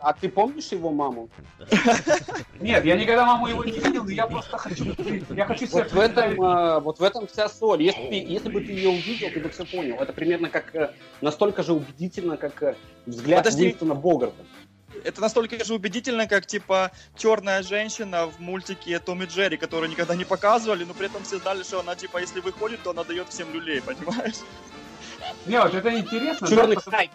а 0.02 0.14
ты 0.14 0.30
помнишь 0.30 0.68
его 0.72 0.91
маму? 0.91 1.30
Нет, 2.60 2.86
я 2.86 2.95
никогда 2.95 3.26
маму 3.26 3.48
его 3.48 3.64
не 3.64 3.72
видел, 3.72 4.04
но 4.04 4.12
я 4.12 4.28
просто 4.28 4.58
хочу, 4.58 4.86
я 5.30 5.45
хочу 5.45 5.68
себе 5.68 5.84
вот 5.84 5.91
в 5.91 6.00
этом, 6.00 6.41
а, 6.41 6.80
вот 6.80 7.00
в 7.00 7.04
этом 7.04 7.28
вся 7.28 7.50
соль. 7.50 7.84
Если, 7.84 8.16
если 8.16 8.50
бы 8.50 8.62
ты 8.62 8.72
ее 8.72 8.89
увидел, 8.89 9.30
ты 9.30 9.39
бы 9.39 9.50
все 9.50 9.66
понял. 9.66 9.95
Это 9.95 10.14
примерно 10.14 10.50
как 10.50 10.74
э, 10.76 10.91
настолько 11.22 11.64
же 11.64 11.74
убедительно, 11.74 12.38
как 12.38 12.62
э, 12.64 12.76
взгляд 13.06 13.43
Подожди. 13.43 13.66
Уинстона 13.66 13.95
Богарта 13.95 14.43
это 15.04 15.22
настолько 15.22 15.64
же 15.64 15.76
убедительно, 15.76 16.28
как, 16.28 16.45
типа, 16.45 16.91
черная 17.16 17.62
женщина 17.64 18.26
в 18.26 18.39
мультике 18.39 19.00
Том 19.00 19.24
и 19.24 19.26
Джерри, 19.26 19.58
которую 19.58 19.89
никогда 19.89 20.16
не 20.16 20.26
показывали, 20.26 20.84
но 20.84 20.93
при 20.93 21.08
этом 21.08 21.24
все 21.24 21.38
знали, 21.38 21.64
что 21.64 21.80
она, 21.80 21.95
типа, 21.95 22.18
если 22.18 22.39
выходит, 22.39 22.82
то 22.84 22.91
она 22.91 23.04
дает 23.04 23.30
всем 23.30 23.54
люлей, 23.54 23.82
понимаешь? 23.82 24.36
Не, 25.45 25.62
вот 25.62 25.74
это 25.74 25.98
интересно. 25.98 26.48
Черный 26.48 26.76
да, 26.76 27.06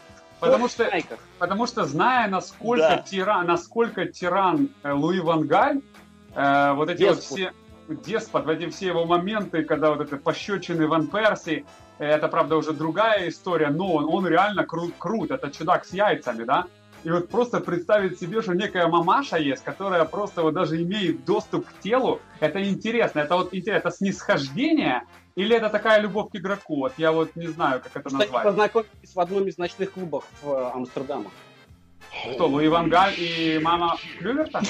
потому, 0.43 0.69
что, 0.69 0.91
потому 1.39 1.67
что, 1.67 1.85
зная, 1.85 2.29
насколько, 2.29 2.89
да. 2.89 2.99
тиран, 2.99 3.47
насколько 3.47 4.07
тиран 4.07 4.69
э, 4.83 4.93
Луи 4.93 5.21
Вангаль, 5.21 5.81
э, 6.35 6.73
вот 6.73 6.91
эти 6.91 6.99
Деспот. 6.99 7.17
вот 7.17 7.25
все 7.25 7.53
деспот, 7.89 8.45
в 8.45 8.49
эти 8.49 8.69
все 8.71 8.89
его 8.89 9.05
моменты, 9.05 9.65
когда 9.65 9.91
вот 9.91 10.01
это 10.01 10.17
пощечины 10.17 10.87
Ван 10.87 11.07
Перси, 11.07 11.65
э, 11.99 12.07
это, 12.07 12.29
правда, 12.29 12.57
уже 12.57 12.73
другая 12.73 13.29
история, 13.29 13.69
но 13.69 13.93
он, 13.95 14.05
он 14.05 14.27
реально 14.27 14.65
крут, 14.65 14.95
крут, 14.99 15.31
это 15.31 15.51
чудак 15.51 15.85
с 15.85 15.93
яйцами, 15.93 16.45
да? 16.45 16.67
И 17.05 17.11
вот 17.11 17.29
просто 17.29 17.61
представить 17.61 18.21
себе, 18.21 18.43
что 18.43 18.55
некая 18.55 18.87
мамаша 18.87 19.37
есть, 19.37 19.65
которая 19.65 20.05
просто 20.05 20.43
вот 20.43 20.55
даже 20.55 20.81
имеет 20.81 21.25
доступ 21.25 21.67
к 21.67 21.79
телу, 21.81 22.21
это 22.39 22.63
интересно. 22.63 23.21
Это 23.21 23.37
вот 23.37 23.53
интересно, 23.53 23.89
это 23.89 23.97
снисхождение 23.97 25.03
или 25.35 25.57
это 25.57 25.71
такая 25.71 26.01
любовь 26.01 26.31
к 26.31 26.37
игроку? 26.37 26.77
Вот 26.77 26.93
я 26.97 27.13
вот 27.13 27.35
не 27.37 27.49
знаю, 27.49 27.81
как 27.81 27.97
это 27.97 28.13
назвать. 28.13 28.33
Они 28.33 28.45
познакомились 28.45 29.15
в 29.15 29.21
одном 29.21 29.49
из 29.49 29.59
ночных 29.59 29.93
клубов 29.93 30.25
в 30.43 30.51
э, 30.51 30.71
Амстердаме. 30.75 31.31
Кто, 32.35 32.47
Луи 32.47 32.69
Вангаль 32.69 33.15
и 33.17 33.59
мама 33.63 33.97
Клюверта? 34.19 34.61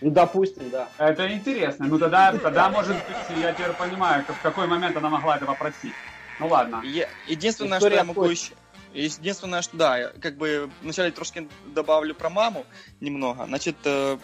Ну, 0.00 0.10
допустим, 0.10 0.70
да. 0.70 0.88
Это 0.96 1.32
интересно. 1.32 1.86
Ну, 1.88 1.98
тогда, 1.98 2.32
тогда, 2.32 2.70
может 2.70 2.94
быть, 2.94 3.38
я 3.40 3.52
теперь 3.52 3.72
понимаю, 3.72 4.24
в 4.26 4.42
какой 4.42 4.68
момент 4.68 4.96
она 4.96 5.10
могла 5.10 5.36
это 5.36 5.44
попросить. 5.44 5.92
Ну, 6.38 6.46
ладно. 6.46 6.82
Единственное, 7.26 7.78
История 7.78 7.96
что 7.96 8.00
я 8.02 8.04
могу 8.04 8.24
еще... 8.26 8.52
Единственное, 8.94 9.60
что 9.60 9.76
да, 9.76 10.12
как 10.20 10.36
бы 10.36 10.70
вначале 10.82 11.10
трошки 11.10 11.48
добавлю 11.66 12.14
про 12.14 12.30
маму 12.30 12.64
немного. 13.00 13.44
Значит, 13.46 13.76
э, 13.84 14.18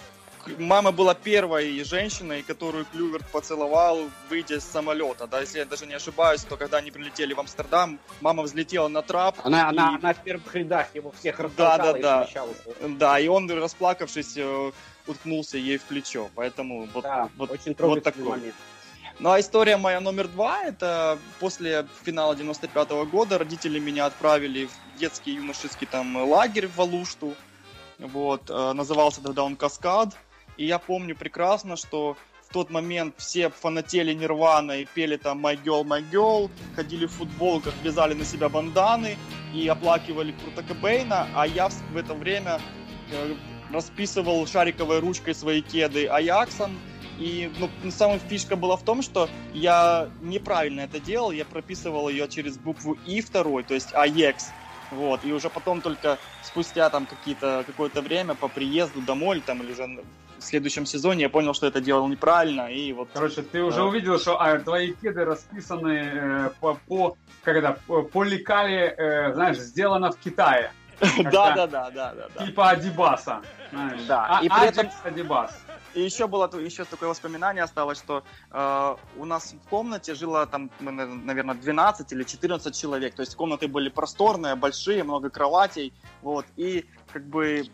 мама 0.59 0.92
была 0.92 1.14
первой 1.14 1.82
женщиной, 1.84 2.42
которую 2.42 2.84
Клюверт 2.86 3.26
поцеловал, 3.30 4.11
выйдя 4.28 4.61
с 4.61 4.64
самолета. 4.64 5.26
Да, 5.26 5.40
если 5.40 5.59
я 5.59 5.64
даже 5.64 5.86
не 5.86 5.95
ошибаюсь, 5.95 6.42
то 6.45 6.57
когда 6.57 6.78
они 6.78 6.90
прилетели 6.90 7.34
в 7.34 7.40
Амстердам, 7.40 7.99
мама 8.20 8.42
взлетела 8.42 8.88
на 8.88 9.03
трап. 9.03 9.36
Она, 9.42 9.61
и... 9.61 9.62
она, 9.62 9.97
она 9.97 10.14
в 10.14 10.22
первых 10.22 10.55
рядах 10.55 10.95
его 10.95 11.12
всех 11.12 11.38
да, 11.57 11.78
да, 11.78 11.92
да. 11.95 12.28
Да, 12.88 13.18
и 13.18 13.28
он, 13.28 13.51
расплакавшись, 13.51 14.36
э, 14.36 14.72
уткнулся 15.07 15.59
ей 15.59 15.78
в 15.78 15.82
плечо. 15.82 16.30
Поэтому 16.34 16.88
вот, 16.92 17.05
да, 17.05 17.28
вот, 17.36 17.51
очень 17.51 17.74
вот 17.78 18.03
такой. 18.03 18.24
момент. 18.24 18.55
Ну 19.20 19.30
а 19.30 19.38
история 19.38 19.76
моя 19.76 20.01
номер 20.01 20.26
два, 20.26 20.64
это 20.64 21.18
после 21.38 21.86
финала 22.03 22.34
95 22.34 22.88
-го 22.88 23.07
года 23.07 23.38
родители 23.38 23.78
меня 23.78 24.07
отправили 24.07 24.66
в 24.66 24.99
детский 24.99 25.34
юношеский 25.34 25.86
там 25.86 26.16
лагерь 26.16 26.66
в 26.66 26.76
Валушту. 26.76 27.34
Вот, 27.99 28.51
э, 28.51 28.72
назывался 28.72 29.22
тогда 29.22 29.45
он 29.45 29.57
«Каскад». 29.57 30.16
И 30.57 30.66
я 30.66 30.78
помню 30.78 31.16
прекрасно, 31.16 31.76
что 31.76 32.16
в 32.48 32.52
тот 32.52 32.70
момент 32.70 33.14
все 33.18 33.50
фанатели 33.50 34.12
Нирвана 34.12 34.72
и 34.72 34.84
пели 34.84 35.16
там 35.16 35.44
«My 35.44 35.61
Girl, 35.62 35.84
My 35.84 36.05
Girl», 36.11 36.50
ходили 36.76 37.07
в 37.07 37.12
футболках, 37.12 37.74
вязали 37.82 38.14
на 38.14 38.24
себя 38.24 38.48
банданы 38.48 39.16
и 39.52 39.66
оплакивали 39.66 40.32
Курта 40.32 40.62
Кобейна, 40.62 41.26
а 41.34 41.46
я 41.46 41.68
в 41.68 41.96
это 41.96 42.14
время 42.14 42.61
э, 43.11 43.34
расписывал 43.72 44.46
шариковой 44.46 45.00
ручкой 45.00 45.34
свои 45.34 45.62
кеды 45.62 46.07
Аяксом, 46.07 46.78
и 47.18 47.50
ну, 47.59 47.68
самая 47.90 48.18
фишка 48.18 48.57
была 48.57 48.76
в 48.76 48.82
том, 48.82 49.02
что 49.02 49.28
я 49.52 50.09
неправильно 50.20 50.80
это 50.80 50.98
делал, 50.98 51.30
я 51.30 51.44
прописывал 51.44 52.09
ее 52.09 52.28
через 52.28 52.59
букву 52.59 52.96
И 53.07 53.20
второй, 53.20 53.62
то 53.62 53.74
есть 53.74 53.94
АЕКС. 53.94 54.52
Вот, 54.90 55.24
и 55.24 55.32
уже 55.32 55.48
потом 55.50 55.80
только 55.80 56.18
спустя 56.42 56.90
там 56.90 57.07
какие-то, 57.07 57.64
какое-то 57.66 58.00
время 58.00 58.34
по 58.34 58.48
приезду 58.48 59.00
домой 59.00 59.40
там, 59.40 59.62
или 59.62 59.72
уже 59.72 60.05
в 60.45 60.47
следующем 60.47 60.86
сезоне 60.86 61.22
я 61.22 61.28
понял, 61.28 61.55
что 61.55 61.66
это 61.66 61.80
делал 61.80 62.07
неправильно, 62.09 62.70
и 62.70 62.92
вот... 62.92 63.09
Короче, 63.12 63.42
ты 63.42 63.62
уже 63.62 63.78
да. 63.78 63.84
увидел, 63.84 64.18
что 64.18 64.40
а, 64.40 64.59
твои 64.59 64.92
кеды 64.92 65.24
расписаны 65.24 66.11
э, 66.14 66.51
по, 66.61 66.74
по, 66.86 67.16
как 67.42 67.57
это, 67.57 67.78
по, 67.86 68.22
лекале, 68.22 68.95
э, 68.97 69.32
знаешь, 69.34 69.59
сделано 69.59 70.11
в 70.12 70.18
Китае. 70.18 70.70
Да, 71.24 71.55
да, 71.55 71.66
да, 71.66 71.90
да, 71.90 72.14
да. 72.14 72.47
Типа 72.47 72.70
Адибаса. 72.70 73.40
Да, 74.07 74.38
а, 74.38 74.45
и 74.45 74.49
при 74.49 74.68
этом... 74.68 74.88
Адибас. 75.03 75.51
И 75.95 76.03
еще 76.03 76.26
было 76.26 76.51
еще 76.59 76.84
такое 76.84 77.09
воспоминание 77.09 77.62
осталось, 77.62 77.99
что 77.99 78.24
э, 78.51 78.97
у 79.16 79.24
нас 79.24 79.55
в 79.55 79.68
комнате 79.68 80.14
жило 80.14 80.45
там, 80.47 80.70
наверное, 80.80 81.55
12 81.55 82.12
или 82.12 82.24
14 82.24 82.76
человек. 82.76 83.14
То 83.14 83.22
есть 83.22 83.34
комнаты 83.36 83.68
были 83.68 83.88
просторные, 83.88 84.57
большие, 84.57 85.05
много 85.05 85.30
кроватей. 85.30 85.92
Вот, 86.22 86.47
и 86.57 86.84
как 87.12 87.24
бы 87.26 87.66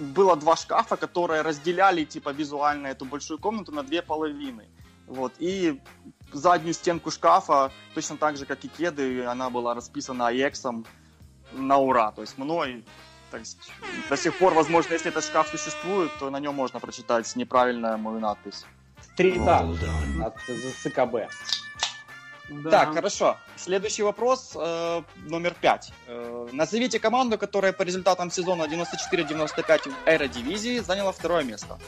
было 0.00 0.36
два 0.36 0.56
шкафа, 0.56 0.96
которые 0.96 1.42
разделяли 1.42 2.04
типа 2.04 2.30
визуально 2.30 2.88
эту 2.88 3.04
большую 3.04 3.38
комнату 3.38 3.72
на 3.72 3.82
две 3.82 4.02
половины. 4.02 4.68
Вот, 5.06 5.32
и 5.38 5.80
заднюю 6.32 6.74
стенку 6.74 7.10
шкафа, 7.10 7.72
точно 7.94 8.16
так 8.16 8.36
же, 8.36 8.46
как 8.46 8.64
и 8.64 8.68
кеды, 8.68 9.24
она 9.24 9.50
была 9.50 9.74
расписана 9.74 10.28
Аексом 10.28 10.86
на 11.52 11.78
ура. 11.78 12.12
То 12.12 12.22
есть 12.22 12.38
мной 12.38 12.84
то 13.30 13.38
есть 13.38 13.70
до 14.08 14.16
сих 14.16 14.36
пор, 14.38 14.54
возможно, 14.54 14.92
если 14.92 15.10
этот 15.10 15.24
шкаф 15.24 15.48
существует, 15.48 16.10
то 16.18 16.30
на 16.30 16.40
нем 16.40 16.54
можно 16.54 16.80
прочитать 16.80 17.34
неправильную 17.36 17.96
мою 17.98 18.18
надпись. 18.18 18.64
Стрита 19.00 19.68
от 20.24 20.36
ЗСКБ. 20.48 21.30
Да. 22.50 22.70
Так, 22.70 22.94
хорошо. 22.94 23.36
Следующий 23.56 24.02
вопрос, 24.02 24.52
э, 24.56 25.02
номер 25.26 25.54
пять. 25.60 25.92
Э, 26.08 26.48
назовите 26.52 26.98
команду, 26.98 27.38
которая 27.38 27.72
по 27.72 27.82
результатам 27.82 28.30
сезона 28.30 28.64
94-95 28.64 29.90
в 29.90 29.94
Эра-дивизии 30.04 30.80
заняла 30.80 31.12
второе 31.12 31.44
место. 31.44 31.78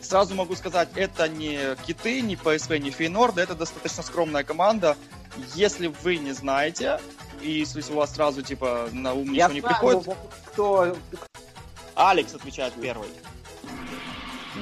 Сразу 0.00 0.34
могу 0.34 0.54
сказать, 0.54 0.88
это 0.94 1.28
не 1.28 1.74
Киты, 1.84 2.20
не 2.20 2.36
ПСВ, 2.36 2.76
не 2.78 2.90
Фейнорд, 2.90 3.38
это 3.38 3.56
достаточно 3.56 4.04
скромная 4.04 4.44
команда. 4.44 4.96
Если 5.54 5.88
вы 5.88 6.18
не 6.18 6.32
знаете, 6.32 7.00
и 7.40 7.50
если 7.50 7.82
у 7.90 7.96
вас 7.96 8.14
сразу, 8.14 8.42
типа, 8.42 8.88
на 8.92 9.14
ум 9.14 9.32
ничего 9.32 9.52
не 9.52 9.62
приходит... 9.62 10.08
кто... 10.52 10.96
Алекс 11.96 12.34
отвечает 12.34 12.74
первый. 12.80 13.08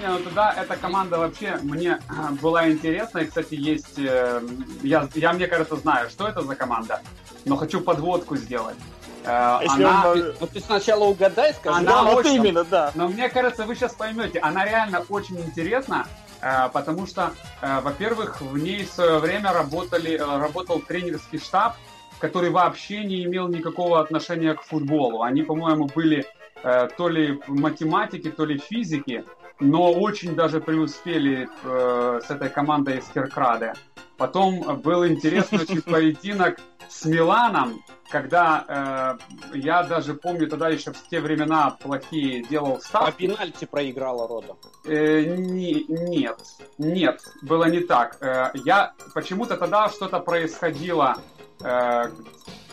Не, 0.03 0.09
ну 0.09 0.19
тогда 0.19 0.53
эта 0.53 0.77
команда 0.77 1.17
вообще 1.17 1.61
мне 1.63 2.01
была 2.41 2.69
интересна. 2.69 3.21
И, 3.21 3.27
кстати, 3.27 3.55
есть... 3.55 3.99
Э, 3.99 4.43
я, 4.83 5.09
я, 5.15 5.33
мне 5.33 5.47
кажется, 5.47 5.77
знаю, 5.77 6.11
что 6.11 6.27
это 6.27 6.43
за 6.43 6.57
команда. 6.57 7.01
Но 7.45 7.57
хочу 7.57 7.81
подводку 7.81 8.35
сделать. 8.37 8.77
Э, 9.25 9.61
Если 9.63 9.85
она... 9.85 10.11
он... 10.11 10.35
Ну 10.41 10.47
ты 10.49 10.59
сначала 10.59 11.05
угадай, 11.05 11.55
скажи. 11.55 11.79
Она 11.79 12.03
да, 12.03 12.15
очень... 12.15 12.15
вот 12.15 12.27
именно, 12.27 12.65
да. 12.65 12.91
Но 12.97 13.07
мне 13.07 13.29
кажется, 13.29 13.65
вы 13.65 13.77
сейчас 13.77 13.95
поймете. 13.95 14.41
Она 14.41 14.65
реально 14.65 15.05
очень 15.09 15.39
интересна. 15.39 16.09
Э, 16.41 16.69
потому 16.73 17.07
что, 17.07 17.31
во-первых, 17.61 18.41
в 18.41 18.59
ней 18.59 18.85
в 18.85 18.91
свое 18.91 19.21
время 19.21 19.53
работали, 19.53 20.17
работал 20.17 20.81
тренерский 20.81 21.39
штаб 21.39 21.77
который 22.19 22.51
вообще 22.51 23.03
не 23.03 23.25
имел 23.25 23.49
никакого 23.49 23.99
отношения 23.99 24.55
к 24.55 24.63
футболу. 24.63 25.23
Они, 25.23 25.43
по-моему, 25.43 25.91
были 25.93 26.25
э, 26.63 26.89
то 26.97 27.09
ли 27.09 27.41
математики, 27.49 28.31
то 28.31 28.45
ли 28.45 28.59
физики, 28.59 29.25
но 29.63 29.93
очень 29.93 30.35
даже 30.35 30.61
преуспели 30.61 31.49
э, 31.63 32.21
с 32.27 32.31
этой 32.31 32.51
командой 32.51 32.99
из 32.99 33.07
Киркраде. 33.07 33.75
Потом 34.17 34.81
был 34.83 35.07
интересный 35.07 35.61
очень 35.61 35.83
поединок 35.93 36.59
с 36.89 37.05
Миланом, 37.07 37.83
когда 38.11 39.19
э, 39.53 39.57
я 39.57 39.83
даже 39.83 40.15
помню 40.15 40.49
тогда 40.49 40.69
еще 40.69 40.93
в 40.93 41.09
те 41.09 41.21
времена 41.21 41.71
плохие 41.81 42.43
делал 42.45 42.81
ставки. 42.81 43.25
А 43.27 43.29
пенальти 43.29 43.65
проиграла 43.65 44.29
Рода? 44.29 44.57
Э, 44.85 45.23
не, 45.23 45.85
нет, 45.89 46.39
нет, 46.79 47.21
было 47.43 47.65
не 47.65 47.81
так. 47.81 48.19
Э, 48.21 48.51
я 48.55 48.93
почему-то 49.15 49.57
тогда 49.57 49.89
что-то 49.89 50.21
происходило 50.21 51.17
Э, 51.65 52.11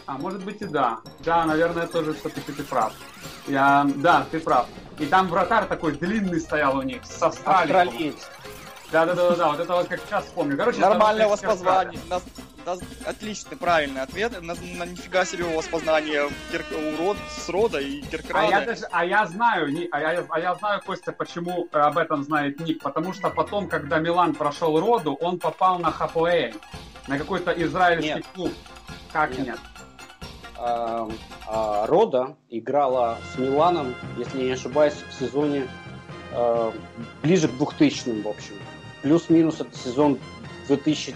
а 0.09 0.17
может 0.17 0.43
быть 0.43 0.59
и 0.61 0.65
да. 0.65 0.99
Да, 1.19 1.45
наверное, 1.45 1.85
тоже 1.85 2.13
все-таки 2.13 2.51
ты 2.51 2.63
прав. 2.63 2.93
Я, 3.47 3.85
да, 3.97 4.25
ты 4.31 4.39
прав. 4.39 4.65
И 4.97 5.05
там 5.05 5.27
вратарь 5.27 5.67
такой 5.67 5.91
длинный 5.93 6.39
стоял 6.39 6.77
у 6.77 6.81
них, 6.81 7.05
с 7.05 7.21
Австралией. 7.21 8.15
Да, 8.91 9.05
да, 9.05 9.13
да, 9.13 9.35
да, 9.35 9.49
вот 9.49 9.59
это 9.59 9.71
вот 9.71 9.87
как 9.87 9.99
сейчас 10.07 10.25
помню. 10.33 10.57
Короче, 10.57 10.79
Нормальное 10.79 11.27
у 11.27 11.29
вас 11.29 11.41
позвание. 11.41 11.99
Отличный, 13.05 13.55
правильный 13.55 14.01
ответ. 14.01 14.41
На, 14.41 14.55
на 14.55 14.85
нифига 14.85 15.25
себе 15.25 15.43
у 15.43 15.55
вас 15.55 15.67
познание 15.67 16.27
кир... 16.51 16.65
урод 16.99 17.17
с 17.29 17.47
рода 17.47 17.79
и 17.79 18.01
Киркрада. 18.01 18.47
А 18.47 18.59
я, 18.59 18.65
даже, 18.65 18.85
а 18.91 19.05
я 19.05 19.27
знаю, 19.27 19.67
а 19.91 19.99
я, 19.99 20.25
а 20.27 20.39
я 20.39 20.55
знаю, 20.55 20.81
Костя, 20.83 21.11
почему 21.11 21.67
об 21.71 21.97
этом 21.99 22.23
знает 22.23 22.59
Ник. 22.59 22.81
Потому 22.81 23.13
что 23.13 23.29
потом, 23.29 23.67
когда 23.67 23.99
Милан 23.99 24.33
прошел 24.33 24.79
роду, 24.79 25.13
он 25.13 25.39
попал 25.39 25.77
на 25.77 25.91
Хапоэль, 25.91 26.55
на 27.07 27.19
какой-то 27.19 27.51
израильский 27.51 28.15
Нет. 28.15 28.25
клуб. 28.33 28.53
Как 29.11 29.31
нет? 29.31 29.47
нет? 29.47 29.59
А, 30.61 31.07
а, 31.47 31.87
Рода 31.87 32.35
играла 32.49 33.17
с 33.33 33.37
Миланом, 33.37 33.95
если 34.17 34.43
не 34.43 34.51
ошибаюсь, 34.51 34.93
в 34.93 35.13
сезоне 35.13 35.67
а, 36.33 36.73
ближе 37.23 37.47
к 37.47 37.57
2000 37.57 38.21
в 38.21 38.27
общем. 38.27 38.55
Плюс-минус 39.01 39.61
это 39.61 39.77
сезон 39.77 40.19
2000 40.67 41.15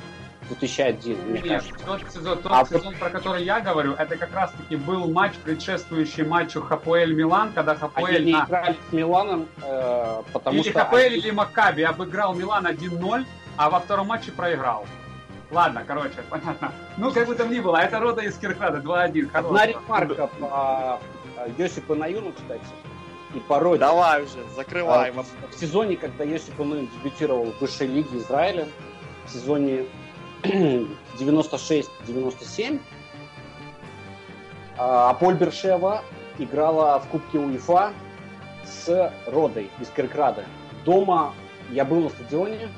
2001, 0.49 1.17
мне 1.25 1.41
Нет, 1.41 1.63
кажется. 1.63 1.85
Тот 1.85 2.01
сезон, 2.11 2.37
тот 2.39 2.51
а 2.51 2.65
сезон, 2.65 2.95
про 2.95 3.09
который 3.09 3.43
я 3.43 3.61
говорю, 3.61 3.93
это 3.93 4.17
как 4.17 4.33
раз-таки 4.33 4.75
был 4.75 5.09
матч, 5.09 5.33
предшествующий 5.35 6.25
матчу 6.25 6.61
Хапуэль 6.61 7.13
Милан, 7.13 7.53
когда 7.53 7.75
Хапуэль... 7.75 8.17
Они 8.17 8.33
на... 8.33 8.43
играли 8.43 8.77
с 8.89 8.93
Миланом, 8.93 9.47
э, 9.61 10.21
потому 10.33 10.59
или 10.59 10.69
что... 10.69 10.79
Хапуэль, 10.79 11.13
они... 11.13 11.21
или 11.21 11.31
Маккаби 11.31 11.83
обыграл 11.83 12.35
Милан 12.35 12.67
1-0, 12.67 13.25
а 13.55 13.69
во 13.69 13.79
втором 13.79 14.07
матче 14.07 14.31
проиграл. 14.31 14.85
Ладно, 15.53 15.83
короче, 15.85 16.23
понятно. 16.29 16.71
Ну, 16.97 17.11
как 17.11 17.27
бы 17.27 17.35
там 17.35 17.51
ни 17.51 17.59
было, 17.59 17.77
это 17.77 17.99
рода 17.99 18.21
из 18.21 18.35
Киркрада 18.37 18.79
2-1. 18.79 19.29
Одна 19.33 19.67
ремарка 19.67 20.27
по 20.39 20.99
Йосипу 21.57 21.93
Наюну, 21.93 22.31
кстати, 22.31 22.65
и 23.35 23.39
по 23.39 23.59
роде. 23.59 23.79
Давай 23.79 24.23
уже, 24.23 24.39
закрывай. 24.55 25.11
А, 25.11 25.13
в, 25.13 25.25
в 25.51 25.59
сезоне, 25.59 25.95
когда 25.95 26.23
Йосип 26.23 26.57
Наюн 26.57 26.89
дебютировал 26.97 27.51
в 27.51 27.61
высшей 27.61 27.87
лиге 27.87 28.17
Израиля, 28.17 28.67
в 29.25 29.29
сезоне 29.29 29.85
96-97, 30.43 32.79
а, 34.77 35.11
Аполь 35.11 35.35
Бершева 35.35 36.03
играла 36.39 36.99
в 36.99 37.07
Кубке 37.09 37.37
УЕФА 37.37 37.93
с 38.65 39.13
Родой 39.27 39.69
из 39.79 39.89
Киркрада. 39.89 40.45
Дома 40.83 41.35
я 41.69 41.85
был 41.85 42.01
на 42.01 42.09
стадионе, 42.09 42.69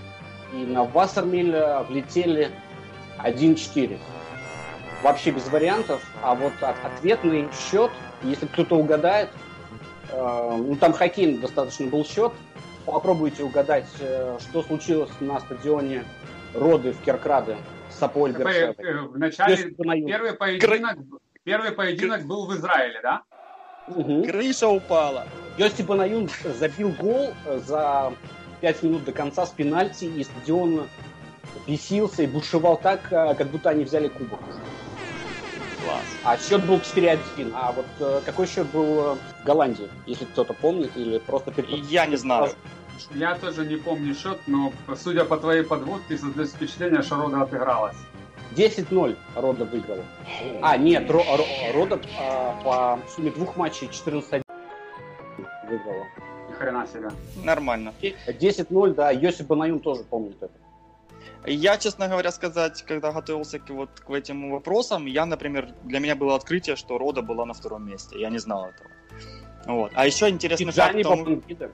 и 0.53 0.57
на 0.57 0.83
Вассермиль 0.83 1.55
влетели 1.87 2.51
1-4. 3.23 3.99
Вообще 5.03 5.31
без 5.31 5.47
вариантов. 5.47 6.03
А 6.21 6.35
вот 6.35 6.53
ответный 6.61 7.47
счет, 7.53 7.91
если 8.23 8.45
кто-то 8.47 8.75
угадает, 8.75 9.29
э, 10.11 10.55
ну 10.57 10.75
там 10.75 10.93
хоккей 10.93 11.37
достаточно 11.37 11.87
был 11.87 12.05
счет, 12.05 12.33
попробуйте 12.85 13.43
угадать, 13.43 13.87
э, 13.99 14.37
что 14.39 14.63
случилось 14.63 15.11
на 15.19 15.39
стадионе 15.39 16.03
Роды 16.53 16.93
в 16.93 17.01
Керкраде 17.01 17.57
с 17.89 18.01
Аполь 18.01 18.31
э, 18.31 19.01
В 19.03 19.17
начале 19.17 19.71
первый 20.05 20.33
поединок, 20.33 20.97
первый 21.43 21.71
поединок 21.71 22.25
был 22.25 22.47
в 22.47 22.55
Израиле, 22.55 22.99
да? 23.01 23.21
Угу. 23.87 24.23
Крыша 24.23 24.67
упала. 24.67 25.27
Йосип 25.57 25.85
Банаюн 25.85 26.29
забил 26.57 26.89
гол 26.99 27.33
за 27.45 28.13
5 28.61 28.83
минут 28.83 29.05
до 29.05 29.11
конца 29.11 29.45
с 29.45 29.51
пенальти, 29.51 30.05
и 30.05 30.23
стадион 30.23 30.87
бесился 31.67 32.23
и 32.23 32.27
бушевал 32.27 32.77
так, 32.77 33.11
э, 33.11 33.33
как 33.35 33.47
будто 33.47 33.69
они 33.69 33.83
взяли 33.83 34.07
кубок. 34.07 34.39
Класс. 35.83 36.03
А 36.23 36.37
счет 36.37 36.65
был 36.65 36.77
4-1. 36.77 37.51
А 37.53 37.71
вот 37.71 37.85
э, 37.99 38.21
какой 38.25 38.47
счет 38.47 38.67
был 38.71 38.83
э, 39.13 39.15
в 39.15 39.45
Голландии, 39.45 39.89
если 40.05 40.25
кто-то 40.25 40.53
помнит, 40.53 40.91
или 40.95 41.19
просто... 41.19 41.53
Я 41.67 42.05
не 42.05 42.15
знаю. 42.15 42.51
Я 43.13 43.35
тоже 43.35 43.65
не 43.65 43.75
помню 43.75 44.15
счет, 44.15 44.39
но 44.47 44.71
судя 44.95 45.25
по 45.25 45.37
твоей 45.37 45.63
подводке, 45.63 46.17
создается 46.17 46.55
впечатление, 46.55 47.01
что 47.01 47.15
Рода 47.17 47.41
отыгралась. 47.41 47.97
10-0 48.55 49.17
Рода 49.35 49.65
выиграла. 49.65 50.03
А, 50.61 50.77
нет, 50.77 51.09
Ро- 51.09 51.25
Ро- 51.37 51.73
Рода 51.73 51.99
а, 52.19 52.55
по 52.63 52.99
сумме 53.11 53.31
двух 53.31 53.57
матчей 53.57 53.89
14 53.91 54.41
выиграла. 55.67 56.05
Ни 56.49 56.53
хрена 56.53 56.87
себе. 56.87 57.09
Нормально. 57.43 57.93
10-0, 58.01 58.93
да, 58.93 59.11
Йоси 59.11 59.43
Банаюн 59.43 59.79
тоже 59.79 60.03
помнит 60.03 60.37
это. 60.41 60.53
Я, 61.45 61.77
честно 61.77 62.07
говоря, 62.07 62.31
сказать, 62.31 62.83
когда 62.83 63.11
готовился 63.11 63.59
к, 63.59 63.69
вот, 63.69 63.89
к 63.99 64.09
этим 64.09 64.51
вопросам, 64.51 65.05
я, 65.05 65.25
например, 65.25 65.69
для 65.83 65.99
меня 65.99 66.15
было 66.15 66.35
открытие, 66.35 66.75
что 66.75 66.97
Рода 66.97 67.21
была 67.21 67.45
на 67.45 67.53
втором 67.53 67.87
месте. 67.87 68.19
Я 68.19 68.29
не 68.29 68.39
знал 68.39 68.67
этого. 68.69 68.89
Вот. 69.65 69.91
А 69.95 70.05
еще 70.05 70.29
интересный 70.29 70.71
факт 70.71 70.75
Тиджани 70.93 71.03
в 71.03 71.07
том- 71.07 71.23
Бабангида. 71.23 71.71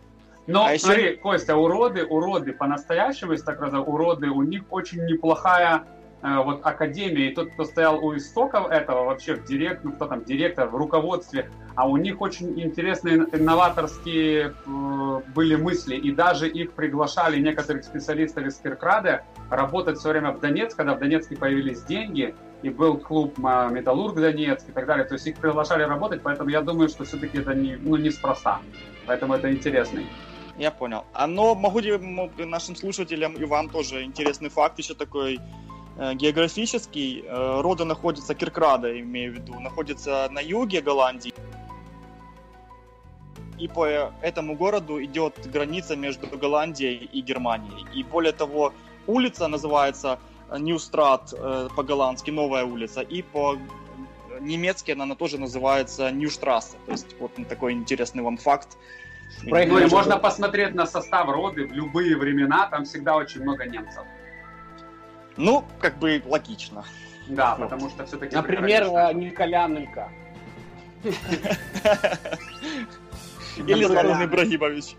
Но 0.47 0.65
А 0.65 0.73
еще- 0.73 0.85
смотри, 0.85 1.15
Костя, 1.17 1.55
уроды, 1.55 2.03
уроды 2.03 2.51
по-настоящему, 2.53 3.33
если 3.33 3.45
так 3.45 3.57
сказать, 3.57 3.87
уроды, 3.87 4.29
у 4.29 4.41
них 4.41 4.63
очень 4.71 5.05
неплохая 5.05 5.83
вот 6.21 6.61
академия, 6.63 7.29
и 7.29 7.33
тот, 7.33 7.51
кто 7.51 7.65
стоял 7.65 8.03
у 8.03 8.15
истоков 8.15 8.69
этого, 8.69 9.05
вообще 9.05 9.35
в 9.35 9.45
директ, 9.45 9.83
ну 9.83 9.91
кто 9.91 10.05
там, 10.05 10.23
директор, 10.23 10.67
в 10.67 10.75
руководстве, 10.75 11.49
а 11.75 11.87
у 11.87 11.97
них 11.97 12.21
очень 12.21 12.59
интересные 12.59 13.25
инноваторские 13.31 14.53
э, 14.65 15.21
были 15.33 15.55
мысли, 15.55 15.95
и 15.95 16.11
даже 16.11 16.47
их 16.47 16.73
приглашали 16.73 17.39
некоторых 17.39 17.83
специалистов 17.83 18.45
из 18.45 18.55
Киркрада 18.57 19.23
работать 19.49 19.97
все 19.97 20.09
время 20.09 20.31
в 20.31 20.39
Донецк, 20.39 20.77
когда 20.77 20.95
в 20.95 20.99
Донецке 20.99 21.35
появились 21.35 21.83
деньги, 21.83 22.35
и 22.61 22.69
был 22.69 22.97
клуб 22.97 23.39
э, 23.39 23.69
Металлург 23.71 24.15
Донецк 24.15 24.69
и 24.69 24.71
так 24.71 24.85
далее, 24.85 25.05
то 25.05 25.15
есть 25.15 25.25
их 25.27 25.37
приглашали 25.37 25.83
работать, 25.83 26.21
поэтому 26.21 26.49
я 26.49 26.61
думаю, 26.61 26.89
что 26.89 27.03
все-таки 27.03 27.39
это 27.39 27.53
не, 27.53 27.75
ну, 27.75 27.95
неспроста, 27.95 28.59
поэтому 29.07 29.33
это 29.33 29.51
интересный. 29.51 30.05
Я 30.57 30.69
понял. 30.69 31.05
А 31.13 31.27
но 31.27 31.55
могу 31.55 31.79
ли 31.79 31.97
нашим 32.45 32.75
слушателям 32.75 33.33
и 33.33 33.45
вам 33.45 33.69
тоже 33.69 34.03
интересный 34.03 34.49
факт 34.49 34.77
еще 34.77 34.93
такой 34.93 35.37
э, 35.37 35.39
географический. 36.15 37.23
Э, 37.27 37.61
Рода 37.61 37.85
находится, 37.85 38.33
Киркрада 38.33 38.99
имею 38.99 39.33
в 39.33 39.35
виду, 39.35 39.59
находится 39.59 40.27
на 40.31 40.39
юге 40.39 40.81
Голландии. 40.81 41.33
И 43.59 43.67
по 43.67 43.85
этому 44.21 44.55
городу 44.55 45.03
идет 45.03 45.33
граница 45.53 45.95
между 45.95 46.25
Голландией 46.27 47.09
и 47.13 47.21
Германией. 47.21 47.85
И 47.93 48.03
более 48.03 48.33
того, 48.33 48.73
улица 49.05 49.47
называется 49.47 50.17
Ньюстрат 50.57 51.33
э, 51.37 51.69
по-голландски, 51.75 52.31
новая 52.31 52.65
улица. 52.65 53.01
И 53.01 53.21
по 53.21 53.57
немецки 54.39 54.91
она 54.91 55.15
тоже 55.15 55.37
называется 55.37 56.11
Ньюштрассе. 56.11 56.77
То 56.85 56.91
есть 56.91 57.15
вот 57.19 57.31
такой 57.47 57.73
интересный 57.73 58.23
вам 58.23 58.37
факт. 58.37 58.77
Про 59.49 59.63
и 59.63 59.69
Конечно. 59.69 59.97
можно 59.97 60.17
посмотреть 60.17 60.73
на 60.73 60.85
состав 60.85 61.29
роды 61.29 61.65
в 61.65 61.71
любые 61.71 62.17
времена, 62.17 62.67
там 62.67 62.83
всегда 62.83 63.15
очень 63.15 63.41
много 63.41 63.65
немцев. 63.65 64.03
Ну, 65.41 65.65
как 65.79 65.97
бы 65.97 66.21
логично. 66.25 66.85
Да, 67.27 67.55
потому 67.55 67.89
что 67.89 68.05
все-таки... 68.05 68.35
Например, 68.35 68.83
э, 68.83 69.13
Николян 69.13 69.75
Илька. 69.75 70.09
Или 73.57 73.79
Николя. 73.79 73.87
Златан 73.87 74.25
Ибрагимович. 74.25 74.95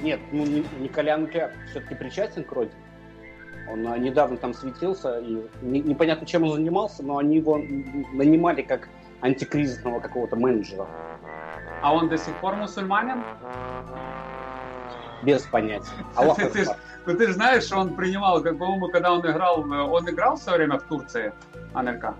Нет, 0.00 0.20
ну 0.30 0.46
Ни- 0.46 0.64
Николян 0.80 1.24
Илька 1.24 1.50
все-таки 1.70 1.96
причастен 1.96 2.44
к 2.44 2.52
родине. 2.52 2.76
Он 3.70 3.86
а, 3.88 3.98
недавно 3.98 4.36
там 4.36 4.54
светился, 4.54 5.18
и 5.18 5.42
не- 5.60 5.80
непонятно, 5.80 6.24
чем 6.24 6.44
он 6.44 6.52
занимался, 6.52 7.02
но 7.02 7.18
они 7.18 7.38
его 7.38 7.58
нанимали 7.58 8.62
как 8.62 8.88
антикризисного 9.22 9.98
какого-то 9.98 10.36
менеджера. 10.36 10.86
А 11.82 11.92
он 11.92 12.08
до 12.08 12.16
сих 12.16 12.34
пор 12.36 12.54
мусульманин? 12.54 13.24
Без 15.22 15.42
понятия. 15.42 15.90
Аллах 16.16 16.36
Ты- 16.36 16.48
ты 16.50 16.64
ж-. 16.64 16.68
Ну 17.06 17.16
ты 17.16 17.26
же 17.28 17.32
знаешь, 17.32 17.64
что 17.64 17.78
он 17.78 17.94
принимал, 17.94 18.42
как, 18.42 18.58
по-моему, 18.58 18.88
когда 18.88 19.12
он 19.12 19.20
играл, 19.20 19.64
э, 19.72 19.80
он 19.80 20.08
играл 20.08 20.36
все 20.36 20.52
время 20.52 20.78
в 20.78 20.82
Турции, 20.84 21.32
АНРК. 21.74 22.14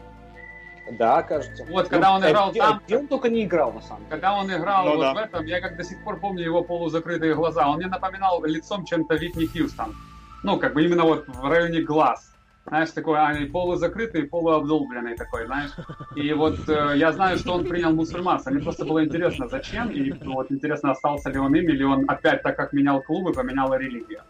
Да, 0.93 1.23
кажется. 1.23 1.65
Вот, 1.69 1.89
когда 1.89 2.15
он 2.15 2.25
играл 2.27 2.51
где, 2.51 2.61
там- 2.61 2.81
где 2.87 2.97
он 2.97 3.07
только 3.09 3.29
не 3.29 3.45
играл, 3.45 3.73
на 3.73 3.83
самом 3.83 3.99
деле. 4.05 4.11
Когда 4.11 4.35
он 4.35 4.51
играл 4.51 4.85
Ну 4.87 4.97
вот 4.97 5.01
да. 5.03 5.15
в 5.15 5.17
этом, 5.19 5.45
я 5.45 5.61
как 5.61 5.77
до 5.77 5.85
сих 5.85 6.03
пор 6.03 6.19
помню 6.19 6.43
его 6.43 6.63
полузакрытые 6.63 7.35
глаза. 7.35 7.69
Он 7.69 7.77
мне 7.77 7.87
напоминал 7.89 8.43
лицом 8.45 8.87
чем-то 8.87 9.15
Витни 9.17 9.45
Хьюстон. 9.47 9.95
Ну, 10.43 10.59
как 10.59 10.73
бы 10.73 10.83
именно 10.85 11.03
вот 11.03 11.29
в 11.29 11.45
районе 11.45 11.83
глаз. 11.83 12.28
Знаешь, 12.69 12.91
такой 12.91 13.19
они 13.19 13.47
полузакрытый, 13.47 14.25
полуобдолбленный 14.25 15.17
такой, 15.17 15.47
знаешь. 15.47 15.71
И 16.17 16.33
вот 16.33 16.69
э, 16.69 16.95
я 16.97 17.13
знаю, 17.13 17.39
что 17.39 17.55
он 17.55 17.65
принял 17.65 17.93
мусульманство. 17.93 18.51
Мне 18.51 18.63
просто 18.63 18.85
было 18.85 19.05
интересно, 19.05 19.49
зачем. 19.49 19.91
И 19.91 20.13
вот 20.25 20.53
интересно, 20.53 20.91
остался 20.91 21.31
ли 21.31 21.39
он 21.39 21.55
им, 21.55 21.69
или 21.69 21.83
он 21.83 22.05
опять, 22.09 22.43
так 22.43 22.57
как 22.57 22.73
менял 22.73 23.01
клубы, 23.03 23.33
поменял 23.33 23.75
религию. 23.75 24.21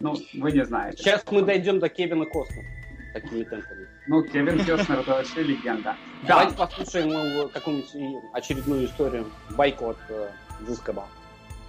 Ну, 0.00 0.16
вы 0.34 0.52
не 0.52 0.64
знаете. 0.64 0.98
Сейчас 0.98 1.24
мы 1.30 1.42
дойдем 1.42 1.78
до 1.78 1.88
Кевина 1.88 2.24
Костнера. 2.24 2.66
Такими 3.12 3.44
темпами. 3.44 3.86
Ну, 4.08 4.22
Кевин 4.22 4.64
Кёстнер 4.64 5.00
это 5.00 5.10
вообще 5.12 5.42
легенда. 5.42 5.94
Да, 6.22 6.28
Давайте 6.28 6.56
послушаем 6.56 7.48
какую-нибудь 7.50 8.24
очередную 8.32 8.86
историю, 8.86 9.26
байку 9.50 9.90
от 9.90 9.98
э, 10.08 10.28
Зыскоба. 10.66 11.04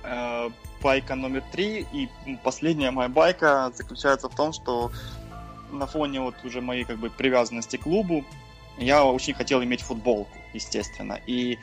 Э, 0.03 0.49
Байка 0.85 1.15
номер 1.15 1.41
три 1.51 1.85
и 1.93 2.09
последняя 2.43 2.91
моя 2.91 3.09
байка 3.09 3.71
заключается 3.73 4.29
в 4.29 4.35
том, 4.35 4.53
что 4.53 4.91
на 5.71 5.87
фоне 5.87 6.21
вот 6.21 6.35
уже 6.43 6.61
моей 6.61 6.83
как 6.83 6.97
бы 6.97 7.09
привязанности 7.09 7.77
к 7.77 7.83
клубу 7.83 8.25
я 8.77 9.05
очень 9.05 9.33
хотел 9.33 9.63
иметь 9.63 9.81
футболку, 9.81 10.37
естественно. 10.53 11.19
И 11.27 11.57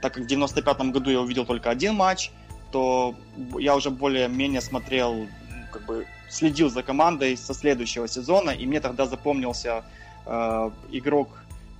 так 0.00 0.14
как 0.14 0.24
в 0.24 0.26
95 0.26 0.92
году 0.92 1.10
я 1.10 1.20
увидел 1.20 1.46
только 1.46 1.70
один 1.70 1.94
матч, 1.94 2.30
то 2.70 3.14
я 3.58 3.74
уже 3.74 3.90
более-менее 3.90 4.60
смотрел, 4.60 5.26
как 5.72 5.86
бы 5.86 6.06
следил 6.28 6.68
за 6.68 6.82
командой 6.82 7.36
со 7.36 7.54
следующего 7.54 8.08
сезона, 8.08 8.50
и 8.50 8.66
мне 8.66 8.80
тогда 8.80 9.06
запомнился 9.06 9.84
э, 10.26 10.70
игрок 10.92 11.28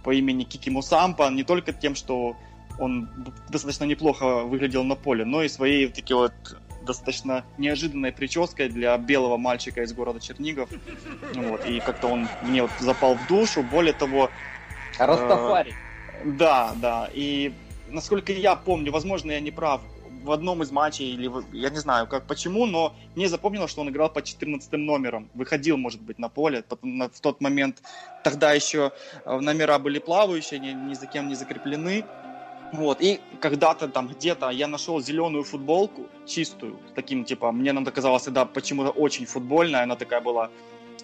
по 0.03 0.15
имени 0.15 0.45
Кики 0.45 0.71
Мусампа 0.71 1.31
не 1.31 1.45
только 1.45 1.73
тем, 1.73 1.95
что 1.95 2.37
он 2.79 3.09
достаточно 3.49 3.85
неплохо 3.85 4.45
выглядел 4.45 4.85
на 4.85 4.95
поле, 4.95 5.25
но 5.25 5.43
и 5.43 5.49
своей 5.49 5.87
вот 5.87 5.95
такой 5.95 6.17
вот 6.17 6.33
достаточно 6.85 7.45
неожиданной 7.59 8.12
прической 8.12 8.68
для 8.68 8.97
белого 8.99 9.37
мальчика 9.37 9.82
из 9.82 9.93
города 9.93 10.20
Чернигов. 10.20 10.68
Ну 11.35 11.51
Вот, 11.51 11.66
и 11.66 11.80
как-то 11.80 12.09
он 12.09 12.28
мне 12.43 12.62
вот 12.62 12.70
запал 12.80 13.14
в 13.14 13.26
душу. 13.26 13.62
Более 13.62 13.93
того, 13.95 14.30
Растафари. 14.99 15.74
да, 16.24 16.72
да. 16.76 17.11
И 17.12 17.53
насколько 17.89 18.32
я 18.32 18.57
помню, 18.57 18.93
возможно, 18.93 19.32
я 19.32 19.41
не 19.41 19.51
прав, 19.51 19.80
в 20.22 20.30
одном 20.32 20.62
из 20.62 20.70
матчей, 20.70 21.12
или 21.12 21.26
в- 21.26 21.45
я 21.53 21.68
не 21.68 21.76
знаю, 21.78 22.07
как 22.07 22.26
почему, 22.26 22.64
но 22.64 22.95
мне 23.14 23.28
запомнилось, 23.28 23.70
что 23.70 23.82
он 23.82 23.91
играл 23.91 24.09
по 24.09 24.22
14 24.22 24.72
номером. 24.87 25.28
Выходил, 25.35 25.76
может 25.76 26.01
быть, 26.01 26.18
на 26.18 26.30
поле. 26.30 26.62
Потом 26.66 26.97
на- 26.97 27.09
в 27.11 27.20
тот 27.20 27.43
момент 27.43 27.82
тогда 28.22 28.53
еще 28.55 28.93
э, 29.26 29.39
номера 29.41 29.78
были 29.78 29.99
плавающие, 29.99 30.59
ни, 30.61 30.70
ни 30.72 30.95
за 30.95 31.07
кем 31.07 31.28
не 31.28 31.35
закреплены. 31.35 32.07
Вот, 32.73 33.01
и 33.01 33.21
когда-то 33.41 33.89
там 33.89 34.09
где-то 34.09 34.51
я 34.51 34.67
нашел 34.67 35.01
зеленую 35.01 35.45
футболку, 35.45 36.07
чистую, 36.27 36.77
с 36.91 36.93
таким 36.95 37.25
типа, 37.25 37.53
мне 37.53 37.71
она 37.71 37.85
казалась 37.91 38.25
тогда 38.25 38.45
почему-то 38.45 38.91
очень 38.91 39.27
футбольная, 39.27 39.83
она 39.85 39.95
такая 39.97 40.21
была 40.21 40.51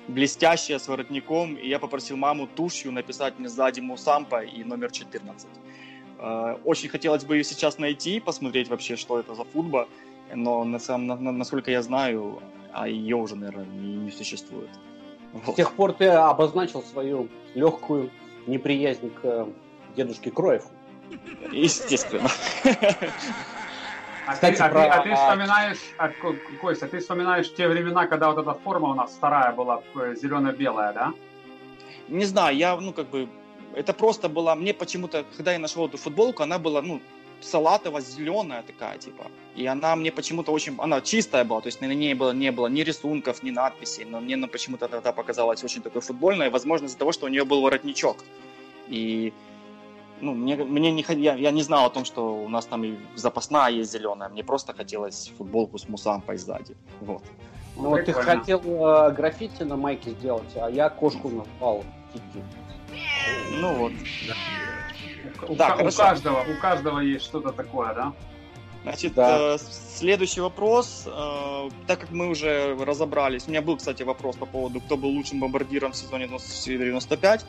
блестящая, 0.09 0.79
с 0.79 0.89
воротником, 0.89 1.55
и 1.55 1.69
я 1.69 1.79
попросил 1.79 2.17
маму 2.17 2.49
тушью 2.57 2.91
написать 2.93 3.39
мне 3.39 3.49
сзади 3.49 3.81
Мусампа 3.81 4.41
и 4.43 4.65
номер 4.65 4.91
14. 4.91 5.49
Э, 6.19 6.57
Очень 6.65 6.89
хотелось 6.89 7.25
бы 7.25 7.37
ее 7.37 7.45
сейчас 7.45 7.79
найти, 7.79 8.19
посмотреть 8.21 8.69
вообще, 8.69 8.97
что 8.97 9.21
это 9.21 9.35
за 9.35 9.45
футбол, 9.45 9.85
но 10.35 10.65
на 10.65 10.79
самом, 10.79 11.07
на- 11.07 11.17
на- 11.17 11.33
насколько 11.33 11.71
я 11.71 11.83
знаю, 11.83 12.41
а 12.73 12.89
ее 12.89 13.17
уже, 13.17 13.37
наверное, 13.37 13.67
не, 13.67 13.97
не 13.97 14.11
существует. 14.11 14.71
С 15.45 15.47
Вот. 15.47 15.57
тех 15.57 15.73
пор 15.75 15.93
ты 15.93 16.07
обозначил 16.07 16.83
свою 16.83 17.29
легкую 17.55 18.11
неприязнь 18.47 19.11
к 19.11 19.21
э, 19.25 19.47
дедушке 19.97 20.31
Кроеву. 20.31 20.69
Естественно. 21.53 22.31
А, 24.27 24.35
Кстати, 24.35 24.57
ты, 24.57 24.63
а, 24.63 24.69
ты, 24.69 24.79
а 24.79 25.03
ты 25.03 25.15
вспоминаешь, 25.15 25.79
а, 25.97 26.09
Ко- 26.09 26.37
Костя, 26.61 26.87
ты 26.87 26.99
вспоминаешь 26.99 27.53
те 27.55 27.67
времена, 27.69 28.07
когда 28.07 28.31
вот 28.31 28.39
эта 28.39 28.55
форма 28.55 28.91
у 28.91 28.95
нас 28.95 29.11
вторая 29.13 29.53
была 29.53 29.83
э, 29.97 30.15
зелено-белая, 30.15 30.93
да? 30.93 31.13
Не 32.09 32.25
знаю, 32.27 32.57
я, 32.57 32.77
ну, 32.77 32.93
как 32.93 33.09
бы, 33.09 33.29
это 33.75 33.93
просто 33.93 34.29
была, 34.29 34.55
мне 34.55 34.73
почему-то, 34.73 35.25
когда 35.37 35.53
я 35.53 35.59
нашел 35.59 35.87
эту 35.87 35.97
футболку, 35.97 36.43
она 36.43 36.59
была, 36.59 36.83
ну, 36.83 37.01
салатово-зеленая 37.41 38.63
такая, 38.63 38.99
типа. 38.99 39.27
И 39.57 39.67
она 39.67 39.97
мне 39.97 40.13
почему-то 40.13 40.53
очень, 40.53 40.77
она 40.79 41.01
чистая 41.01 41.45
была, 41.45 41.61
то 41.61 41.69
есть 41.69 41.81
на 41.81 41.87
ней 41.87 42.15
было, 42.15 42.33
не 42.33 42.53
было 42.53 42.69
ни 42.69 42.83
рисунков, 42.83 43.43
ни 43.43 43.51
надписей, 43.51 44.05
но 44.05 44.21
мне 44.21 44.35
она 44.35 44.47
почему-то 44.47 44.89
тогда 44.89 45.13
показалась 45.13 45.65
очень 45.65 45.83
такой 45.83 46.03
футбольной, 46.03 46.51
возможно, 46.51 46.87
из-за 46.87 46.99
того, 46.99 47.13
что 47.13 47.27
у 47.27 47.29
нее 47.29 47.45
был 47.45 47.63
воротничок. 47.63 48.19
И, 48.89 49.33
ну, 50.21 50.35
мне, 50.35 50.57
мне 50.57 50.93
не, 50.93 51.05
я, 51.09 51.35
я 51.35 51.51
не 51.51 51.63
знал 51.63 51.87
о 51.87 51.91
том, 51.91 52.05
что 52.05 52.35
у 52.35 52.49
нас 52.49 52.67
там 52.67 52.85
и 52.85 52.95
запасная 53.17 53.71
есть 53.71 53.93
зеленая, 53.93 54.29
мне 54.29 54.45
просто 54.45 54.73
хотелось 54.73 55.33
футболку 55.37 55.79
с 55.79 55.89
мусампой 55.89 56.37
сзади, 56.37 56.77
вот. 57.01 57.23
Ну, 57.77 57.91
вот 57.91 58.01
ты 58.01 58.13
Прикольно. 58.13 58.41
хотел 58.41 58.61
э, 58.61 59.13
граффити 59.13 59.63
на 59.63 59.77
майке 59.77 60.11
сделать, 60.11 60.57
а 60.57 60.69
я 60.69 60.89
кошку 60.91 61.29
назвал 61.29 61.85
Кики. 62.13 62.45
Ну 63.53 63.75
вот. 63.75 63.93
У, 65.49 65.55
Да, 65.55 65.77
у 65.77 65.91
каждого, 65.91 66.41
у 66.41 66.61
каждого 66.61 67.01
есть 67.01 67.25
что-то 67.25 67.53
такое, 67.53 67.95
да? 67.95 68.13
Значит, 68.83 69.15
да. 69.15 69.55
э, 69.55 69.59
следующий 69.59 70.41
вопрос. 70.41 71.05
Э, 71.07 71.69
так 71.87 72.01
как 72.01 72.11
мы 72.11 72.29
уже 72.29 72.77
разобрались, 72.81 73.47
у 73.47 73.51
меня 73.51 73.63
был, 73.63 73.77
кстати, 73.77 74.03
вопрос 74.03 74.37
по 74.37 74.47
поводу, 74.47 74.81
кто 74.81 74.97
был 74.97 75.11
лучшим 75.11 75.41
бомбардиром 75.41 75.93
в 75.93 75.97
сезоне 75.97 76.27
94-95. 76.27 77.45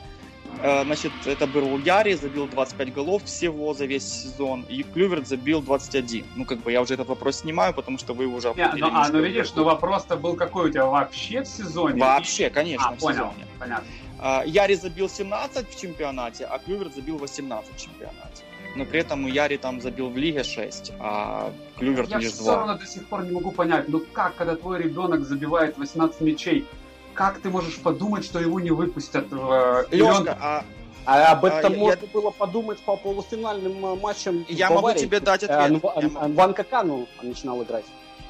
Э, 0.60 0.84
значит, 0.84 1.12
это 1.26 1.48
был 1.48 1.80
Яри, 1.80 2.14
забил 2.14 2.48
25 2.48 2.94
голов 2.94 3.24
всего 3.24 3.74
за 3.74 3.86
весь 3.86 4.04
сезон, 4.04 4.66
и 4.70 4.84
Клюверт 4.84 5.28
забил 5.28 5.62
21. 5.62 6.26
Ну, 6.36 6.46
как 6.46 6.60
бы 6.60 6.72
я 6.72 6.82
уже 6.82 6.94
этот 6.94 7.08
вопрос 7.08 7.38
снимаю, 7.38 7.74
потому 7.74 7.98
что 7.98 8.14
вы 8.14 8.26
уже 8.28 8.54
Не, 8.56 8.72
ну, 8.76 8.90
А, 8.92 9.10
ну 9.10 9.22
видишь, 9.22 9.54
ну 9.56 9.64
вопрос-то 9.64 10.18
был 10.18 10.36
какой 10.36 10.70
у 10.70 10.72
тебя 10.72 10.86
вообще 10.86 11.42
в 11.42 11.48
сезоне? 11.48 12.00
Вообще, 12.00 12.50
конечно, 12.50 12.90
а, 12.90 12.92
в 12.94 13.00
понял, 13.00 13.32
сезоне. 13.32 13.48
понятно. 13.60 13.88
А, 14.20 14.44
Яри 14.46 14.76
забил 14.76 15.10
17 15.10 15.68
в 15.70 15.82
чемпионате, 15.82 16.46
а 16.46 16.60
Клюверт 16.60 16.94
забил 16.94 17.18
18 17.18 17.76
в 17.76 17.82
чемпионате. 17.82 18.44
Но 18.76 18.86
при 18.86 19.00
этом 19.02 19.28
Яри 19.28 19.58
там 19.58 19.82
забил 19.82 20.10
в 20.10 20.18
лиге 20.18 20.44
6, 20.44 20.94
а 21.00 21.52
Клюверт 21.78 22.10
я 22.10 22.20
лишь 22.20 22.32
2. 22.34 22.38
Я 22.38 22.42
все 22.42 22.56
равно 22.56 22.78
до 22.78 22.86
сих 22.86 23.08
пор 23.08 23.24
не 23.24 23.32
могу 23.32 23.52
понять, 23.52 23.90
ну 23.90 24.02
как, 24.14 24.36
когда 24.36 24.56
твой 24.56 24.82
ребенок 24.82 25.26
забивает 25.26 25.78
18 25.78 26.22
мячей, 26.22 26.66
как 27.14 27.40
ты 27.40 27.50
можешь 27.50 27.78
подумать, 27.80 28.26
что 28.26 28.40
его 28.40 28.60
не 28.60 28.72
выпустят 28.72 29.32
в... 29.32 29.88
Лёшка, 29.92 30.38
а 30.40 30.66
а 31.06 31.32
об 31.32 31.46
этом 31.46 31.74
а, 31.74 31.76
можно 31.76 32.06
я... 32.06 32.08
было 32.14 32.30
подумать 32.30 32.80
по 32.80 32.96
полуфинальным 32.96 33.86
э, 33.86 33.96
матчам. 33.96 34.46
Я 34.48 34.70
могу 34.70 34.94
тебе 34.94 35.20
дать 35.20 35.44
э, 35.44 35.48
ответ. 35.48 35.84
А, 35.84 36.02
я... 36.02 36.10
Ван 36.10 36.54
Какану 36.54 37.08
начинал 37.24 37.64
играть. 37.64 37.86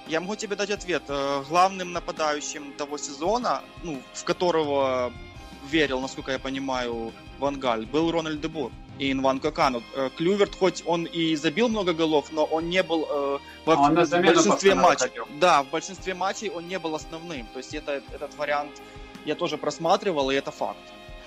Я 0.08 0.22
могу 0.22 0.36
тебе 0.36 0.56
дать 0.56 0.70
ответ. 0.72 1.04
Э, 1.10 1.44
главным 1.50 1.92
нападающим 1.92 2.74
того 2.78 2.98
сезона, 2.98 3.62
ну, 3.84 4.02
в 4.14 4.24
которого 4.24 5.12
верил, 5.70 6.00
насколько 6.00 6.32
я 6.32 6.40
понимаю, 6.40 7.12
Ван 7.40 7.60
Галь, 7.60 7.86
был 7.86 8.10
Рональд 8.10 8.40
Дебур 8.40 8.72
и 9.02 9.12
Инван 9.12 9.39
Кокану. 9.39 9.82
Клюверт, 10.16 10.56
хоть 10.56 10.84
он 10.86 11.06
и 11.06 11.36
забил 11.36 11.70
много 11.70 11.93
голов, 11.93 12.28
но 12.32 12.45
он 12.45 12.70
не 12.70 12.84
был 12.84 13.08
э, 13.10 13.39
во, 13.66 13.74
а 13.74 13.78
он 13.80 13.95
в, 13.95 14.06
в 14.06 14.22
большинстве 14.22 14.76
матчей. 14.76 15.10
Да, 15.39 15.64
в 15.64 15.70
большинстве 15.70 16.14
матчей 16.14 16.49
он 16.49 16.68
не 16.68 16.78
был 16.78 16.93
основным. 16.93 17.47
То 17.47 17.58
есть 17.58 17.74
это, 17.74 18.04
этот 18.14 18.36
вариант 18.38 18.72
я 19.26 19.34
тоже 19.34 19.58
просматривал, 19.58 20.30
и 20.30 20.36
это 20.36 20.52
факт. 20.52 20.78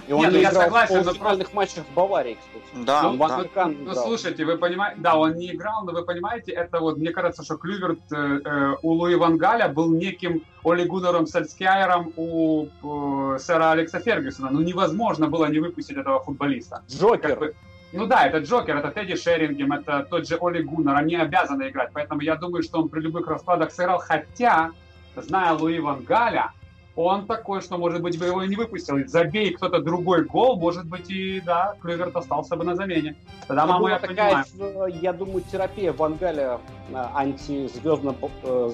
И 0.06 0.12
он 0.12 0.20
Нет, 0.22 0.32
ну, 0.32 0.38
я 0.38 0.52
согласен, 0.52 1.00
в 1.00 1.04
полуфинальных 1.04 1.50
просто... 1.50 1.56
матчах 1.56 1.84
в 1.90 1.94
Баварии, 1.94 2.38
кстати. 2.38 2.84
Да, 2.84 3.02
ну, 3.10 3.16
да. 3.16 3.66
Ну, 3.66 3.76
ну, 3.84 3.94
слушайте, 3.94 4.44
вы 4.44 4.58
понимаете, 4.58 5.00
да, 5.00 5.16
он 5.16 5.36
не 5.36 5.52
играл, 5.52 5.84
но 5.84 5.92
вы 5.92 6.04
понимаете, 6.04 6.52
это 6.52 6.80
вот, 6.80 6.98
мне 6.98 7.10
кажется, 7.10 7.42
что 7.42 7.56
Клюверт 7.56 8.00
э, 8.12 8.40
э 8.44 8.74
у 8.82 8.90
Луи 8.90 9.14
Вангаля 9.14 9.68
был 9.68 9.90
неким 9.90 10.42
Оли 10.62 10.84
Гуннером 10.84 11.26
Сальскайером 11.26 12.12
у 12.16 12.66
э, 12.66 13.38
сэра 13.38 13.70
Алекса 13.70 14.00
Фергюсона. 14.00 14.50
Ну, 14.50 14.60
невозможно 14.60 15.28
было 15.28 15.46
не 15.46 15.58
выпустить 15.58 15.96
этого 15.96 16.22
футболиста. 16.22 16.82
Джокер. 16.90 17.30
Как 17.30 17.38
бы, 17.38 17.54
ну 17.92 18.06
да, 18.06 18.26
это 18.26 18.38
Джокер, 18.38 18.76
это 18.76 18.90
Тедди 18.90 19.16
Шерингем, 19.16 19.72
это 19.72 20.06
тот 20.10 20.28
же 20.28 20.36
Оли 20.40 20.62
Гуннер, 20.62 20.94
они 20.96 21.16
обязаны 21.16 21.68
играть, 21.68 21.90
поэтому 21.94 22.20
я 22.20 22.36
думаю, 22.36 22.62
что 22.62 22.82
он 22.82 22.88
при 22.88 23.00
любых 23.00 23.26
раскладах 23.26 23.70
сыграл, 23.70 23.98
хотя, 23.98 24.72
зная 25.16 25.52
Луи 25.52 25.78
Вангаля, 25.78 26.52
он 26.96 27.26
такой, 27.26 27.60
что, 27.60 27.76
может 27.76 28.02
быть, 28.02 28.18
бы 28.18 28.26
его 28.26 28.42
и 28.42 28.48
не 28.48 28.56
выпустил. 28.56 28.96
Забей 29.06 29.52
кто-то 29.52 29.80
другой 29.80 30.24
гол, 30.24 30.56
может 30.56 30.86
быть, 30.86 31.10
и, 31.10 31.40
да, 31.40 31.74
Клюверт 31.80 32.14
остался 32.16 32.56
бы 32.56 32.64
на 32.64 32.76
замене. 32.76 33.16
Тогда 33.46 33.66
маму 33.66 33.88
я 33.88 33.98
такая, 33.98 34.44
понимаю. 34.56 34.94
Я 35.00 35.12
думаю, 35.12 35.42
терапия 35.50 35.92
Вангаля 35.92 36.60
э, 36.90 36.94
антизвездных 37.14 38.16
э, 38.42 38.70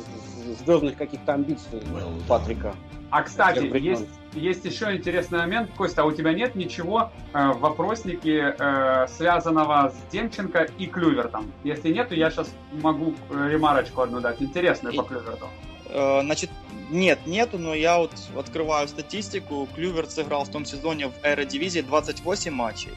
звездных 0.58 0.96
каких-то 0.96 1.34
амбиций 1.34 1.82
Патрика. 2.28 2.74
А, 3.10 3.22
кстати, 3.22 3.76
есть, 3.76 4.06
есть 4.34 4.64
еще 4.64 4.94
интересный 4.94 5.38
момент. 5.38 5.70
Костя, 5.76 6.02
а 6.02 6.04
у 6.04 6.12
тебя 6.12 6.32
нет 6.32 6.54
ничего 6.54 7.10
э, 7.32 7.52
в 7.52 7.58
вопроснике, 7.58 8.54
э, 8.56 9.06
связанного 9.08 9.90
с 9.90 10.12
Демченко 10.12 10.68
и 10.78 10.86
Клювертом? 10.86 11.52
Если 11.64 11.92
нет, 11.92 12.10
то 12.10 12.14
я 12.14 12.30
сейчас 12.30 12.54
могу 12.72 13.14
э, 13.30 13.48
ремарочку 13.50 14.02
одну 14.02 14.20
дать, 14.20 14.40
интересную 14.40 14.94
и... 14.94 14.96
по 14.96 15.02
Клюверту. 15.02 15.46
Значит, 15.92 16.50
нет, 16.90 17.26
нету, 17.26 17.58
но 17.58 17.74
я 17.74 17.98
вот 17.98 18.12
открываю 18.36 18.88
статистику. 18.88 19.68
Клюверт 19.74 20.10
сыграл 20.10 20.44
в 20.44 20.48
том 20.48 20.64
сезоне 20.64 21.08
в 21.08 21.14
Эро-дивизии 21.22 21.80
28 21.80 22.50
матчей, 22.50 22.92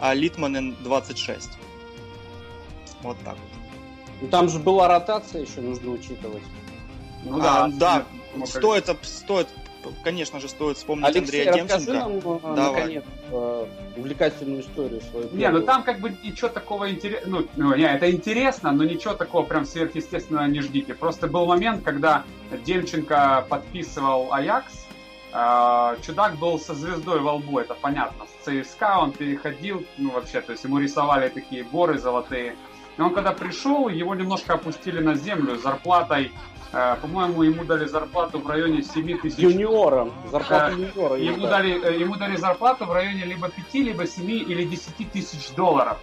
а 0.00 0.14
Литманен 0.14 0.76
26. 0.82 1.50
Вот 3.02 3.16
так 3.24 3.34
вот. 3.34 3.64
Ну, 4.22 4.28
там 4.28 4.48
же 4.48 4.58
была 4.58 4.88
ротация 4.88 5.42
еще, 5.42 5.60
нужно 5.60 5.90
учитывать. 5.90 6.42
Ну 7.24 7.38
да, 7.38 7.64
а, 7.64 7.68
да, 7.68 8.04
стоит, 8.46 8.88
стоит 9.02 9.48
конечно 10.02 10.40
же, 10.40 10.48
стоит 10.48 10.76
вспомнить 10.76 11.06
Алексей, 11.06 11.46
Андрея 11.46 11.66
Демченко. 11.66 11.92
нам, 11.92 12.18
э, 12.18 12.56
Давай. 12.56 12.72
наконец, 12.72 13.04
увлекательную 13.96 14.60
историю 14.60 15.00
свою. 15.10 15.28
Не, 15.32 15.48
ну 15.50 15.62
там 15.62 15.82
как 15.82 16.00
бы 16.00 16.16
ничего 16.22 16.48
такого 16.48 16.90
интересного, 16.90 17.40
ну, 17.40 17.48
ну, 17.56 17.74
не, 17.74 17.84
это 17.84 18.10
интересно, 18.10 18.72
но 18.72 18.84
ничего 18.84 19.14
такого 19.14 19.44
прям 19.44 19.64
сверхъестественного 19.64 20.46
не 20.46 20.60
ждите. 20.60 20.94
Просто 20.94 21.26
был 21.26 21.46
момент, 21.46 21.82
когда 21.84 22.24
Демченко 22.64 23.46
подписывал 23.48 24.32
Аякс, 24.32 24.86
э, 25.32 25.96
чудак 26.06 26.36
был 26.36 26.58
со 26.58 26.74
звездой 26.74 27.20
во 27.20 27.34
лбу, 27.34 27.58
это 27.58 27.74
понятно. 27.74 28.26
С 28.26 28.44
ЦСКА 28.44 28.98
он 28.98 29.12
переходил, 29.12 29.84
ну 29.98 30.10
вообще, 30.10 30.40
то 30.40 30.52
есть 30.52 30.64
ему 30.64 30.78
рисовали 30.78 31.28
такие 31.28 31.64
горы 31.64 31.98
золотые. 31.98 32.56
И 32.96 33.00
он 33.00 33.12
когда 33.12 33.32
пришел, 33.32 33.88
его 33.88 34.14
немножко 34.14 34.54
опустили 34.54 35.00
на 35.00 35.14
землю 35.14 35.56
зарплатой 35.56 36.30
по-моему, 37.00 37.42
ему 37.42 37.64
дали 37.64 37.86
зарплату 37.86 38.40
в 38.40 38.48
районе 38.48 38.82
7 38.82 39.18
тысяч... 39.18 39.38
Юниором. 39.38 40.12
Зарплату 40.30 40.76
юниора. 40.76 41.16
Ему 41.16 41.46
дали, 41.46 41.80
э, 41.84 42.00
ему 42.00 42.16
дали 42.16 42.36
зарплату 42.36 42.86
в 42.86 42.92
районе 42.92 43.24
либо 43.24 43.48
5, 43.48 43.74
либо 43.74 44.06
7 44.06 44.30
или 44.30 44.64
10 44.64 45.12
тысяч 45.12 45.54
долларов. 45.54 45.98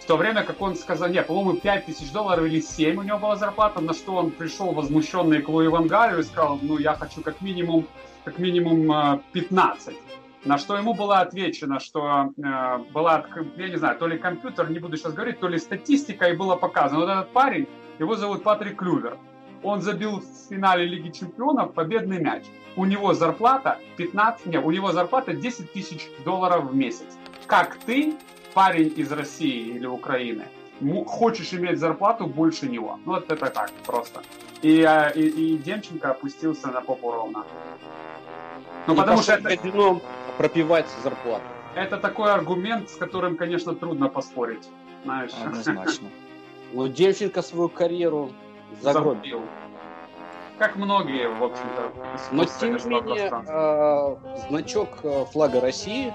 В 0.00 0.06
то 0.06 0.16
время 0.16 0.42
как 0.42 0.62
он 0.62 0.74
сказал, 0.76 1.08
нет, 1.10 1.26
по-моему, 1.26 1.54
5 1.54 1.86
тысяч 1.86 2.10
долларов 2.12 2.46
или 2.46 2.60
7 2.60 2.96
у 2.96 3.02
него 3.02 3.18
была 3.18 3.36
зарплата, 3.36 3.80
на 3.80 3.92
что 3.92 4.14
он 4.14 4.30
пришел 4.30 4.72
возмущенный 4.72 5.42
к 5.42 5.48
Луи 5.48 5.68
Вангалю 5.68 6.20
и 6.20 6.22
сказал, 6.22 6.58
ну, 6.62 6.78
я 6.78 6.94
хочу 6.94 7.20
как 7.20 7.42
минимум, 7.42 7.86
как 8.24 8.38
минимум 8.38 9.22
15. 9.32 9.88
Э, 9.88 9.96
на 10.46 10.56
что 10.56 10.78
ему 10.78 10.94
было 10.94 11.18
отвечено, 11.18 11.78
что 11.78 12.32
э, 12.38 12.78
была, 12.92 13.26
я 13.56 13.68
не 13.68 13.76
знаю, 13.76 13.98
то 13.98 14.06
ли 14.06 14.16
компьютер, 14.16 14.70
не 14.70 14.78
буду 14.78 14.96
сейчас 14.96 15.12
говорить, 15.12 15.40
то 15.40 15.48
ли 15.48 15.58
статистика, 15.58 16.28
и 16.28 16.36
было 16.36 16.56
показано. 16.56 17.00
Вот 17.00 17.10
этот 17.10 17.32
парень, 17.32 17.66
его 17.98 18.16
зовут 18.16 18.44
Патрик 18.44 18.78
Клювер 18.78 19.18
он 19.66 19.82
забил 19.82 20.20
в 20.20 20.48
финале 20.48 20.86
Лиги 20.86 21.10
Чемпионов 21.10 21.74
победный 21.74 22.20
мяч. 22.20 22.44
У 22.76 22.84
него 22.84 23.14
зарплата 23.14 23.78
15, 23.96 24.46
нет, 24.46 24.64
у 24.64 24.70
него 24.70 24.92
зарплата 24.92 25.32
10 25.32 25.72
тысяч 25.72 26.08
долларов 26.24 26.70
в 26.70 26.76
месяц. 26.76 27.18
Как 27.46 27.76
ты, 27.76 28.14
парень 28.54 28.92
из 28.96 29.10
России 29.10 29.74
или 29.76 29.86
Украины, 29.86 30.44
хочешь 31.06 31.52
иметь 31.52 31.78
зарплату 31.78 32.26
больше 32.26 32.68
него? 32.68 33.00
Ну, 33.04 33.14
вот 33.14 33.30
это 33.30 33.50
так 33.50 33.70
просто. 33.84 34.22
И, 34.62 34.82
а, 34.82 35.08
и, 35.08 35.22
и 35.22 35.58
Демченко 35.58 36.10
опустился 36.10 36.68
на 36.68 36.80
попу 36.80 37.10
ровно. 37.10 37.44
Ну, 38.86 38.94
и 38.94 38.96
потому 38.96 39.22
что 39.22 39.32
это... 39.32 40.00
пропивать 40.38 40.86
зарплату. 41.02 41.44
Это 41.74 41.96
такой 41.96 42.32
аргумент, 42.32 42.88
с 42.88 42.96
которым, 42.96 43.36
конечно, 43.36 43.74
трудно 43.74 44.08
поспорить. 44.08 44.68
Знаешь. 45.04 45.32
Однозначно. 45.44 46.08
Ну, 46.72 46.88
Демченко 46.88 47.42
свою 47.42 47.68
карьеру 47.68 48.32
загробил. 48.80 49.42
Как 50.58 50.76
многие, 50.76 51.28
в 51.28 51.44
общем-то. 51.44 51.92
Но 52.32 52.44
тем 52.44 52.76
не 52.76 52.84
менее, 52.84 53.30
э, 53.46 54.46
значок 54.48 54.88
э, 55.02 55.24
флага 55.32 55.60
России 55.60 56.12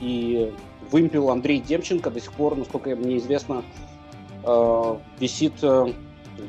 и 0.00 0.52
вымпел 0.90 1.30
Андрей 1.30 1.60
Демченко 1.60 2.10
до 2.10 2.20
сих 2.20 2.32
пор, 2.32 2.56
насколько 2.56 2.96
мне 2.96 3.18
известно, 3.18 3.62
э, 4.44 4.96
висит 5.18 5.60
в 5.60 5.94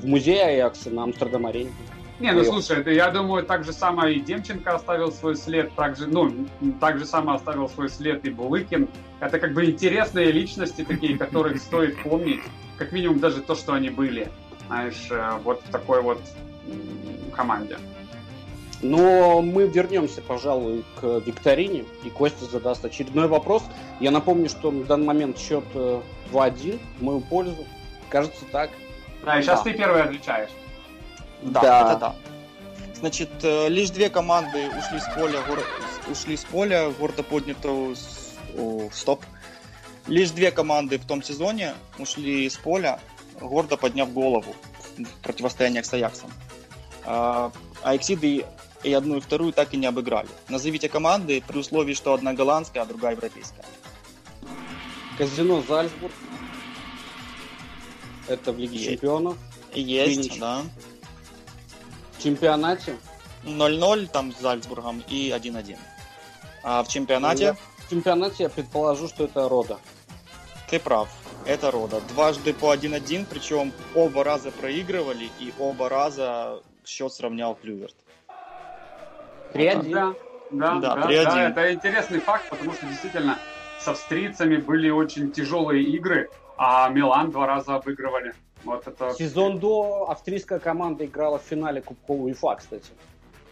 музее 0.03 0.45
Аякса 0.45 0.89
на 0.89 1.03
Амстердам-арене. 1.03 1.71
Не, 2.19 2.31
ну 2.31 2.43
слушай, 2.45 2.77
это, 2.77 2.91
я 2.91 3.09
думаю, 3.09 3.43
так 3.43 3.65
же 3.65 3.73
самое 3.73 4.15
и 4.15 4.19
Демченко 4.21 4.75
оставил 4.75 5.11
свой 5.11 5.35
след, 5.35 5.73
так 5.75 5.97
же, 5.97 6.07
ну, 6.07 6.31
так 6.79 6.97
же 6.97 7.05
самое 7.05 7.35
оставил 7.35 7.67
свой 7.67 7.89
след 7.89 8.23
и 8.23 8.29
Булыкин. 8.29 8.87
Это 9.19 9.39
как 9.39 9.53
бы 9.53 9.65
интересные 9.65 10.31
личности 10.31 10.85
такие, 10.85 11.17
которых 11.17 11.57
стоит 11.57 12.01
помнить, 12.01 12.39
как 12.77 12.93
минимум 12.93 13.19
даже 13.19 13.41
то, 13.41 13.55
что 13.55 13.73
они 13.73 13.89
были 13.89 14.29
знаешь, 14.67 15.07
э, 15.09 15.39
вот 15.43 15.61
в 15.65 15.71
такой 15.71 16.01
вот 16.01 16.21
команде. 17.35 17.77
Но 18.81 19.41
мы 19.41 19.65
вернемся, 19.65 20.21
пожалуй, 20.21 20.83
к 20.99 21.03
викторине, 21.25 21.85
и 22.03 22.09
Костя 22.09 22.45
задаст 22.45 22.83
очередной 22.83 23.27
вопрос. 23.27 23.63
Я 24.01 24.11
напомню, 24.11 24.49
что 24.49 24.71
на 24.71 24.83
данный 24.83 25.05
момент 25.05 25.39
счет 25.39 25.63
2-1 25.73 26.03
э, 26.33 26.77
в 26.99 27.01
мою 27.01 27.21
пользу. 27.21 27.65
Кажется 28.09 28.43
так. 28.51 28.69
Да, 29.25 29.39
и 29.39 29.41
сейчас 29.41 29.63
да. 29.63 29.71
ты 29.71 29.77
первый 29.77 30.03
отвечаешь. 30.03 30.49
Да, 31.43 31.61
да, 31.61 31.91
это 31.91 31.99
да. 31.99 32.15
Значит, 32.95 33.29
э, 33.43 33.69
лишь 33.69 33.89
две 33.89 34.09
команды 34.09 34.67
ушли 34.67 34.99
с 34.99 35.09
поля, 35.15 35.39
гор... 35.47 35.59
ушли 36.11 36.35
с 36.35 36.43
поля, 36.43 36.89
гордо 36.99 37.23
поднято... 37.23 37.69
О, 38.57 38.89
стоп. 38.91 39.23
Лишь 40.07 40.31
две 40.31 40.51
команды 40.51 40.97
в 40.97 41.05
том 41.05 41.23
сезоне 41.23 41.73
ушли 41.97 42.49
с 42.49 42.57
поля, 42.57 42.99
гордо 43.39 43.77
подняв 43.77 44.11
голову 44.13 44.55
в 44.97 45.21
противостояниях 45.21 45.85
с 45.85 45.93
Аяксом. 45.93 46.31
А, 47.05 47.51
а 47.81 47.95
Эксиды 47.95 48.45
и 48.83 48.93
одну, 48.93 49.17
и 49.17 49.19
вторую 49.19 49.53
так 49.53 49.73
и 49.73 49.77
не 49.77 49.87
обыграли. 49.87 50.29
Назовите 50.49 50.89
команды 50.89 51.43
при 51.45 51.57
условии, 51.57 51.93
что 51.93 52.13
одна 52.13 52.33
голландская, 52.33 52.83
а 52.83 52.85
другая 52.85 53.13
европейская. 53.13 53.65
Казино 55.17 55.61
Зальцбург. 55.61 56.13
Это 58.27 58.51
в 58.51 58.57
Лиге 58.57 58.79
Чемпионов. 58.79 59.37
Есть, 59.73 60.17
Виннич. 60.17 60.39
да. 60.39 60.63
В 62.17 62.23
чемпионате? 62.23 62.97
0-0 63.43 64.07
там 64.07 64.33
с 64.33 64.39
Зальцбургом 64.39 65.03
и 65.09 65.29
1-1. 65.29 65.77
А 66.63 66.83
в 66.83 66.87
чемпионате 66.87 67.51
Ну, 67.51 67.85
В 67.85 67.89
чемпионате 67.89 68.43
я 68.43 68.49
предположу, 68.49 69.07
что 69.07 69.25
это 69.25 69.49
Рода. 69.49 69.79
Ты 70.69 70.79
прав. 70.79 71.09
Это 71.45 71.71
Рода. 71.71 71.99
Дважды 72.09 72.53
по 72.53 72.73
1-1, 72.73 73.25
причем 73.29 73.73
оба 73.95 74.23
раза 74.23 74.51
проигрывали 74.51 75.29
и 75.39 75.53
оба 75.59 75.89
раза 75.89 76.61
счет 76.85 77.11
сравнял 77.11 77.55
Клюверт. 77.55 77.95
3-1. 79.53 79.91
Да, 79.91 80.13
да, 80.51 80.79
Да, 80.79 80.95
да, 80.95 81.11
3-1. 81.11 81.23
да, 81.23 81.49
это 81.49 81.73
интересный 81.73 82.19
факт, 82.19 82.49
потому 82.49 82.73
что 82.73 82.85
действительно 82.85 83.37
с 83.79 83.87
австрийцами 83.87 84.57
были 84.57 84.89
очень 84.89 85.31
тяжелые 85.31 85.83
игры, 85.83 86.29
а 86.57 86.87
Милан 86.89 87.31
два 87.31 87.45
раза 87.47 87.75
обыгрывали. 87.75 88.33
Вот 88.63 88.87
это... 88.87 89.13
Сезон 89.13 89.59
до 89.59 90.09
австрийская 90.09 90.59
команда 90.59 91.05
играла 91.05 91.37
в 91.39 91.43
финале 91.43 91.81
Кубка 91.81 92.11
УЕФА, 92.11 92.55
кстати. 92.55 92.91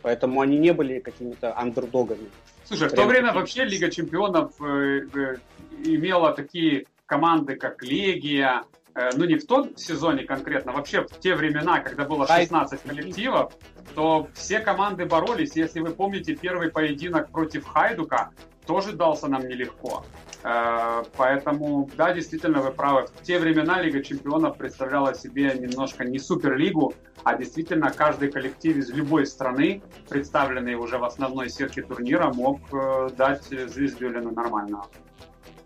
Поэтому 0.02 0.42
они 0.42 0.58
не 0.58 0.72
были 0.72 1.00
какими-то 1.00 1.58
андердогами. 1.58 2.30
Слушай, 2.64 2.88
в 2.88 2.92
то 2.92 2.96
Прям 2.96 3.10
время 3.10 3.28
такие. 3.28 3.40
вообще 3.40 3.66
Лига 3.66 3.92
Чемпионов 3.92 4.54
э, 4.62 5.02
э, 5.14 5.36
имела 5.84 6.32
такие 6.32 6.86
команды, 7.12 7.58
как 7.58 7.84
Легия, 7.84 8.64
э, 8.96 9.10
ну 9.18 9.26
не 9.26 9.36
в 9.36 9.46
том 9.46 9.76
сезоне 9.76 10.24
конкретно, 10.24 10.72
вообще 10.72 11.02
в 11.02 11.20
те 11.20 11.36
времена, 11.36 11.80
когда 11.80 12.06
было 12.06 12.26
Хай- 12.26 12.44
16 12.44 12.82
коллективов, 12.84 13.52
то 13.96 14.30
все 14.34 14.60
команды 14.60 15.06
боролись. 15.06 15.58
Если 15.58 15.82
вы 15.82 15.90
помните 15.90 16.36
первый 16.36 16.70
поединок 16.72 17.30
против 17.30 17.68
Хайдука, 17.68 18.30
тоже 18.66 18.94
дался 18.94 19.28
нам 19.28 19.46
нелегко. 19.46 20.06
Э, 20.44 21.04
Поэтому, 21.18 21.90
да, 21.98 22.14
действительно, 22.14 22.62
вы 22.62 22.72
правы. 22.72 23.08
В 23.08 23.24
те 23.24 23.40
времена 23.40 23.82
Лига 23.82 24.02
Чемпионов 24.02 24.56
представляла 24.58 25.14
себе 25.14 25.54
немножко 25.60 26.06
не 26.06 26.18
суперлигу, 26.18 26.94
а 27.26 27.36
действительно 27.36 27.92
каждый 27.92 28.32
коллектив 28.32 28.78
из 28.78 28.90
любой 28.90 29.26
страны, 29.26 29.82
представленный 30.08 30.76
уже 30.76 30.98
в 30.98 31.04
основной 31.04 31.50
сетке 31.50 31.82
турнира, 31.82 32.32
мог 32.34 32.60
э, 32.72 33.10
дать 33.18 33.44
звездюлину 33.44 34.32
нормально. 34.32 34.84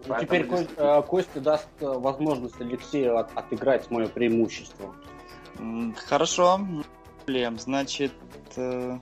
Ну, 0.08 0.14
Поэтому 0.14 0.28
теперь 0.28 0.48
действительно. 0.50 0.86
э, 0.86 1.02
Костя 1.04 1.40
даст 1.40 1.68
э, 1.80 1.86
возможность 1.86 2.60
Алексею 2.62 3.18
от- 3.18 3.36
отыграть 3.36 3.90
мое 3.92 4.08
преимущество. 4.08 4.94
Хорошо. 6.08 6.60
Проблем. 7.26 7.58
Значит, 7.60 8.12
э, 8.56 8.98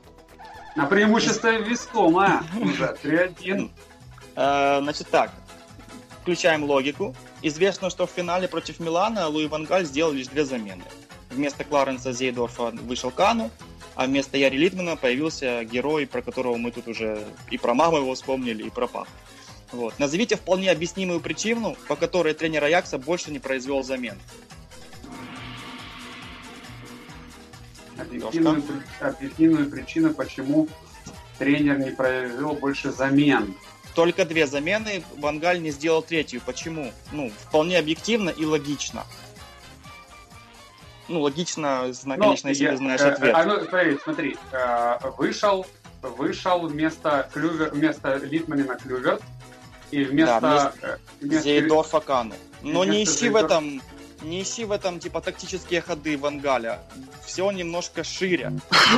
На 0.76 0.86
преимущество 0.86 1.58
весомое 1.60 2.42
уже 2.62 2.96
3-1. 3.04 3.72
э, 4.36 4.80
значит 4.82 5.08
так. 5.10 5.32
Включаем 6.22 6.64
логику. 6.64 7.14
Известно, 7.42 7.90
что 7.90 8.08
в 8.08 8.10
финале 8.12 8.48
против 8.48 8.80
Милана 8.80 9.28
Луи 9.28 9.48
Ван 9.48 9.66
Галь 9.66 9.86
сделал 9.86 10.14
лишь 10.14 10.28
две 10.28 10.46
замены. 10.46 10.84
Вместо 11.30 11.64
Кларенса 11.66 12.14
Зейдорфа 12.14 12.72
вышел 12.72 13.12
Кану, 13.12 13.50
а 13.96 14.06
вместо 14.06 14.38
Яри 14.38 14.56
Литмана 14.56 14.96
появился 14.96 15.64
герой, 15.66 16.08
про 16.08 16.22
которого 16.22 16.56
мы 16.58 16.72
тут 16.72 16.88
уже 16.88 17.26
и 17.52 17.58
про 17.58 17.74
маму 17.74 17.98
его 17.98 18.14
вспомнили, 18.14 18.64
и 18.64 18.70
про 18.70 18.88
папу. 18.88 19.10
Вот. 19.74 19.98
Назовите 20.00 20.36
вполне 20.36 20.72
объяснимую 20.72 21.20
причину, 21.20 21.76
по 21.88 21.96
которой 21.96 22.34
тренер 22.36 22.64
Аякса 22.64 22.98
больше 23.00 23.32
не 23.32 23.40
произвел 23.40 23.84
замен. 23.84 24.18
Объективную, 27.98 28.64
объективную 29.02 29.70
причину, 29.70 30.14
почему 30.14 30.68
тренер 31.38 31.80
не 31.80 31.92
произвел 31.92 32.54
больше 32.54 32.92
замен. 32.92 33.56
Только 33.96 34.26
две 34.26 34.48
замены, 34.48 35.04
Вангаль 35.18 35.62
не 35.62 35.70
сделал 35.72 36.02
третью. 36.02 36.42
Почему? 36.46 36.92
Ну, 37.12 37.32
вполне 37.48 37.78
объективно 37.78 38.30
и 38.30 38.46
логично. 38.46 39.06
Ну, 41.08 41.22
логично, 41.22 41.92
зна- 41.94 42.16
Ну, 42.18 42.24
конечно, 42.24 42.48
если 42.48 42.64
я- 42.64 42.72
ты 42.72 42.78
знаешь 42.78 43.02
э, 43.02 43.10
ответ. 43.12 43.36
а, 43.36 43.44
ну, 43.44 43.60
смотри, 43.66 43.98
смотри, 44.04 44.38
э, 44.52 44.98
вышел, 45.18 45.66
вышел 46.02 46.68
вместо 46.68 47.30
Клювер, 47.34 47.70
вместо 47.72 48.16
Литманина 48.18 48.76
Клювер, 48.76 49.20
и 49.92 50.04
вместо... 50.04 50.40
Да, 50.42 50.74
вместо- 51.22 51.44
Зейдорфа 51.44 52.00
Кану. 52.00 52.36
Но 52.62 52.84
не 52.86 53.04
ищи 53.04 53.30
в 53.30 53.36
Зейдорфа- 53.36 53.46
этом, 53.46 53.82
не 54.22 54.42
ищи 54.42 54.66
в 54.66 54.72
этом, 54.72 55.00
типа, 55.00 55.22
тактические 55.22 55.82
ходы 55.82 56.18
Вангаля. 56.18 56.80
Все 57.26 57.50
немножко 57.52 58.04
шире. 58.04 58.54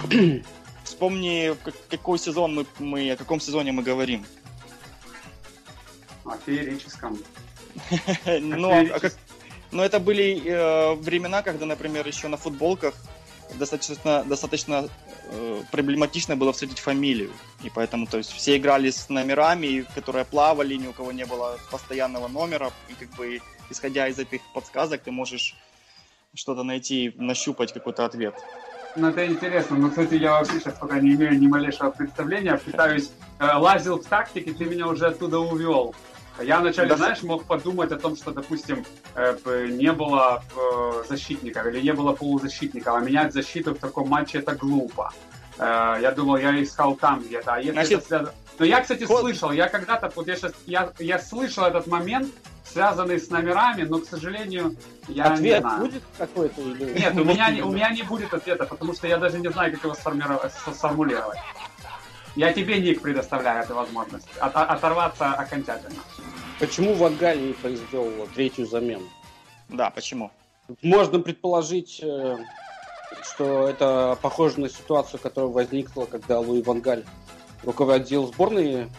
Вспомни, 0.83 1.55
как- 1.63 1.75
какой 1.89 2.19
сезон 2.19 2.55
мы, 2.55 2.65
мы, 2.79 3.11
о 3.11 3.15
каком 3.17 3.39
сезоне 3.39 3.71
мы 3.71 3.81
говорим. 3.83 4.25
О 6.25 6.35
феерическом. 6.45 7.17
Ну, 8.39 8.69
а- 8.71 8.95
а 8.95 8.99
как- 8.99 9.15
но 9.71 9.83
это 9.83 9.99
были 9.99 10.41
э, 10.45 10.93
времена, 10.95 11.41
когда, 11.41 11.65
например, 11.65 12.07
еще 12.07 12.27
на 12.29 12.37
футболках 12.37 12.93
достаточно, 13.53 14.23
достаточно 14.23 14.89
э, 15.29 15.61
проблематично 15.71 16.35
было 16.35 16.51
встретить 16.51 16.79
фамилию. 16.79 17.31
И 17.63 17.69
поэтому, 17.69 18.07
то 18.07 18.17
есть, 18.17 18.31
все 18.31 18.57
играли 18.57 18.89
с 18.89 19.09
номерами, 19.09 19.85
которые 19.95 20.25
плавали, 20.25 20.75
ни 20.75 20.87
у 20.87 20.93
кого 20.93 21.11
не 21.11 21.25
было 21.25 21.57
постоянного 21.71 22.27
номера. 22.27 22.71
И 22.89 22.93
как 22.93 23.09
бы, 23.15 23.41
исходя 23.69 24.07
из 24.07 24.19
этих 24.19 24.41
подсказок, 24.53 25.01
ты 25.03 25.11
можешь 25.11 25.55
что-то 26.33 26.63
найти, 26.63 27.13
нащупать 27.17 27.73
какой-то 27.73 28.05
ответ. 28.05 28.35
Ну, 28.95 29.09
это 29.09 29.25
интересно. 29.25 29.77
Ну, 29.77 29.89
кстати, 29.89 30.15
я 30.15 30.31
вообще 30.31 30.59
сейчас 30.59 30.75
пока 30.79 30.99
не 30.99 31.15
имею 31.15 31.37
ни 31.37 31.47
малейшего 31.47 31.91
представления. 31.91 32.57
Пытаюсь, 32.57 33.09
э, 33.39 33.55
лазил 33.55 33.99
в 33.99 34.05
тактике, 34.05 34.53
ты 34.53 34.65
меня 34.65 34.87
уже 34.87 35.07
оттуда 35.07 35.39
увел. 35.39 35.93
Я 36.41 36.59
вначале, 36.59 36.89
Да. 36.89 36.97
знаешь, 36.97 37.23
мог 37.23 37.45
подумать 37.45 37.91
о 37.91 37.97
том, 37.97 38.15
что, 38.15 38.31
допустим, 38.31 38.85
э, 39.15 39.67
не 39.71 39.91
было 39.91 40.43
э, 40.55 41.03
защитников 41.07 41.65
или 41.67 41.79
не 41.81 41.93
было 41.93 42.13
полузащитников, 42.13 42.93
а 42.95 42.99
менять 42.99 43.33
защиту 43.33 43.73
в 43.73 43.79
таком 43.79 44.09
матче 44.09 44.39
это 44.39 44.53
глупо. 44.53 45.11
Э, 45.57 45.97
Я 46.01 46.11
думал, 46.11 46.37
я 46.37 46.61
искал 46.61 46.95
там 46.95 47.21
где-то. 47.21 47.53
А 47.53 47.57
если 47.59 47.71
Значит, 47.71 48.05
это 48.11 48.33
Но 48.59 48.65
я, 48.65 48.81
кстати, 48.81 49.03
ход- 49.05 49.21
слышал, 49.21 49.51
я 49.51 49.69
когда-то, 49.69 50.11
вот 50.15 50.27
я 50.27 50.35
сейчас, 50.35 50.51
я, 50.65 50.91
я 50.99 51.19
слышал 51.19 51.63
этот 51.65 51.87
момент, 51.87 52.27
связанный 52.65 53.19
с 53.19 53.29
номерами, 53.29 53.83
но, 53.83 53.99
к 53.99 54.05
сожалению, 54.05 54.75
я 55.07 55.29
не 55.29 55.33
Ответ 55.35 55.61
знаю. 55.61 55.79
будет 55.81 56.03
какой-то 56.17 56.61
или... 56.61 56.99
Нет, 56.99 57.13
у 57.15 57.23
меня, 57.23 57.49
не- 57.51 57.61
у 57.61 57.71
меня 57.71 57.89
не 57.91 58.03
будет 58.03 58.33
ответа, 58.33 58.65
потому 58.65 58.93
что 58.93 59.07
я 59.07 59.17
даже 59.17 59.39
не 59.39 59.49
знаю, 59.49 59.71
как 59.73 59.83
его 59.83 59.93
сформировать, 59.93 60.51
сформулировать. 60.73 61.37
Я 62.35 62.51
тебе, 62.53 62.79
Ник, 62.79 63.01
предоставляю 63.01 63.63
эту 63.63 63.75
возможность. 63.75 64.27
От- 64.39 64.55
оторваться 64.55 65.33
окончательно. 65.33 66.01
Почему 66.59 66.93
Вангаль 66.93 67.41
не 67.47 67.53
произвел 67.53 68.09
третью 68.33 68.65
замену? 68.65 69.07
Да, 69.69 69.89
почему? 69.89 70.31
Можно 70.81 71.19
предположить, 71.19 71.99
э, 72.03 72.37
что 73.23 73.67
это 73.69 74.17
похоже 74.21 74.59
на 74.59 74.69
ситуацию, 74.69 75.19
которая 75.19 75.51
возникла, 75.51 76.05
когда 76.05 76.39
Луи 76.39 76.61
Вангаль 76.61 77.05
руководил 77.63 78.27
сборной 78.27 78.89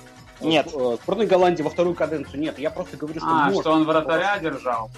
Нет. 0.41 0.69
э, 0.73 0.97
сборной 1.03 1.27
Голландии 1.27 1.63
во 1.63 1.71
вторую 1.71 1.95
каденцию. 1.95 2.41
Нет, 2.41 2.59
я 2.59 2.71
просто 2.71 2.97
говорю, 2.97 3.21
что, 3.21 3.29
А, 3.29 3.47
может, 3.47 3.61
что 3.63 3.73
он 3.73 3.85
вратаря 3.85 4.39
держал. 4.39 4.91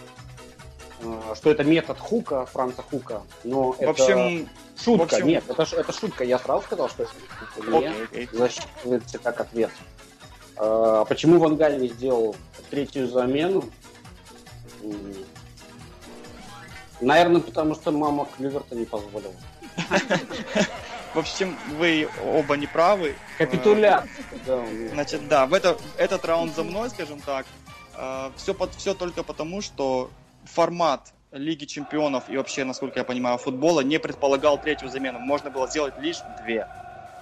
Э, 1.01 1.35
что 1.35 1.51
это 1.51 1.65
метод 1.65 1.99
Хука, 1.99 2.47
Франца 2.47 2.83
Хука. 2.83 3.23
Но 3.45 3.73
В 3.73 3.81
это 3.81 3.91
общем, 3.91 4.49
шутка. 4.77 4.99
в 5.01 5.13
общем- 5.15 5.27
Нет, 5.27 5.45
это, 5.49 5.63
это 5.63 5.93
шутка. 5.93 6.25
Я 6.25 6.39
сразу 6.39 6.63
сказал, 6.65 6.89
что 6.89 7.05
это 7.05 7.13
шутка. 7.55 7.71
Не 7.71 7.87
окей, 7.89 8.05
окей. 8.05 8.29
засчитывается 8.33 9.19
как 9.19 9.41
ответ. 9.41 9.71
А 10.57 11.05
почему 11.05 11.39
Вангаль 11.39 11.79
не 11.81 11.89
сделал 11.89 12.35
третью 12.71 13.07
замену? 13.09 13.65
Наверное, 17.01 17.41
потому 17.41 17.75
что 17.75 17.93
мама 17.93 18.27
Клюверта 18.37 18.75
не 18.75 18.85
позволила. 18.85 19.35
В 21.15 21.19
общем, 21.19 21.57
вы 21.79 22.09
оба 22.25 22.57
не 22.57 22.67
правы. 22.67 23.15
У 23.39 23.43
меня. 23.75 24.05
Значит, 24.93 25.29
да, 25.29 25.47
в 25.47 25.55
это, 25.55 25.79
этот 25.97 26.25
раунд 26.25 26.55
за 26.55 26.65
мной, 26.65 26.91
скажем 26.91 27.21
так. 27.21 27.47
все, 28.37 28.53
под, 28.53 28.75
все 28.75 28.95
только 28.95 29.23
потому, 29.23 29.63
что 29.63 30.11
формат 30.49 31.13
Лиги 31.33 31.67
Чемпионов 31.67 32.29
и 32.29 32.37
вообще, 32.37 32.65
насколько 32.65 32.99
я 32.99 33.05
понимаю, 33.05 33.39
футбола 33.39 33.81
не 33.83 33.99
предполагал 33.99 34.59
третью 34.61 34.89
замену. 34.89 35.19
Можно 35.19 35.51
было 35.51 35.69
сделать 35.69 35.97
лишь 35.99 36.23
две 36.27 36.67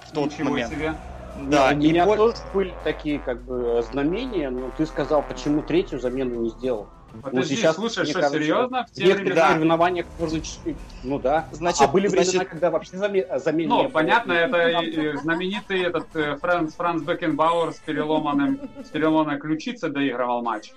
в 0.01 0.13
тот 0.13 0.31
Ничего 0.31 0.51
момент. 0.51 0.73
себе. 0.73 0.95
Да, 1.35 1.69
у 1.69 1.73
и 1.73 1.75
меня 1.75 2.07
боль- 2.07 2.17
тоже 2.17 2.39
были 2.53 2.79
такие 2.83 3.19
как 3.19 3.45
бы 3.45 3.83
знамения, 3.83 4.49
но 4.49 4.71
ты 4.71 4.87
сказал, 4.87 5.23
почему 5.23 5.63
третью 5.63 5.99
замену 5.99 6.41
не 6.41 6.49
сделал. 6.51 6.89
Подожди, 7.23 7.57
сейчас, 7.57 7.77
слушай, 7.77 8.01
мне 8.05 8.11
что, 8.11 8.21
кажется, 8.21 8.39
серьезно? 8.39 8.87
В 8.87 8.91
те 8.93 9.15
времена? 9.15 9.49
соревнованиях 9.53 10.07
можно 10.19 10.41
чуть- 10.41 10.79
Ну 11.03 11.19
да. 11.19 11.49
Значит- 11.51 11.83
а 11.83 11.89
были 11.89 12.09
времена, 12.09 12.31
значит- 12.31 12.49
когда 12.51 12.71
вообще 12.71 12.97
заме- 12.97 13.39
замен 13.39 13.61
не 13.69 13.75
Ну, 13.75 13.83
было. 13.85 13.89
понятно, 13.91 14.33
это 14.33 14.57
э, 14.59 15.17
знаменитый 15.17 15.83
этот 15.83 16.15
э, 16.15 16.37
Франц, 16.37 16.75
Франц 16.75 17.03
Бекенбауэр 17.03 17.73
с 17.73 17.79
переломанным, 17.81 18.61
с 18.85 18.89
переломанной 18.91 19.39
ключицей 19.39 19.91
доигрывал 19.91 20.43
матч. 20.43 20.73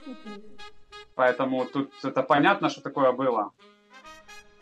Поэтому 1.20 1.66
тут 1.66 1.92
это 2.02 2.24
понятно, 2.24 2.70
что 2.70 2.80
такое 2.80 3.12
было. 3.12 3.52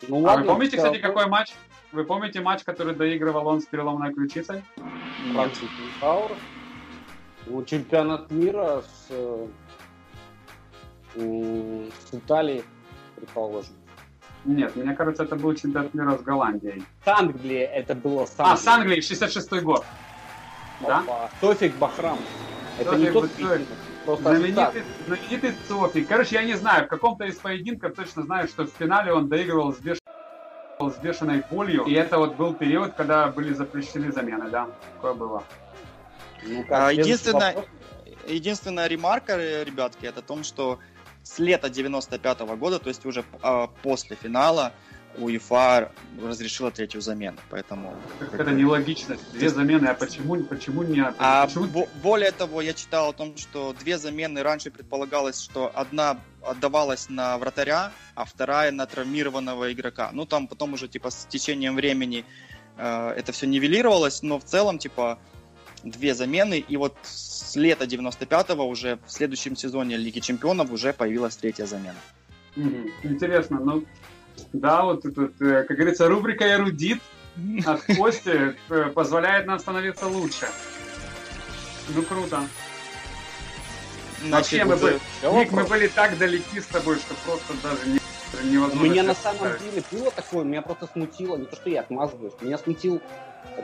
Ну 0.08 0.16
а 0.16 0.30
ладно, 0.30 0.42
вы 0.42 0.48
помните, 0.48 0.76
кстати, 0.76 0.98
какой 0.98 1.28
матч? 1.28 1.54
Вы 1.92 2.02
помните 2.02 2.40
матч, 2.40 2.64
который 2.64 2.96
доигрывал 2.96 3.46
он 3.46 3.60
с 3.60 3.66
переломанной 3.66 4.12
ключицей? 4.12 4.64
Франц 5.34 5.52
Бекенбауэр. 5.60 6.32
Ну, 7.46 7.64
чемпионат 7.64 8.32
мира 8.32 8.82
с, 8.82 9.06
э, 9.10 9.46
с 11.14 12.14
Италией, 12.14 12.64
предположим. 13.14 13.76
Нет, 14.44 14.74
мне 14.74 14.96
кажется, 14.96 15.22
это 15.22 15.36
был 15.36 15.54
чемпионат 15.54 15.94
мира 15.94 16.18
с 16.18 16.22
Голландией. 16.22 16.82
С 17.04 17.06
Англией 17.06 17.66
это 17.66 17.94
было 17.94 18.26
с 18.26 18.34
А, 18.38 18.56
с 18.56 18.66
Англией, 18.66 19.00
66-й 19.00 19.60
год. 19.60 19.84
Да? 20.80 20.98
Опа. 20.98 21.30
Тофик 21.40 21.76
Бахрам. 21.76 22.18
Это 22.80 22.96
не 22.96 23.12
Тофик 23.12 23.36
тот 23.36 23.48
Бахрам. 23.48 23.66
Просто 24.16 24.36
Знаменитый, 24.36 24.82
знаменитый 25.06 25.54
Тофик. 25.68 26.08
Короче, 26.08 26.36
я 26.36 26.42
не 26.42 26.54
знаю, 26.54 26.86
в 26.86 26.88
каком-то 26.88 27.24
из 27.24 27.36
поединков 27.36 27.94
точно 27.94 28.22
знаю, 28.22 28.48
что 28.48 28.64
в 28.64 28.70
финале 28.70 29.12
он 29.12 29.28
доигрывал 29.28 29.74
с, 29.74 29.80
беш- 29.80 29.98
с 30.80 30.96
бешеной 30.96 31.44
болью. 31.50 31.84
И 31.84 31.92
это 31.92 32.18
вот 32.18 32.36
был 32.36 32.54
период, 32.54 32.94
когда 32.94 33.28
были 33.28 33.52
запрещены 33.52 34.10
замены, 34.10 34.48
да. 34.50 34.68
Такое 34.94 35.12
было. 35.12 35.42
Ну, 36.42 36.62
как, 36.64 36.88
А, 36.88 36.92
единственное, 36.92 37.54
вопрос. 37.54 37.66
единственная 38.26 38.86
ремарка, 38.86 39.32
э, 39.36 39.64
ребятки, 39.64 40.06
это 40.06 40.20
о 40.20 40.22
том, 40.22 40.42
что 40.42 40.78
с 41.22 41.38
лета 41.38 41.68
95 41.68 42.40
года, 42.56 42.78
то 42.78 42.88
есть 42.88 43.04
уже 43.04 43.24
а, 43.42 43.66
после 43.82 44.16
финала, 44.16 44.72
УЕФА 45.16 45.92
разрешила 46.22 46.70
третью 46.70 47.00
замену, 47.00 47.38
поэтому... 47.50 47.96
Это 48.32 48.50
нелогично. 48.50 49.16
Две 49.32 49.48
замены, 49.48 49.86
а 49.86 49.94
почему, 49.94 50.42
почему 50.44 50.82
не... 50.82 51.04
А 51.18 51.46
почему... 51.46 51.64
бо- 51.66 51.88
более 52.02 52.30
того, 52.30 52.60
я 52.60 52.72
читал 52.72 53.10
о 53.10 53.12
том, 53.12 53.36
что 53.36 53.74
две 53.78 53.98
замены 53.98 54.42
раньше 54.42 54.70
предполагалось, 54.70 55.40
что 55.40 55.70
одна 55.74 56.20
отдавалась 56.42 57.08
на 57.08 57.36
вратаря, 57.38 57.92
а 58.14 58.24
вторая 58.24 58.70
на 58.70 58.86
травмированного 58.86 59.72
игрока. 59.72 60.10
Ну, 60.12 60.26
там 60.26 60.46
потом 60.46 60.74
уже, 60.74 60.88
типа, 60.88 61.10
с 61.10 61.26
течением 61.26 61.74
времени 61.74 62.24
э, 62.76 63.14
это 63.16 63.32
все 63.32 63.46
нивелировалось, 63.46 64.22
но 64.22 64.38
в 64.38 64.44
целом, 64.44 64.78
типа, 64.78 65.18
две 65.82 66.14
замены, 66.14 66.58
и 66.58 66.76
вот 66.76 66.96
с 67.02 67.56
лета 67.56 67.84
95-го 67.84 68.66
уже 68.66 68.98
в 69.06 69.12
следующем 69.12 69.56
сезоне 69.56 69.96
Лиги 69.96 70.20
Чемпионов 70.20 70.70
уже 70.72 70.92
появилась 70.92 71.36
третья 71.36 71.66
замена. 71.66 71.98
Интересно, 73.02 73.60
ну... 73.60 73.84
Да, 74.52 74.84
вот 74.84 75.04
этот, 75.04 75.40
э, 75.40 75.64
как 75.64 75.76
говорится, 75.76 76.08
рубрика 76.08 76.50
«Эрудит» 76.52 77.00
от 77.66 77.82
Кости 77.96 78.56
э, 78.68 78.84
позволяет 78.90 79.46
нам 79.46 79.58
становиться 79.58 80.06
лучше. 80.06 80.46
Ну, 81.88 82.02
круто. 82.02 82.40
Вообще, 84.28 84.64
мы 84.64 84.76
Я 85.22 85.32
Ник, 85.32 85.52
мы 85.52 85.64
были 85.64 85.86
так 85.86 86.18
далеки 86.18 86.60
с 86.60 86.66
тобой, 86.66 86.96
что 86.96 87.14
просто 87.24 87.54
даже 87.62 87.88
не, 87.88 88.00
У 88.42 88.46
невозможно. 88.52 88.84
меня 88.84 89.02
на 89.04 89.14
самом 89.14 89.56
деле 89.58 89.82
было 89.92 90.10
такое, 90.10 90.44
меня 90.44 90.62
просто 90.62 90.88
смутило, 90.92 91.36
не 91.36 91.44
то 91.44 91.54
что 91.54 91.70
я 91.70 91.80
отмазываюсь, 91.80 92.32
меня 92.40 92.58
смутил 92.58 93.00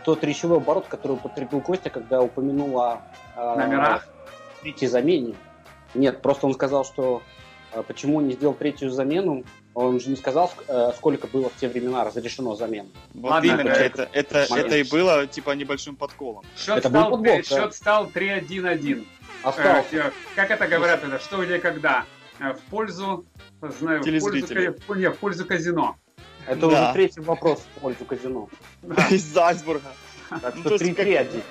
тот 0.05 0.23
речевой 0.23 0.59
оборот, 0.59 0.87
который 0.89 1.13
употребил 1.13 1.61
Костя, 1.61 1.91
когда 1.91 2.21
упомянула 2.21 3.03
э, 3.37 3.55
Номера? 3.57 4.03
третьей 4.63 4.89
замене. 4.89 5.35
Нет, 5.95 6.23
просто 6.23 6.47
он 6.47 6.55
сказал, 6.55 6.85
что 6.85 7.23
э, 7.73 7.83
почему 7.83 8.21
не 8.21 8.35
сделал 8.35 8.55
третью 8.55 8.91
замену, 8.91 9.45
он 9.75 10.01
же 10.01 10.09
не 10.11 10.17
сказал, 10.17 10.53
ск- 10.57 10.65
э, 10.69 10.93
сколько 10.97 11.27
было 11.27 11.51
в 11.51 11.57
те 11.57 11.69
времена 11.69 12.05
разрешено 12.05 12.55
замен. 12.55 12.89
Вот 13.13 13.31
Ладно, 13.31 13.47
именно, 13.47 13.69
это, 13.71 14.09
это, 14.13 14.47
момент. 14.49 14.69
это 14.69 14.77
и 14.79 14.83
было, 14.85 15.27
типа, 15.27 15.51
небольшим 15.51 15.97
подколом. 15.97 16.45
Счет, 16.57 16.79
Это 16.79 16.89
стал, 16.89 17.19
да. 17.19 17.43
счет 17.43 17.75
стал 17.75 18.07
3-1-1. 18.07 19.07
Остался. 19.43 19.97
Э, 19.97 20.11
как 20.37 20.51
это 20.51 20.67
говорят, 20.69 21.03
это 21.05 21.19
что, 21.19 21.45
где, 21.45 21.59
когда? 21.59 22.05
Э, 22.39 22.53
В 22.53 22.61
пользу, 22.71 23.27
знаю, 23.61 24.01
в 24.03 24.21
пользу, 24.21 24.55
не, 24.95 25.11
в 25.11 25.19
пользу 25.19 25.45
казино. 25.45 25.97
Это 26.47 26.61
да. 26.61 26.67
уже 26.67 26.93
третий 26.93 27.21
вопрос 27.21 27.65
в 27.77 27.81
пользу 27.81 28.05
казино. 28.05 28.49
Из 29.11 29.23
Зальцбурга. 29.25 29.93
Так 30.31 30.55
Ну, 30.55 30.61
что 30.61 30.79
то 30.79 30.85
есть 30.85 30.99
3-3-1. 30.99 31.43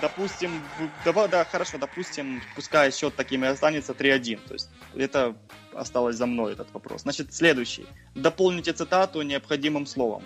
Допустим, 0.00 0.62
давай, 1.04 1.26
да, 1.28 1.44
хорошо, 1.44 1.78
допустим, 1.78 2.42
пускай 2.54 2.92
счет 2.92 3.14
таким 3.16 3.44
и 3.44 3.48
останется 3.48 3.92
3-1. 3.92 4.40
То 4.46 4.52
есть 4.54 4.68
это 4.94 5.34
осталось 5.76 6.16
за 6.16 6.26
мной 6.26 6.52
этот 6.52 6.72
вопрос. 6.72 7.02
Значит, 7.02 7.34
следующий. 7.34 7.86
Дополните 8.14 8.72
цитату 8.72 9.22
необходимым 9.22 9.86
словом. 9.86 10.22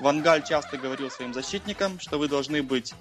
Вангаль 0.00 0.42
часто 0.42 0.78
говорил 0.78 1.10
своим 1.10 1.34
защитникам, 1.34 2.00
что 2.00 2.18
вы 2.18 2.28
должны 2.28 2.62
быть 2.62 2.94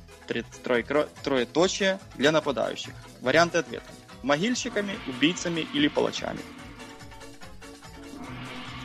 троеточие 1.23 1.99
для 2.15 2.31
нападающих. 2.31 2.93
Варианты 3.21 3.59
ответа. 3.59 3.85
Могильщиками, 4.21 4.97
убийцами 5.07 5.65
или 5.73 5.87
палачами. 5.87 6.39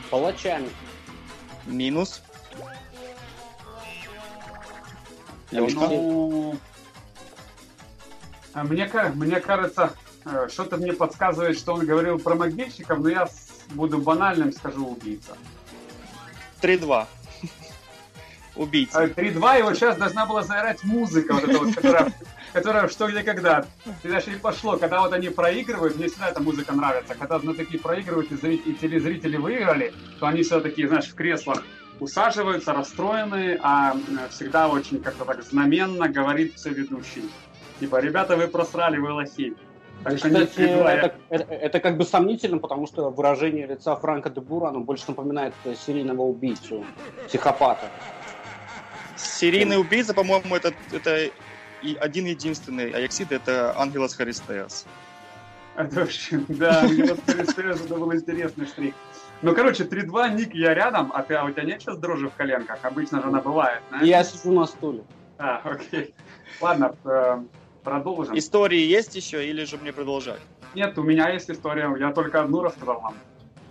Палачами. 0.09 0.69
Минус. 1.65 2.21
Лёшка? 5.51 5.79
Ну, 5.79 6.57
а 8.53 8.63
мне, 8.63 8.89
мне 9.15 9.41
кажется, 9.41 9.93
что-то 10.49 10.77
мне 10.77 10.93
подсказывает, 10.93 11.57
что 11.57 11.73
он 11.73 11.85
говорил 11.85 12.19
про 12.19 12.35
могильщиков, 12.35 12.99
но 12.99 13.09
я 13.09 13.27
буду 13.73 13.99
банальным, 13.99 14.51
скажу 14.51 14.85
убийца. 14.87 15.37
3-2. 16.61 17.05
Убийца. 18.55 18.99
А 18.99 19.07
3-2, 19.07 19.59
и 19.59 19.61
вот 19.63 19.75
сейчас 19.75 19.97
должна 19.97 20.25
была 20.25 20.41
заиграть 20.41 20.83
музыка, 20.83 21.33
вот 21.33 21.43
эта 21.43 21.59
вот, 21.59 21.75
которая, 21.75 22.13
которая 22.53 22.87
что 22.87 23.07
где 23.07 23.21
когда. 23.21 23.65
И 24.03 24.07
даже 24.07 24.31
и 24.31 24.37
пошло, 24.37 24.77
когда 24.77 25.01
вот 25.01 25.11
они 25.13 25.29
проигрывают, 25.29 25.97
мне 25.97 26.07
всегда 26.07 26.29
эта 26.29 26.41
музыка 26.41 26.73
нравится. 26.73 27.15
Когда 27.15 27.39
ну, 27.43 27.53
такие 27.53 27.79
проигрывают, 27.79 28.31
и, 28.31 28.35
зрители, 28.35 28.73
телезрители 28.73 29.37
выиграли, 29.37 29.93
то 30.19 30.27
они 30.27 30.43
все 30.43 30.61
такие, 30.61 30.87
знаешь, 30.87 31.07
в 31.07 31.15
креслах 31.15 31.63
усаживаются, 31.99 32.73
расстроенные, 32.73 33.59
а 33.61 33.93
э, 33.93 34.29
всегда 34.29 34.67
очень 34.67 35.01
как-то 35.01 35.25
так 35.25 35.43
знаменно 35.43 36.07
говорит 36.09 36.55
все 36.55 36.69
ведущий. 36.69 37.29
Типа, 37.79 37.99
ребята, 37.99 38.37
вы 38.37 38.47
просрали, 38.47 38.97
вы 38.97 39.11
лохи. 39.11 39.55
Так 40.03 40.17
что 40.19 40.29
не 40.29 40.45
Кстати, 40.45 40.59
3-2, 40.69 40.83
я- 40.83 40.95
это, 40.97 41.15
это- 41.29 41.53
это 41.53 41.79
как 41.79 41.97
бы 41.97 42.05
сомнительно, 42.05 42.59
потому 42.59 42.85
что 42.87 43.09
выражение 43.09 43.65
лица 43.65 43.95
Франка 43.95 44.29
де 44.29 44.39
Бура, 44.41 44.67
оно 44.69 44.79
больше 44.81 45.05
напоминает 45.07 45.53
э, 45.65 45.73
серийного 45.75 46.21
убийцу, 46.21 46.83
психопата. 47.27 47.89
Серийный 49.15 49.79
убийца, 49.79 50.13
по-моему, 50.13 50.55
это, 50.55 50.73
это 50.91 51.29
и 51.81 51.95
один 51.95 52.25
единственный 52.25 52.91
Аяксид, 52.91 53.31
это 53.31 53.73
Ангелос 53.77 54.13
Харистеас. 54.15 54.85
Это 55.77 55.99
вообще, 55.99 56.39
да, 56.47 56.83
вот 56.83 57.21
Перестез, 57.23 57.81
это 57.81 57.95
был 57.95 58.13
интересный 58.13 58.65
штрих. 58.65 58.93
Ну, 59.41 59.53
короче, 59.53 59.83
3-2, 59.83 60.29
Ник, 60.33 60.55
я 60.55 60.73
рядом, 60.73 61.11
а, 61.13 61.21
ты, 61.21 61.33
а 61.35 61.43
у 61.43 61.51
тебя 61.51 61.63
нет 61.63 61.81
сейчас 61.81 61.97
дрожи 61.97 62.29
в 62.29 62.33
коленках? 62.33 62.79
Обычно 62.83 63.19
же 63.21 63.27
она 63.27 63.41
бывает, 63.41 63.81
знаешь? 63.89 64.07
Я 64.07 64.23
сижу 64.23 64.53
на 64.53 64.67
стуле. 64.67 65.03
А, 65.37 65.59
окей. 65.65 66.13
Ладно, 66.61 66.95
э, 67.03 67.39
продолжим. 67.85 68.37
Истории 68.37 68.81
есть 68.81 69.15
еще 69.15 69.47
или 69.47 69.63
же 69.63 69.77
мне 69.77 69.93
продолжать? 69.93 70.41
Нет, 70.73 70.97
у 70.97 71.03
меня 71.03 71.29
есть 71.29 71.49
история, 71.49 71.95
я 71.97 72.11
только 72.11 72.41
одну 72.41 72.61
рассказал 72.61 72.99
вам. 72.99 73.15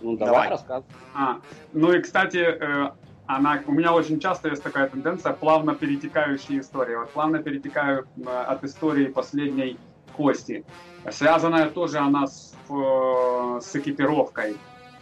Ну, 0.01 0.17
давай, 0.17 0.33
Давай. 0.33 0.49
рассказывай. 0.49 0.91
А, 1.13 1.39
ну 1.73 1.93
и, 1.93 2.01
кстати, 2.01 2.37
э, 2.37 2.91
она, 3.27 3.61
у 3.67 3.71
меня 3.71 3.93
очень 3.93 4.19
часто 4.19 4.49
есть 4.49 4.63
такая 4.63 4.87
тенденция 4.87 5.33
плавно 5.33 5.75
перетекающие 5.75 6.59
истории. 6.59 6.95
Вот 6.95 7.09
плавно 7.11 7.41
перетекаю 7.41 8.07
э, 8.17 8.29
от 8.29 8.63
истории 8.63 9.05
последней 9.05 9.77
Кости. 10.15 10.63
Связанная 11.11 11.69
тоже 11.69 11.97
она 11.97 12.27
с, 12.27 12.55
э, 12.69 13.59
с 13.61 13.75
экипировкой. 13.75 14.57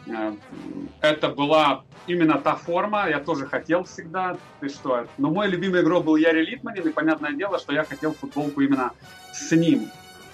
Э, 0.07 0.33
Это 1.01 1.29
была 1.29 1.83
именно 2.07 2.39
та 2.39 2.55
форма, 2.55 3.09
я 3.09 3.19
тоже 3.19 3.45
хотел 3.45 3.83
всегда. 3.83 4.37
Ты 4.59 4.69
что? 4.69 5.07
Но 5.17 5.29
мой 5.29 5.47
любимый 5.47 5.81
игрок 5.81 6.05
был 6.05 6.15
Яри 6.15 6.45
Литманин, 6.45 6.87
и 6.87 6.91
понятное 6.91 7.33
дело, 7.33 7.59
что 7.59 7.73
я 7.73 7.83
хотел 7.83 8.13
футболку 8.13 8.61
именно 8.61 8.91
с 9.33 9.51
ним. 9.51 9.89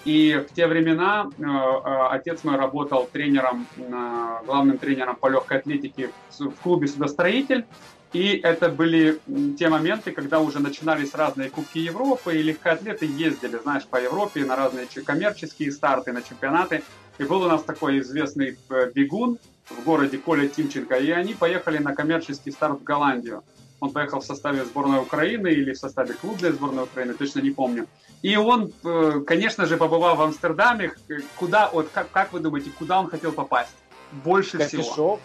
И 0.05 0.45
в 0.49 0.53
те 0.53 0.67
времена 0.67 1.29
э, 1.37 1.43
э, 1.43 2.07
отец 2.11 2.43
мой 2.43 2.55
работал 2.55 3.09
тренером, 3.11 3.67
э, 3.77 4.45
главным 4.45 4.77
тренером 4.77 5.15
по 5.15 5.27
легкой 5.27 5.57
атлетике 5.57 6.11
в, 6.29 6.49
в 6.49 6.55
клубе 6.61 6.87
«Судостроитель». 6.87 7.65
И 8.13 8.39
это 8.43 8.69
были 8.69 9.19
те 9.59 9.69
моменты, 9.69 10.11
когда 10.11 10.39
уже 10.39 10.59
начинались 10.59 11.13
разные 11.13 11.51
Кубки 11.51 11.77
Европы, 11.77 12.35
и 12.35 12.41
легкоатлеты 12.41 13.05
ездили, 13.05 13.57
знаешь, 13.57 13.85
по 13.85 13.97
Европе 13.97 14.43
на 14.45 14.55
разные 14.55 14.87
коммерческие 15.05 15.71
старты, 15.71 16.11
на 16.11 16.23
чемпионаты. 16.23 16.81
И 17.19 17.23
был 17.23 17.43
у 17.43 17.47
нас 17.47 17.61
такой 17.61 17.99
известный 17.99 18.57
э, 18.69 18.91
бегун 18.95 19.37
в 19.69 19.83
городе 19.83 20.17
Коля 20.17 20.47
Тимченко, 20.47 20.95
и 20.95 21.11
они 21.11 21.33
поехали 21.33 21.77
на 21.77 21.93
коммерческий 21.95 22.51
старт 22.51 22.79
в 22.79 22.83
Голландию. 22.83 23.43
Он 23.79 23.91
поехал 23.91 24.19
в 24.19 24.25
составе 24.25 24.65
сборной 24.65 24.99
Украины 24.99 25.47
или 25.47 25.71
в 25.73 25.77
составе 25.77 26.13
клубной 26.13 26.51
сборной 26.51 26.83
Украины, 26.83 27.13
точно 27.13 27.39
не 27.39 27.51
помню. 27.51 27.87
И 28.21 28.35
он, 28.35 28.73
э, 28.83 29.21
конечно 29.25 29.65
же, 29.65 29.77
побывал 29.77 30.15
в 30.17 30.21
Амстердаме. 30.21 30.91
Куда, 31.37 31.69
вот 31.69 31.89
как, 31.93 32.11
как 32.11 32.33
вы 32.33 32.41
думаете, 32.41 32.71
куда 32.77 32.99
он 32.99 33.09
хотел 33.09 33.31
попасть? 33.31 33.71
Больше 34.11 34.57
всего. 34.57 34.83
Кофешоп. 34.83 35.21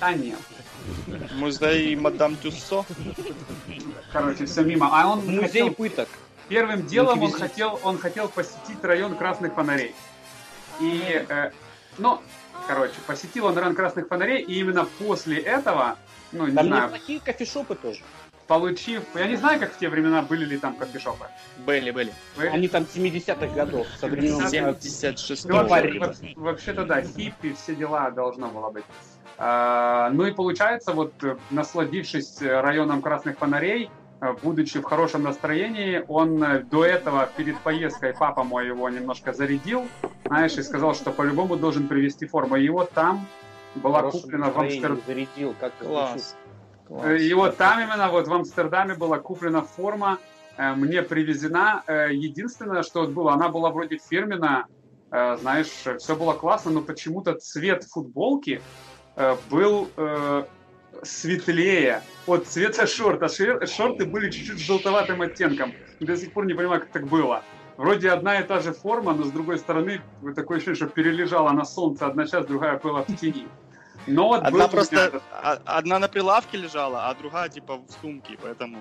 А 0.00 0.12
нет. 0.12 0.38
Музей 1.36 1.96
Мадам 1.96 2.36
Тюссо. 2.36 2.84
Короче, 4.12 4.44
все 4.44 4.62
мимо. 4.62 4.88
А 4.92 5.08
он 5.08 5.20
Музей 5.20 5.42
хотел- 5.42 5.70
пыток. 5.72 6.08
первым 6.48 6.86
делом 6.86 7.22
он 7.22 7.32
хотел, 7.32 7.80
он 7.82 7.98
хотел 7.98 8.28
посетить 8.28 8.82
район 8.82 9.16
красных 9.16 9.54
фонарей. 9.54 9.94
И, 10.80 11.24
э, 11.28 11.50
ну, 11.96 12.20
короче, 12.68 12.94
посетил 13.06 13.46
он 13.46 13.56
район 13.56 13.74
красных 13.74 14.06
фонарей, 14.08 14.42
и 14.42 14.60
именно 14.60 14.84
после 14.98 15.38
этого, 15.38 15.96
ну, 16.32 16.46
не 16.46 16.54
Там 16.54 16.66
знаю, 16.66 16.84
неплохие 16.84 17.20
кофешопы 17.20 17.74
тоже. 17.74 18.00
получив... 18.46 19.02
Я 19.14 19.26
не 19.26 19.36
знаю, 19.36 19.58
как 19.58 19.72
в 19.72 19.78
те 19.78 19.88
времена 19.88 20.22
были 20.22 20.44
ли 20.44 20.58
там 20.58 20.74
кофешопы. 20.76 21.26
Были, 21.66 21.90
были. 21.90 22.12
Вы- 22.36 22.48
Они 22.48 22.68
там 22.68 22.84
70-х 22.84 23.46
годов. 23.54 23.86
Со 23.98 24.06
времен, 24.06 24.44
э, 24.44 24.48
76 24.48 25.44
Ну, 25.46 25.66
вообще- 25.66 26.34
Вообще-то 26.36 26.84
да, 26.84 27.02
хиппи, 27.02 27.54
все 27.54 27.74
дела 27.74 28.10
должно 28.10 28.48
было 28.48 28.70
быть. 28.70 28.84
А, 29.38 30.10
ну 30.12 30.26
и 30.26 30.32
получается, 30.32 30.92
вот 30.92 31.12
насладившись 31.50 32.40
районом 32.42 33.02
красных 33.02 33.38
фонарей, 33.38 33.90
будучи 34.42 34.80
в 34.80 34.82
хорошем 34.82 35.22
настроении, 35.22 36.04
он 36.08 36.44
до 36.70 36.84
этого 36.84 37.28
перед 37.36 37.56
поездкой, 37.60 38.14
папа 38.18 38.42
мой 38.42 38.66
его 38.66 38.88
немножко 38.88 39.32
зарядил, 39.32 39.86
знаешь, 40.28 40.56
и 40.58 40.62
сказал, 40.62 40.94
что 40.94 41.10
по-любому 41.10 41.56
должен 41.56 41.88
привезти 41.88 42.26
форму. 42.26 42.56
Вот 42.72 42.90
там 42.92 43.26
была 43.74 44.00
Хорошее 44.00 44.22
куплена 44.22 44.50
в 44.50 44.58
Амстердаме. 44.58 45.02
Зарядил, 45.06 45.54
как 45.58 45.72
Класс. 45.78 46.36
Класс. 46.86 47.20
И 47.20 47.34
вот 47.34 47.56
там 47.56 47.80
именно 47.80 48.08
вот 48.10 48.28
в 48.28 48.32
Амстердаме 48.32 48.94
была 48.94 49.18
куплена 49.18 49.62
форма, 49.62 50.18
э, 50.56 50.74
мне 50.74 51.02
привезена. 51.02 51.82
Э, 51.86 52.08
единственное, 52.12 52.82
что 52.82 53.06
было, 53.06 53.32
она 53.32 53.48
была 53.48 53.70
вроде 53.70 53.98
фирменная, 53.98 54.66
э, 55.10 55.36
знаешь, 55.40 55.68
все 55.98 56.16
было 56.16 56.32
классно, 56.34 56.70
но 56.70 56.82
почему-то 56.82 57.34
цвет 57.34 57.84
футболки 57.84 58.60
был 59.50 59.88
светлее 61.02 62.02
от 62.26 62.46
цвета 62.46 62.86
шорта. 62.86 63.28
Шорты 63.28 64.06
были 64.06 64.30
чуть-чуть 64.30 64.60
желтоватым 64.60 65.22
оттенком. 65.22 65.72
До 65.98 66.16
сих 66.16 66.32
пор 66.32 66.46
не 66.46 66.54
понимаю, 66.54 66.82
как 66.82 66.90
так 66.90 67.08
было. 67.08 67.42
Вроде 67.78 68.10
одна 68.10 68.40
и 68.40 68.42
та 68.42 68.58
же 68.60 68.72
форма, 68.72 69.14
но 69.14 69.22
с 69.22 69.30
другой 69.30 69.56
стороны 69.56 70.00
такое 70.34 70.56
ощущение, 70.56 70.74
что 70.74 70.86
перележала 70.86 71.52
на 71.52 71.64
солнце 71.64 72.06
одна 72.06 72.26
часть, 72.26 72.48
другая 72.48 72.76
была 72.76 73.02
в 73.02 73.16
тени. 73.16 73.46
Но 74.08 74.26
вот 74.26 74.42
одна 74.42 74.66
просто. 74.66 75.22
А, 75.30 75.58
одна 75.64 76.00
на 76.00 76.08
прилавке 76.08 76.58
лежала, 76.58 77.08
а 77.08 77.14
другая 77.14 77.48
типа 77.48 77.76
в 77.76 77.90
сумке, 78.00 78.36
поэтому. 78.42 78.78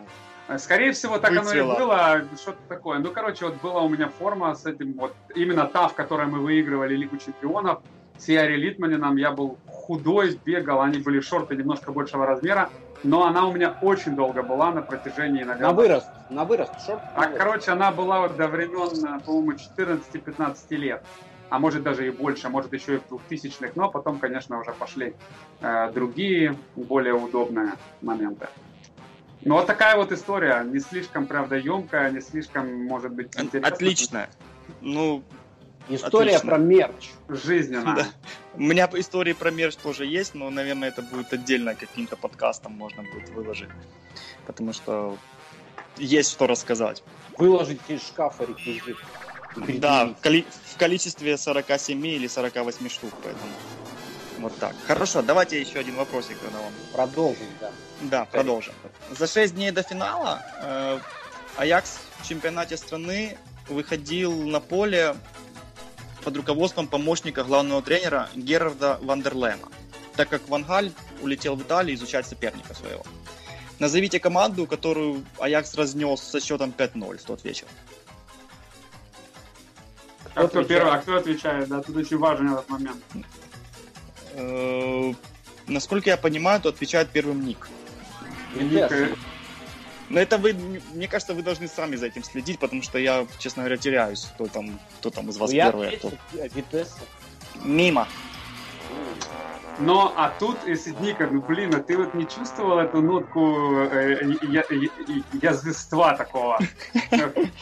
Скорее 0.58 0.94
всего, 0.94 1.20
так 1.20 1.30
Выцвела. 1.30 1.76
оно 1.76 1.76
и 1.76 1.78
было, 1.78 2.28
что-то 2.42 2.58
такое. 2.68 2.98
Ну, 2.98 3.12
короче, 3.12 3.46
вот 3.46 3.62
была 3.62 3.82
у 3.84 3.90
меня 3.90 4.10
форма 4.10 4.56
с 4.56 4.66
этим, 4.66 4.94
вот 4.94 5.14
именно 5.36 5.66
та, 5.66 5.90
в 5.90 5.94
которой 5.94 6.26
мы 6.26 6.40
выигрывали 6.40 6.96
Лигу 6.96 7.18
Чемпионов, 7.18 7.84
с 8.18 8.28
Яри 8.30 8.56
Литманином, 8.56 9.18
я 9.18 9.32
был 9.32 9.60
худой, 9.68 10.40
бегал, 10.44 10.82
они 10.82 10.98
были 11.00 11.20
шорты 11.20 11.56
немножко 11.56 11.92
большего 11.92 12.26
размера, 12.26 12.72
но 13.04 13.26
она 13.26 13.48
у 13.48 13.54
меня 13.54 13.78
очень 13.82 14.16
долго 14.16 14.44
была 14.44 14.72
на 14.72 14.82
протяжении, 14.82 15.44
наверное... 15.44 15.70
На 15.70 15.74
вырост, 15.74 16.10
на 16.30 16.46
вырост, 16.46 16.72
шорт. 16.86 17.02
А, 17.16 17.28
короче, 17.28 17.72
она 17.72 17.92
была 17.92 18.22
вот 18.22 18.36
до 18.36 18.48
времен, 18.48 19.20
по-моему, 19.22 19.54
14-15 19.54 20.76
лет 20.76 21.04
а 21.50 21.60
может 21.60 21.84
даже 21.84 22.08
и 22.08 22.10
больше, 22.10 22.50
может 22.50 22.74
еще 22.74 22.96
и 22.96 22.98
в 22.98 23.12
2000-х, 23.12 23.72
но 23.76 23.90
потом, 23.90 24.20
конечно, 24.20 24.60
уже 24.60 24.74
пошли 24.74 25.16
э, 25.62 25.92
другие, 25.94 26.58
более 26.76 27.14
удобные 27.14 27.74
моменты. 28.02 28.48
Ну, 29.44 29.56
вот 29.56 29.66
такая 29.66 29.96
вот 29.96 30.12
история, 30.12 30.64
не 30.64 30.80
слишком, 30.80 31.26
правда, 31.26 31.56
емкая, 31.56 32.12
не 32.12 32.22
слишком, 32.22 32.86
может 32.86 33.14
быть, 33.14 33.28
интересная. 33.40 33.72
Отличная. 33.72 34.30
Ну, 34.82 35.24
История 35.90 36.32
Отлично. 36.36 36.50
про 36.50 36.58
мерч. 36.58 37.10
Жизненная. 37.30 37.96
Да. 37.96 38.08
У 38.56 38.62
меня 38.62 38.90
истории 38.94 39.34
про 39.34 39.52
мерч 39.52 39.76
тоже 39.76 40.06
есть, 40.06 40.34
но, 40.34 40.50
наверное, 40.50 40.90
это 40.90 41.02
будет 41.02 41.32
отдельно 41.32 41.76
каким-то 41.76 42.18
подкастом 42.18 42.74
можно 42.74 43.04
будет 43.04 43.30
выложить. 43.30 43.70
Потому 44.46 44.74
что 44.74 45.18
есть 45.98 46.32
что 46.32 46.48
рассказать. 46.48 47.04
Выложить 47.38 47.80
из 47.88 48.02
шкафа 48.06 48.44
реквизит. 48.46 48.98
Да, 49.80 50.06
в, 50.08 50.22
коли- 50.22 50.46
в 50.74 50.78
количестве 50.78 51.38
47 51.38 52.06
или 52.06 52.28
48 52.28 52.90
штук, 52.90 53.12
поэтому 53.24 53.52
вот 54.40 54.56
так. 54.58 54.76
Хорошо, 54.86 55.22
давайте 55.22 55.60
еще 55.60 55.80
один 55.80 55.96
вопросик 55.96 56.38
задам. 56.44 56.62
Продолжим, 56.94 57.48
да. 57.60 57.72
Да, 58.02 58.26
продолжим. 58.26 58.74
За 59.18 59.26
6 59.26 59.56
дней 59.56 59.72
до 59.72 59.82
финала 59.82 60.44
э, 60.62 61.00
Аякс 61.58 61.98
в 62.20 62.28
чемпионате 62.28 62.78
страны 62.78 63.38
выходил 63.68 64.32
на 64.48 64.60
поле 64.60 65.16
под 66.24 66.38
руководством 66.38 66.88
помощника 66.88 67.44
главного 67.44 67.82
тренера 67.82 68.30
Герарда 68.36 69.00
Вандерлема, 69.02 69.70
так 70.16 70.30
как 70.30 70.48
Вангаль 70.50 70.92
улетел 71.22 71.56
в 71.56 71.62
Италию 71.62 71.96
изучать 71.96 72.28
соперника 72.28 72.74
своего. 72.74 73.04
Назовите 73.80 74.20
команду, 74.20 74.66
которую 74.66 75.24
Аякс 75.40 75.76
разнес 75.76 76.22
со 76.22 76.40
счетом 76.40 76.74
5-0 76.76 77.18
в 77.18 77.24
тот 77.24 77.44
вечер. 77.44 77.68
А 80.34 80.48
кто 80.48 80.64
первый, 80.64 80.94
а 80.94 80.98
кто 80.98 81.18
отвечает? 81.18 81.68
Да, 81.68 81.82
тут 81.82 81.96
очень 81.96 82.18
важен 82.18 82.54
этот 82.54 82.70
момент. 82.70 83.04
Э, 84.34 85.14
насколько 85.68 86.10
я 86.10 86.18
понимаю, 86.18 86.62
то 86.62 86.70
отвечает 86.70 87.10
первым 87.10 87.46
Ник. 87.46 87.68
Ник. 88.56 89.18
Но 90.10 90.20
это 90.20 90.38
вы, 90.38 90.54
мне 90.94 91.08
кажется, 91.08 91.34
вы 91.34 91.44
должны 91.44 91.68
сами 91.68 91.96
за 91.96 92.08
этим 92.08 92.24
следить, 92.24 92.60
потому 92.60 92.82
что 92.82 92.98
я, 92.98 93.28
честно 93.40 93.64
говоря, 93.64 93.78
теряюсь, 93.78 94.30
кто 94.36 94.48
там, 94.48 94.80
кто 95.00 95.10
там 95.10 95.30
из 95.30 95.38
вас 95.38 95.52
ну, 95.52 95.58
первый. 95.58 95.92
Я 96.34 96.50
кто... 96.50 96.84
Мимо. 97.64 98.08
Но, 99.80 100.14
а 100.16 100.34
тут, 100.40 100.58
если 100.66 100.92
Ника, 101.02 101.28
ну 101.28 101.42
блин, 101.42 101.76
а 101.76 101.80
ты 101.80 101.98
вот 101.98 102.16
не 102.16 102.28
чувствовал 102.28 102.80
эту 102.80 103.02
нотку 103.02 103.84
э, 103.92 104.34
я, 104.44 104.64
я, 104.70 104.90
язвества 105.42 106.16
такого? 106.16 106.60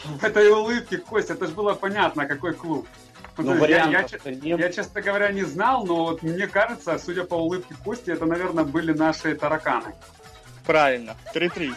В 0.04 0.24
этой 0.24 0.48
улыбке, 0.48 0.96
Костя, 0.96 1.34
это 1.34 1.46
же 1.46 1.52
было 1.52 1.74
понятно, 1.74 2.26
какой 2.26 2.54
клуб. 2.54 2.88
Ну, 3.36 3.54
я, 3.66 3.84
я, 3.84 4.06
я, 4.24 4.56
я, 4.56 4.72
честно 4.72 5.02
говоря, 5.02 5.30
не 5.30 5.42
знал, 5.42 5.84
но 5.84 6.06
вот 6.06 6.22
мне 6.22 6.46
кажется, 6.46 6.98
судя 6.98 7.24
по 7.24 7.34
улыбке 7.34 7.74
Кости, 7.84 8.10
это, 8.10 8.24
наверное, 8.24 8.64
были 8.64 8.92
наши 8.92 9.34
тараканы. 9.34 9.94
Правильно, 10.64 11.16
3-3. 11.34 11.74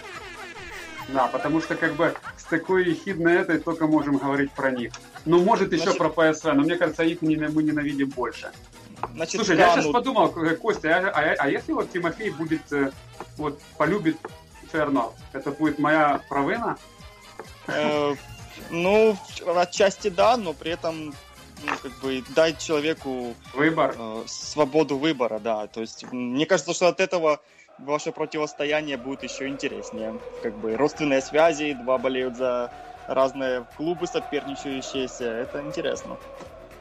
Да, 1.14 1.28
потому 1.28 1.62
что 1.62 1.76
как 1.76 1.95
бы 1.95 2.16
с 2.38 2.43
такой 2.43 2.89
ехидной 2.89 3.38
этой 3.38 3.60
только 3.60 3.88
можем 3.88 4.18
говорить 4.18 4.51
про 4.51 4.72
них. 4.72 4.93
Ну, 5.26 5.43
может, 5.43 5.74
еще 5.74 5.91
Значит... 5.91 5.97
про 5.97 6.10
ПСВ, 6.10 6.45
но 6.53 6.62
мне 6.62 6.76
кажется, 6.76 7.03
их 7.03 7.22
мы 7.22 7.34
ненавидим 7.36 8.10
больше. 8.10 8.51
Значит, 9.14 9.36
Слушай, 9.36 9.57
я 9.57 9.74
сейчас 9.74 9.88
подумал, 9.88 10.30
Костя, 10.62 10.97
а, 10.97 11.20
а, 11.20 11.36
а 11.39 11.49
если 11.49 11.72
вот 11.72 11.91
Тимофей 11.91 12.30
будет, 12.32 12.72
э, 12.72 12.91
вот, 13.38 13.60
полюбит 13.78 14.18
Ферно, 14.72 15.12
это 15.34 15.51
будет 15.51 15.80
моя 15.80 16.22
провина? 16.30 16.78
Э, 17.68 18.16
ну, 18.70 19.18
отчасти 19.55 20.10
да, 20.10 20.38
но 20.38 20.53
при 20.53 20.72
этом 20.72 21.14
ну, 21.64 21.72
как 21.82 21.91
бы 21.99 22.24
дать 22.36 22.60
человеку 22.60 23.36
выбор, 23.53 23.95
э, 23.97 24.24
свободу 24.28 24.97
выбора, 24.97 25.39
да. 25.39 25.68
То 25.68 25.82
есть 25.82 26.05
мне 26.12 26.45
кажется, 26.45 26.74
что 26.74 26.88
от 26.88 26.99
этого 26.99 27.41
ваше 27.82 28.11
противостояние 28.11 28.97
будет 28.97 29.23
еще 29.23 29.47
интереснее. 29.47 30.19
Как 30.43 30.55
бы 30.57 30.75
родственные 30.75 31.21
связи, 31.21 31.73
два 31.73 31.97
болеют 31.97 32.36
за 32.38 32.71
разные 33.07 33.65
клубы 33.77 34.07
соперничающиеся, 34.07 35.25
это 35.25 35.61
интересно. 35.61 36.17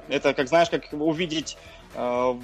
Это, 0.09 0.35
как 0.35 0.49
знаешь, 0.49 0.71
как 0.71 0.85
увидеть 0.93 1.57
Э, 1.95 2.35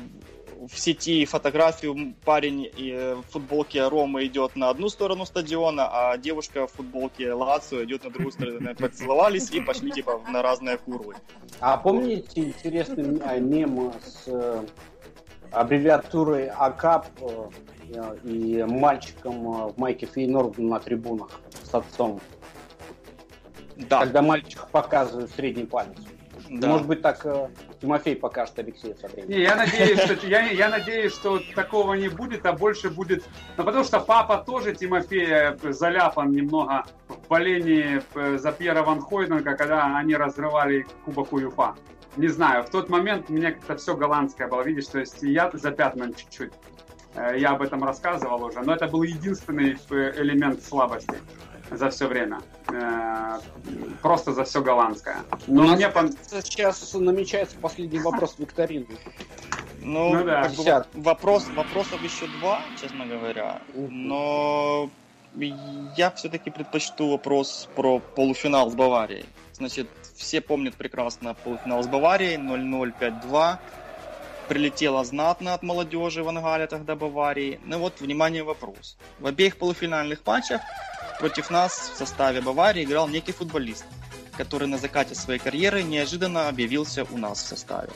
в 0.69 0.79
сети 0.79 1.27
фотографию 1.27 2.15
парень 2.25 2.67
э, 2.67 3.17
в 3.17 3.23
футболке 3.33 3.87
Ромы 3.87 4.25
идет 4.27 4.57
на 4.57 4.71
одну 4.71 4.89
сторону 4.89 5.27
стадиона, 5.27 5.89
а 5.91 6.17
девушка 6.17 6.67
в 6.67 6.73
футболке 6.73 7.33
Лацио 7.33 7.85
идет 7.85 8.05
на 8.05 8.11
другую 8.11 8.33
сторону. 8.33 8.75
Поцеловались 8.77 9.51
и 9.51 9.61
пошли 9.61 9.91
типа 9.91 10.21
на 10.29 10.43
разные 10.43 10.79
курвы. 10.79 11.17
А 11.61 11.77
помните 11.77 12.41
интересный 12.41 13.21
а, 13.25 13.39
мем 13.39 13.93
с 14.03 14.23
э, 14.27 14.65
аббревиатурой 15.51 16.49
АКАП 16.49 17.09
и 18.25 18.65
мальчиком 18.69 19.69
в 19.69 19.79
майке 19.79 20.07
Фейнорда 20.07 20.63
на 20.63 20.81
трибунах 20.81 21.41
с 21.63 21.75
отцом? 21.75 22.21
Да. 23.77 24.01
Когда 24.01 24.23
мальчик 24.23 24.67
показывает 24.69 25.31
средний 25.31 25.65
палец. 25.65 25.99
Да. 26.51 26.69
Может 26.69 26.87
быть, 26.87 27.03
так 27.03 27.25
э, 27.25 27.49
Тимофей 27.81 28.15
покажет 28.15 28.59
Алексею 28.59 28.95
со 28.97 29.09
временем. 29.09 29.31
Не, 29.31 29.43
я 29.43 29.57
надеюсь, 29.57 29.99
что, 29.99 30.27
я, 30.27 30.43
я 30.51 30.69
надеюсь, 30.69 31.13
что 31.13 31.41
такого 31.55 31.95
не 31.95 32.09
будет, 32.09 32.45
а 32.47 32.53
больше 32.53 32.91
будет... 32.91 33.25
Ну, 33.57 33.65
потому 33.65 33.83
что 33.83 33.99
папа 34.01 34.39
тоже 34.39 34.75
Тимофея 34.75 35.57
заляпан 35.63 36.31
немного 36.31 36.85
в 37.09 37.29
болении 37.29 38.03
э, 38.15 38.39
за 38.39 38.53
Пьера 38.53 38.83
Ван 38.83 39.01
Хойденга, 39.01 39.57
когда 39.57 39.97
они 39.97 40.15
разрывали 40.15 40.87
Кубок 41.05 41.33
УЕФА. 41.33 41.75
Не 42.17 42.29
знаю, 42.29 42.63
в 42.63 42.71
тот 42.71 42.89
момент 42.91 43.31
у 43.31 43.33
меня 43.33 43.53
как-то 43.53 43.77
все 43.77 43.97
голландское 43.97 44.47
было, 44.47 44.63
видишь, 44.63 44.87
то 44.87 45.01
есть 45.01 45.23
я 45.23 45.51
запятнан 45.53 46.15
чуть-чуть. 46.15 46.53
Э, 47.15 47.35
я 47.39 47.51
об 47.51 47.63
этом 47.63 47.85
рассказывал 47.85 48.43
уже, 48.45 48.61
но 48.61 48.75
это 48.75 48.89
был 48.89 49.03
единственный 49.03 49.77
э, 49.91 50.13
элемент 50.17 50.63
слабости 50.63 51.15
за 51.71 51.91
все 51.91 52.07
время. 52.07 52.41
Э, 52.69 53.39
просто 54.03 54.33
за 54.33 54.45
все 54.45 54.63
голландское. 54.63 55.19
Но 55.47 55.63
У 55.63 55.67
мне 55.69 55.89
пон... 55.89 56.13
сейчас 56.43 56.93
намечается 56.95 57.57
последний 57.61 58.01
вопрос 58.01 58.35
викторины. 58.39 58.87
Ну, 59.81 60.15
ну 60.15 60.25
да. 60.25 60.43
Как 60.43 60.53
бы, 60.55 60.87
вопрос, 60.95 61.47
вопросов 61.55 62.03
еще 62.03 62.27
два, 62.41 62.61
честно 62.81 63.07
говоря. 63.07 63.61
Но 63.75 64.91
я 65.97 66.11
все-таки 66.13 66.51
предпочту 66.51 67.11
вопрос 67.11 67.69
про 67.75 67.99
полуфинал 67.99 68.71
с 68.71 68.75
Баварией. 68.75 69.27
Значит, 69.53 69.89
все 70.17 70.41
помнят 70.41 70.75
прекрасно 70.75 71.35
полуфинал 71.35 71.83
с 71.83 71.87
Баварией 71.87 72.37
0-0, 72.37 72.95
5-2. 72.99 73.59
Прилетело 74.49 75.05
знатно 75.05 75.55
от 75.55 75.63
молодежи 75.63 76.23
в 76.23 76.29
Ангале 76.29 76.67
тогда 76.67 76.95
Баварии. 76.97 77.61
Ну 77.65 77.79
вот, 77.79 78.01
внимание, 78.01 78.43
вопрос. 78.43 78.97
В 79.19 79.27
обеих 79.27 79.57
полуфинальных 79.57 80.21
матчах 80.27 80.61
Против 81.19 81.51
нас 81.51 81.93
в 81.95 81.97
составе 81.97 82.41
Баварии 82.41 82.85
играл 82.85 83.09
некий 83.09 83.33
футболист, 83.33 83.85
который 84.37 84.69
на 84.69 84.79
закате 84.79 85.15
своей 85.15 85.39
карьеры 85.39 85.83
неожиданно 85.83 86.49
объявился 86.49 87.07
у 87.11 87.17
нас 87.17 87.43
в 87.43 87.47
составе. 87.47 87.91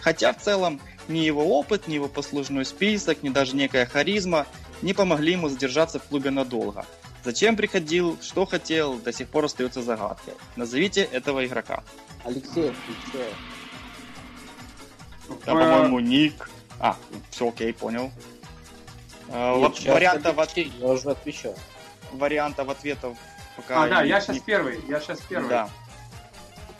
Хотя 0.00 0.32
в 0.32 0.42
целом 0.42 0.80
ни 1.08 1.18
его 1.18 1.44
опыт, 1.58 1.88
ни 1.88 1.94
его 1.94 2.08
послужной 2.08 2.64
список, 2.64 3.22
ни 3.22 3.28
даже 3.28 3.56
некая 3.56 3.86
харизма 3.86 4.46
не 4.82 4.92
помогли 4.92 5.32
ему 5.32 5.48
задержаться 5.48 5.98
в 5.98 6.04
клубе 6.04 6.30
надолго. 6.30 6.84
Зачем 7.24 7.56
приходил, 7.56 8.18
что 8.22 8.44
хотел, 8.46 8.98
до 8.98 9.12
сих 9.12 9.28
пор 9.28 9.46
остается 9.46 9.82
загадкой. 9.82 10.34
Назовите 10.56 11.02
этого 11.02 11.44
игрока. 11.46 11.82
Алексей, 12.24 12.70
Алексей. 12.70 13.34
Да, 15.46 15.52
по-моему, 15.52 16.00
ник. 16.00 16.48
А, 16.80 16.96
все 17.30 17.48
окей, 17.48 17.72
понял. 17.72 18.10
А, 19.30 19.52
Нет, 19.54 19.60
вот 19.68 19.76
сейчас 19.76 19.94
вариантов, 19.94 20.38
от- 20.38 20.56
Алексей, 20.56 20.72
Я 20.78 20.86
уже 20.88 21.10
отвечал. 21.10 21.54
вариантов 22.12 22.68
ответов 22.68 23.16
пока 23.56 23.84
А, 23.84 23.88
да, 23.88 24.02
я 24.02 24.20
сейчас 24.20 24.36
не- 24.36 24.40
первый, 24.42 24.80
я 24.88 25.00
сейчас 25.00 25.20
первый. 25.28 25.48
Да. 25.48 25.68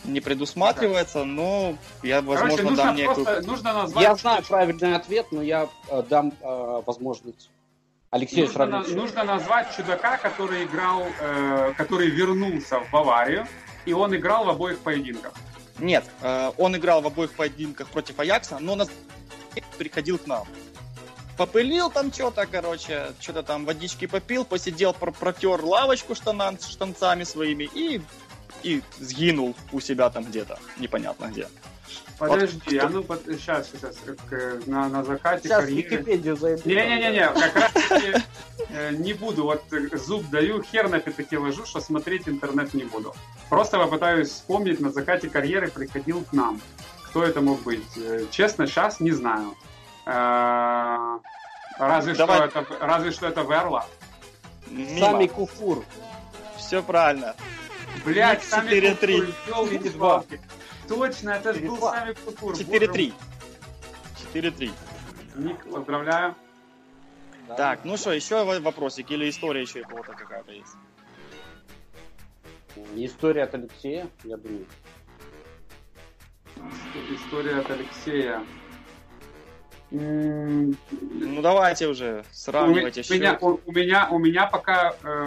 Не 0.05 0.21
предусматривается, 0.21 1.25
но 1.25 1.77
я, 2.03 2.23
Короче, 2.23 2.41
возможно, 2.41 2.63
нужно 2.71 2.77
дам 2.85 2.97
некую... 2.97 3.25
просто, 3.25 3.47
нужно 3.47 3.73
назвать... 3.75 4.03
Я 4.05 4.15
знаю 4.15 4.43
правильный 4.45 4.95
ответ, 4.95 5.27
но 5.33 5.43
я 5.43 5.69
э, 5.89 6.03
дам 6.09 6.33
э, 6.41 6.83
возможность. 6.87 7.51
Алексей 8.11 8.45
Нужно, 8.47 8.65
на- 8.67 8.83
нужно 8.85 9.25
назвать 9.25 9.77
чудака, 9.77 10.17
который 10.17 10.65
играл, 10.65 11.05
э, 11.21 11.75
который 11.77 12.09
вернулся 12.09 12.81
в 12.81 12.91
Баварию, 12.91 13.47
и 13.85 13.93
он 13.93 14.15
играл 14.17 14.47
в 14.47 14.51
обоих 14.51 14.79
поединках. 14.79 15.35
Нет, 15.79 16.05
э, 16.23 16.53
он 16.57 16.77
играл 16.77 17.01
в 17.03 17.07
обоих 17.07 17.33
поединках 17.33 17.89
против 17.89 18.19
Аякса, 18.19 18.59
но 18.59 18.75
на 18.75 18.87
приходил 19.77 20.19
к 20.19 20.27
нам. 20.27 20.47
Попылил 21.37 21.89
там 21.91 22.13
что-то, 22.13 22.47
короче, 22.47 23.13
что-то 23.21 23.43
там 23.45 23.65
водички 23.65 24.07
попил, 24.07 24.45
посидел, 24.45 24.93
пр- 24.93 25.13
протер 25.13 25.63
лавочку 25.63 26.17
штанан, 26.17 26.59
штанцами 26.59 27.23
своими 27.23 27.69
и, 27.75 28.03
и 28.65 28.83
сгинул 28.99 29.55
у 29.71 29.81
себя 29.81 30.11
там 30.11 30.25
где-то, 30.25 30.59
непонятно 30.79 31.27
где. 31.27 31.47
Подожди, 32.19 32.81
Вот 32.81 32.85
а 32.85 32.89
ну 32.89 33.03
сейчас, 33.33 33.71
сейчас, 33.71 33.97
на, 34.67 34.89
на 34.89 35.05
закате 35.05 35.49
Сейчас 35.49 35.61
карьеры. 35.61 35.97
Википедию 35.97 36.37
зайду. 36.37 36.63
Не-не-не, 36.69 37.29
как 37.29 37.55
раз 37.55 37.73
таки 37.73 38.15
э, 38.71 38.91
не 38.93 39.13
буду, 39.13 39.45
вот 39.45 39.63
э, 39.73 39.97
зуб 39.97 40.29
даю, 40.31 40.63
хер 40.63 40.89
на 40.89 40.99
пятаки 40.99 41.37
ложу, 41.37 41.65
что 41.65 41.81
смотреть 41.81 42.29
интернет 42.29 42.75
не 42.75 42.85
буду. 42.85 43.15
Просто 43.49 43.79
попытаюсь 43.79 44.29
вспомнить, 44.31 44.81
на 44.81 44.91
закате 44.91 45.29
карьеры 45.29 45.69
приходил 45.71 46.25
к 46.25 46.33
нам. 46.33 46.61
Кто 47.05 47.23
это 47.23 47.41
мог 47.41 47.63
быть? 47.63 47.97
Э, 47.97 48.27
Честно, 48.31 48.67
сейчас 48.67 49.01
не 49.01 49.13
знаю. 49.13 49.55
Э, 50.07 51.19
Разве 51.79 52.15
что, 52.15 52.25
это, 52.45 52.67
разве 52.81 53.13
что 53.13 53.29
это 53.29 53.43
Верла. 53.43 53.87
Сами 54.99 55.29
Куфур. 55.29 55.85
Все 56.57 56.83
правильно. 56.83 57.37
Блять, 58.05 58.43
сами 58.43 58.71
4-3. 58.71 59.33
Точно, 60.89 61.31
это 61.31 61.53
же 61.55 61.61
был 61.61 61.77
4-2. 61.77 61.91
сами 61.91 62.13
Кукур. 62.25 62.53
4-3. 62.55 63.13
4-3. 64.33 64.71
Ник, 65.37 65.65
поздравляю. 65.71 66.35
Так, 67.57 67.85
ну 67.85 67.97
что, 67.97 68.13
еще 68.13 68.45
во- 68.45 68.61
вопросик 68.61 69.11
или 69.11 69.29
история 69.31 69.63
еще 69.63 69.81
у 69.81 69.85
кого-то 69.85 70.13
какая-то 70.13 70.53
есть? 70.53 70.75
История 72.95 73.45
от 73.45 73.55
Алексея, 73.55 74.09
я 74.25 74.37
думаю. 74.37 74.67
История 77.11 77.59
от 77.61 77.71
Алексея. 77.71 78.43
М, 79.91 80.77
Ну 80.91 81.41
давайте 81.43 81.87
уже, 81.89 82.21
У 82.31 82.35
сравнивайте 82.35 83.03
ме- 83.11 83.19
меня, 83.19 83.39
у, 83.41 83.59
у 83.65 83.73
меня, 83.73 84.09
у 84.11 84.19
меня 84.19 84.47
пока 84.47 84.95
э, 85.03 85.27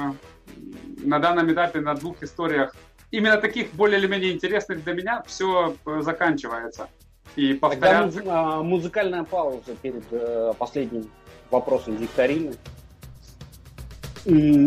на 1.04 1.18
данном 1.20 1.52
этапе 1.52 1.82
на 1.82 1.96
двух 1.96 2.22
историях, 2.22 2.76
именно 3.12 3.38
таких 3.38 3.74
более 3.74 4.00
или 4.00 4.08
менее 4.08 4.32
интересных 4.32 4.84
для 4.84 4.94
меня, 4.94 5.24
все 5.28 5.76
заканчивается. 6.00 6.90
И 7.36 7.54
Тогда 7.54 7.70
повторяться... 7.70 8.18
нужна 8.18 8.56
а, 8.56 8.64
музыкальная 8.64 9.24
пауза 9.24 9.76
перед 9.82 10.04
э, 10.12 10.54
последним 10.58 11.10
вопросом 11.50 11.96
викторины. 11.96 12.56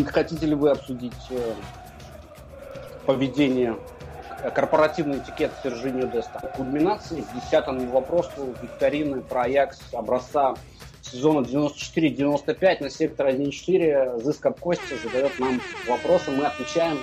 Хотите 0.06 0.46
ли 0.46 0.54
вы 0.54 0.70
обсудить 0.70 1.12
э, 1.30 1.54
поведение, 3.04 3.76
э, 4.42 4.50
корпоративный 4.50 5.18
этикет 5.18 5.52
Сержинio 5.62 6.10
Деста? 6.10 6.52
Кульминации 6.56 7.20
к 7.20 7.34
десятому 7.34 7.86
вопросу 7.90 8.54
викторины 8.62 9.20
про 9.20 9.42
Аякс 9.42 9.80
образца 9.92 10.54
сезона 11.02 11.44
94-95 11.44 12.82
на 12.82 12.88
сектор 12.88 13.26
1.4. 13.28 14.22
Зыскап 14.22 14.58
Костя 14.58 14.96
задает 15.02 15.38
нам 15.38 15.60
вопросы, 15.86 16.30
мы 16.30 16.46
отвечаем. 16.46 16.98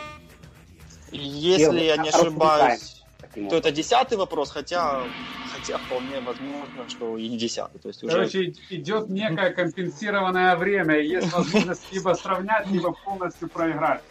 Если 1.12 1.84
я 1.84 1.98
не 1.98 2.10
ошибаюсь, 2.10 3.02
то 3.50 3.56
это 3.56 3.72
десятый 3.72 4.18
вопрос, 4.18 4.52
хотя, 4.52 5.04
хотя 5.54 5.78
вполне 5.78 6.20
возможно, 6.20 6.90
что 6.90 7.18
и 7.18 7.28
не 7.30 7.38
десятый. 7.38 7.80
То 7.80 7.88
есть 7.88 8.04
уже... 8.04 8.14
Короче, 8.14 8.54
идет 8.70 9.10
некое 9.10 9.52
компенсированное 9.52 10.56
время, 10.56 10.98
и 10.98 11.08
есть 11.08 11.32
возможность 11.32 11.92
либо 11.92 12.14
сравнять, 12.14 12.68
либо 12.68 12.92
полностью 12.92 13.50
проиграть. 13.50 14.02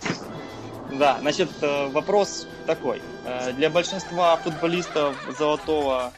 Да, 0.92 1.18
значит, 1.20 1.50
э, 1.60 1.88
вопрос 1.88 2.48
такой. 2.66 3.00
Э, 3.24 3.52
Для 3.52 3.70
большинства 3.70 4.36
футболистов 4.36 5.14
золотого 5.38 6.12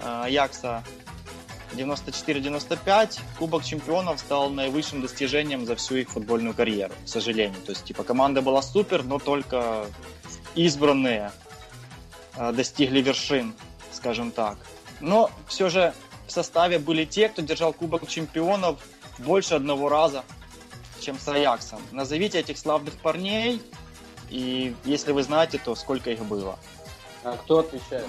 э, 0.00 0.22
Аякса 0.24 0.84
94-95 1.76 3.20
Кубок 3.38 3.64
чемпионов 3.64 4.20
стал 4.20 4.50
наивысшим 4.50 5.02
достижением 5.02 5.66
за 5.66 5.76
всю 5.76 5.96
их 5.96 6.10
футбольную 6.10 6.54
карьеру, 6.54 6.94
к 7.04 7.08
сожалению. 7.08 7.60
То 7.62 7.72
есть, 7.72 7.84
типа, 7.84 8.02
команда 8.02 8.42
была 8.42 8.62
супер, 8.62 9.04
но 9.04 9.18
только 9.18 9.86
избранные 10.54 11.32
э, 12.36 12.52
достигли 12.52 13.00
вершин, 13.00 13.54
скажем 13.92 14.30
так. 14.30 14.56
Но 15.00 15.30
все 15.46 15.68
же 15.68 15.92
в 16.26 16.32
составе 16.32 16.78
были 16.78 17.04
те, 17.04 17.28
кто 17.28 17.42
держал 17.42 17.72
Кубок 17.72 18.08
чемпионов 18.08 18.80
больше 19.18 19.54
одного 19.54 19.88
раза, 19.88 20.24
чем 21.00 21.18
с 21.18 21.28
Аяксом. 21.28 21.80
Назовите 21.92 22.38
этих 22.40 22.58
славных 22.58 22.94
парней, 22.94 23.62
и 24.30 24.74
если 24.84 25.12
вы 25.12 25.22
знаете, 25.22 25.58
то 25.62 25.74
сколько 25.74 26.10
их 26.10 26.24
было. 26.24 26.58
А 27.22 27.36
кто 27.36 27.58
отвечает? 27.58 28.06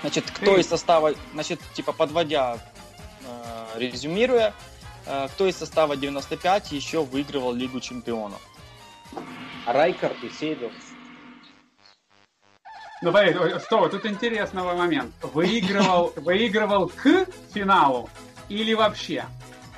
Значит, 0.00 0.30
кто 0.30 0.56
из 0.56 0.68
состава, 0.68 1.14
значит, 1.32 1.60
типа 1.74 1.92
подводя, 1.92 2.58
резюмируя, 3.76 4.54
э, 5.06 5.28
кто 5.28 5.46
из 5.46 5.56
состава 5.56 5.96
95 5.96 6.72
еще 6.72 7.02
выигрывал 7.02 7.52
Лигу 7.52 7.80
чемпионов? 7.80 8.40
Райкард 9.66 10.22
и 10.22 10.30
Сейдов. 10.30 10.72
Ну, 13.00 13.12
подожди, 13.12 13.38
ой, 13.38 13.60
стоп, 13.60 13.90
тут 13.90 14.06
интересный 14.06 14.62
момент. 14.62 15.14
Выигрывал, 15.22 16.12
выигрывал 16.16 16.88
к 16.88 17.26
финалу 17.54 18.10
или 18.48 18.74
вообще? 18.74 19.24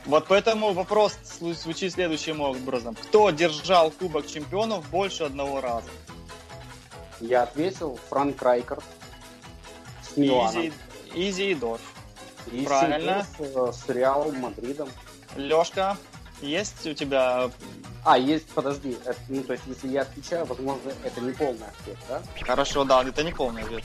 Вот 0.06 0.26
поэтому 0.28 0.72
вопрос 0.72 1.18
звучит 1.40 1.92
следующим 1.92 2.40
образом. 2.40 2.94
Кто 2.94 3.30
держал 3.30 3.90
Кубок 3.90 4.26
чемпионов 4.26 4.88
больше 4.90 5.24
одного 5.24 5.60
раза? 5.60 5.90
Я 7.20 7.42
ответил 7.42 7.98
Франк 8.08 8.42
Миланом. 10.16 10.62
Изи, 10.62 10.72
Изи 11.14 11.50
и 11.50 11.54
Дорф. 11.54 11.82
И 12.52 12.64
правильно. 12.64 13.26
Э, 13.38 13.72
с 13.72 13.88
Реалом 13.88 14.40
Мадридом. 14.40 14.88
Лешка, 15.36 15.96
есть 16.40 16.86
у 16.86 16.94
тебя... 16.94 17.50
А, 18.04 18.16
есть, 18.18 18.48
подожди, 18.48 18.96
это, 19.04 19.18
ну, 19.28 19.42
то 19.42 19.52
есть, 19.52 19.64
если 19.66 19.88
я 19.88 20.02
отвечаю, 20.02 20.46
возможно, 20.46 20.90
это 21.04 21.20
не 21.20 21.32
полный 21.32 21.66
ответ, 21.66 21.98
да? 22.08 22.22
Хорошо, 22.40 22.84
да, 22.84 23.02
это 23.04 23.22
не 23.22 23.32
полный 23.32 23.62
ответ. 23.62 23.84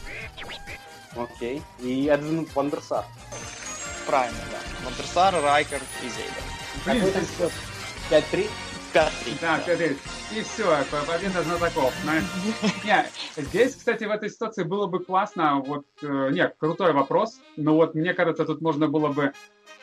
Окей. 1.15 1.61
И 1.79 2.05
Эдвин 2.07 2.47
Вандерсар. 2.55 3.05
Правильно, 4.05 4.39
да. 4.51 4.85
Вандерсар, 4.85 5.41
Райкер 5.41 5.81
и 6.01 6.09
Зейдер. 6.09 6.43
Какой 6.85 7.11
там 7.11 7.25
ты- 7.25 7.37
счет? 7.37 7.51
5-3? 8.09 8.49
5-3. 8.95 9.37
Да, 9.41 9.59
Федор, 9.59 9.97
и 10.31 10.41
все, 10.41 10.77
победа 10.89 11.43
знатоков. 11.43 11.93
Не, 12.85 13.05
здесь, 13.35 13.75
кстати, 13.75 14.05
в 14.05 14.11
этой 14.11 14.29
ситуации 14.29 14.63
было 14.63 14.87
бы 14.87 15.03
классно, 15.03 15.59
вот, 15.59 15.85
э, 16.01 16.29
нет, 16.31 16.55
крутой 16.57 16.93
вопрос, 16.93 17.41
но 17.57 17.75
вот 17.75 17.93
мне 17.93 18.13
кажется, 18.13 18.45
тут 18.45 18.61
можно 18.61 18.87
было 18.87 19.09
бы 19.09 19.33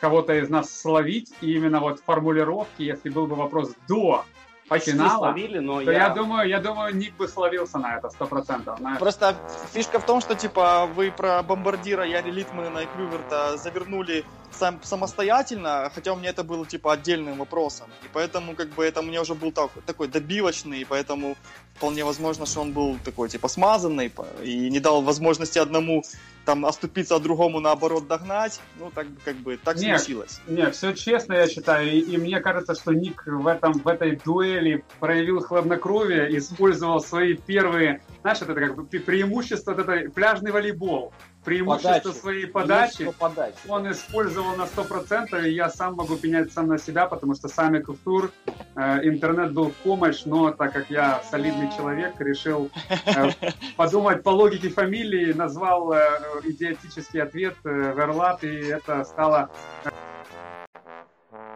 кого-то 0.01 0.33
из 0.39 0.49
нас 0.49 0.75
словить, 0.75 1.33
и 1.43 1.53
именно 1.53 1.81
вот 1.81 2.01
формулировки, 2.01 2.83
если 2.83 3.11
был 3.11 3.27
бы 3.27 3.37
вопрос 3.37 3.75
до 3.87 4.25
Почти 4.73 4.93
финала, 4.93 5.27
словили, 5.27 5.59
но 5.59 5.83
то 5.83 5.91
я... 5.91 6.09
я 6.09 6.09
думаю, 6.11 6.49
я 6.49 6.61
думаю, 6.61 6.95
Ник 6.97 7.17
бы 7.17 7.29
словился 7.29 7.79
на 7.79 7.97
это 7.97 8.11
сто 8.11 8.27
процентов. 8.27 8.79
Просто 8.99 9.37
фишка 9.73 9.99
в 9.99 10.05
том, 10.05 10.21
что 10.21 10.35
типа 10.35 10.87
вы 10.87 11.11
про 11.11 11.43
бомбардира 11.43 12.05
Яри 12.05 12.31
Литмана 12.31 12.79
и 12.79 12.87
Клюверта 12.87 13.57
завернули 13.57 14.25
сам, 14.51 14.81
самостоятельно, 14.83 15.91
хотя 15.95 16.13
у 16.13 16.17
меня 16.17 16.31
это 16.31 16.45
было 16.45 16.67
типа 16.67 16.93
отдельным 16.93 17.39
вопросом. 17.39 17.89
И 18.05 18.09
поэтому 18.13 18.55
как 18.55 18.69
бы 18.71 18.85
это 18.85 19.03
мне 19.03 19.21
уже 19.21 19.35
был 19.35 19.53
так, 19.53 19.71
такой 19.87 20.09
добивочный, 20.09 20.81
и 20.81 20.85
поэтому 20.85 21.37
вполне 21.75 22.05
возможно, 22.05 22.47
что 22.47 22.61
он 22.61 22.73
был 22.73 22.99
такой 23.05 23.29
типа 23.29 23.49
смазанный 23.49 24.13
и 24.43 24.71
не 24.71 24.81
дал 24.81 25.03
возможности 25.03 25.59
одному 25.59 26.05
там 26.45 26.67
оступиться, 26.67 27.15
а 27.15 27.19
другому 27.21 27.61
наоборот 27.61 28.07
догнать. 28.09 28.61
Ну 28.79 28.91
так 28.91 29.07
как 29.25 29.37
бы 29.37 29.57
так 29.57 29.77
Нет. 29.77 30.01
случилось. 30.01 30.41
Не, 30.47 30.71
все 30.71 30.93
честно, 30.93 31.35
я 31.35 31.49
считаю, 31.49 31.91
и, 31.91 32.01
и 32.01 32.17
мне 32.17 32.41
кажется, 32.41 32.75
что 32.75 32.93
Ник 32.93 33.25
в, 33.27 33.47
этом, 33.47 33.75
в 33.75 33.87
этой 33.87 34.17
дуэли 34.17 34.85
проявил 34.99 35.41
хладнокровие, 35.41 36.37
использовал 36.37 37.01
свои 37.01 37.35
первые, 37.35 38.03
знаешь, 38.23 38.43
это 38.43 38.55
как 38.55 38.75
бы 38.75 38.85
преимущество, 38.85 39.75
вот 39.75 39.89
это 39.89 40.11
пляжный 40.11 40.51
волейбол. 40.51 41.13
Преимущество 41.45 41.93
Подачи. 41.99 42.19
своей 42.19 42.47
подачи 42.47 43.13
подачи. 43.19 43.57
он 43.69 43.91
использовал 43.91 44.57
на 44.57 44.63
100%, 44.63 45.49
и 45.49 45.53
я 45.53 45.69
сам 45.71 45.95
могу 45.95 46.17
пенять 46.17 46.53
сам 46.53 46.69
на 46.69 46.79
себя, 46.79 47.07
потому 47.07 47.35
что 47.35 47.49
сами 47.49 47.81
Культур, 47.81 48.31
э, 48.77 49.09
интернет 49.09 49.53
был 49.53 49.71
в 49.71 49.75
помощь, 49.75 50.23
но 50.25 50.51
так 50.53 50.73
как 50.73 50.91
я 50.91 51.23
солидный 51.31 51.71
человек, 51.77 52.21
решил 52.21 52.71
э, 53.07 53.31
подумать 53.77 54.23
по 54.23 54.31
логике 54.31 54.69
фамилии, 54.69 55.33
назвал 55.33 55.93
э, 55.93 56.01
идиотический 56.45 57.23
ответ 57.23 57.57
э, 57.65 57.69
Верлат, 57.97 58.45
и 58.45 58.57
это 58.69 59.05
стало 59.05 59.51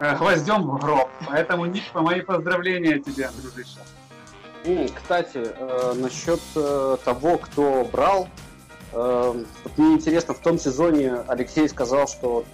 э, 0.00 0.16
гвоздем 0.16 0.62
в 0.62 0.78
гроб. 0.80 1.08
Поэтому, 1.28 1.66
Ник, 1.66 1.84
мои 1.94 2.20
поздравления 2.20 2.98
тебе, 2.98 3.30
дружище. 3.40 3.78
Кстати, 4.96 5.42
э, 5.44 5.92
насчет 5.94 6.40
э, 6.56 6.96
того, 7.04 7.38
кто 7.38 7.88
брал, 7.92 8.28
вот 8.96 9.76
мне 9.78 9.94
интересно, 9.94 10.32
в 10.34 10.38
том 10.38 10.58
сезоне 10.58 11.16
Алексей 11.28 11.68
сказал, 11.68 12.08
что 12.08 12.44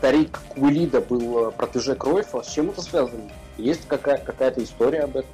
Тарик 0.00 0.40
Куэлида 0.50 1.00
был 1.00 1.48
э, 1.48 1.50
протеже 1.52 1.94
Кройфа. 1.94 2.42
С 2.42 2.48
чем 2.48 2.70
это 2.70 2.82
связано? 2.82 3.30
Есть 3.56 3.86
какая- 3.86 4.18
какая-то 4.18 4.62
история 4.62 5.00
об 5.00 5.16
этом? 5.16 5.30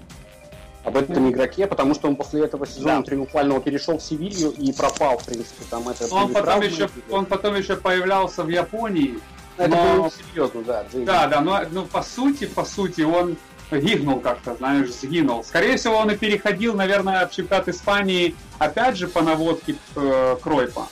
Об 0.85 0.97
этом 0.97 1.29
игроке, 1.31 1.67
потому 1.67 1.95
что 1.95 2.07
он 2.07 2.15
после 2.15 2.45
этого 2.45 2.65
сезона 2.65 2.99
Да. 2.99 3.03
триумфального 3.03 3.61
перешел 3.61 3.99
в 3.99 4.03
Севилью 4.03 4.53
и 4.53 4.73
пропал, 4.73 5.19
в 5.19 5.25
принципе, 5.25 5.65
там 5.69 5.89
это... 5.89 6.07
Он 6.15 6.33
потом, 6.33 6.61
еще, 6.61 6.89
он 7.11 7.27
потом 7.27 7.57
еще 7.57 7.77
появлялся 7.77 8.45
в 8.45 8.49
Японии, 8.49 9.19
Это 9.57 9.71
но- 9.71 9.97
было 9.97 10.11
серьезно, 10.13 10.63
да. 10.63 10.85
Джейми. 10.85 11.05
Да, 11.05 11.27
да, 11.27 11.41
но 11.41 11.61
ну, 11.73 11.87
по 11.87 12.03
сути, 12.03 12.47
по 12.47 12.65
сути, 12.65 13.01
он 13.01 13.37
гигнул 13.71 14.21
как-то, 14.21 14.55
знаешь, 14.55 14.93
сгинул. 14.93 15.45
Скорее 15.45 15.77
всего, 15.77 15.97
он 15.97 16.11
и 16.11 16.17
переходил, 16.17 16.75
наверное, 16.75 17.27
в 17.27 17.33
чемпионат 17.33 17.69
Испании, 17.69 18.35
опять 18.59 18.97
же, 18.97 19.09
по 19.09 19.23
наводке 19.23 19.77
э, 19.97 20.37
Кройпа. 20.43 20.89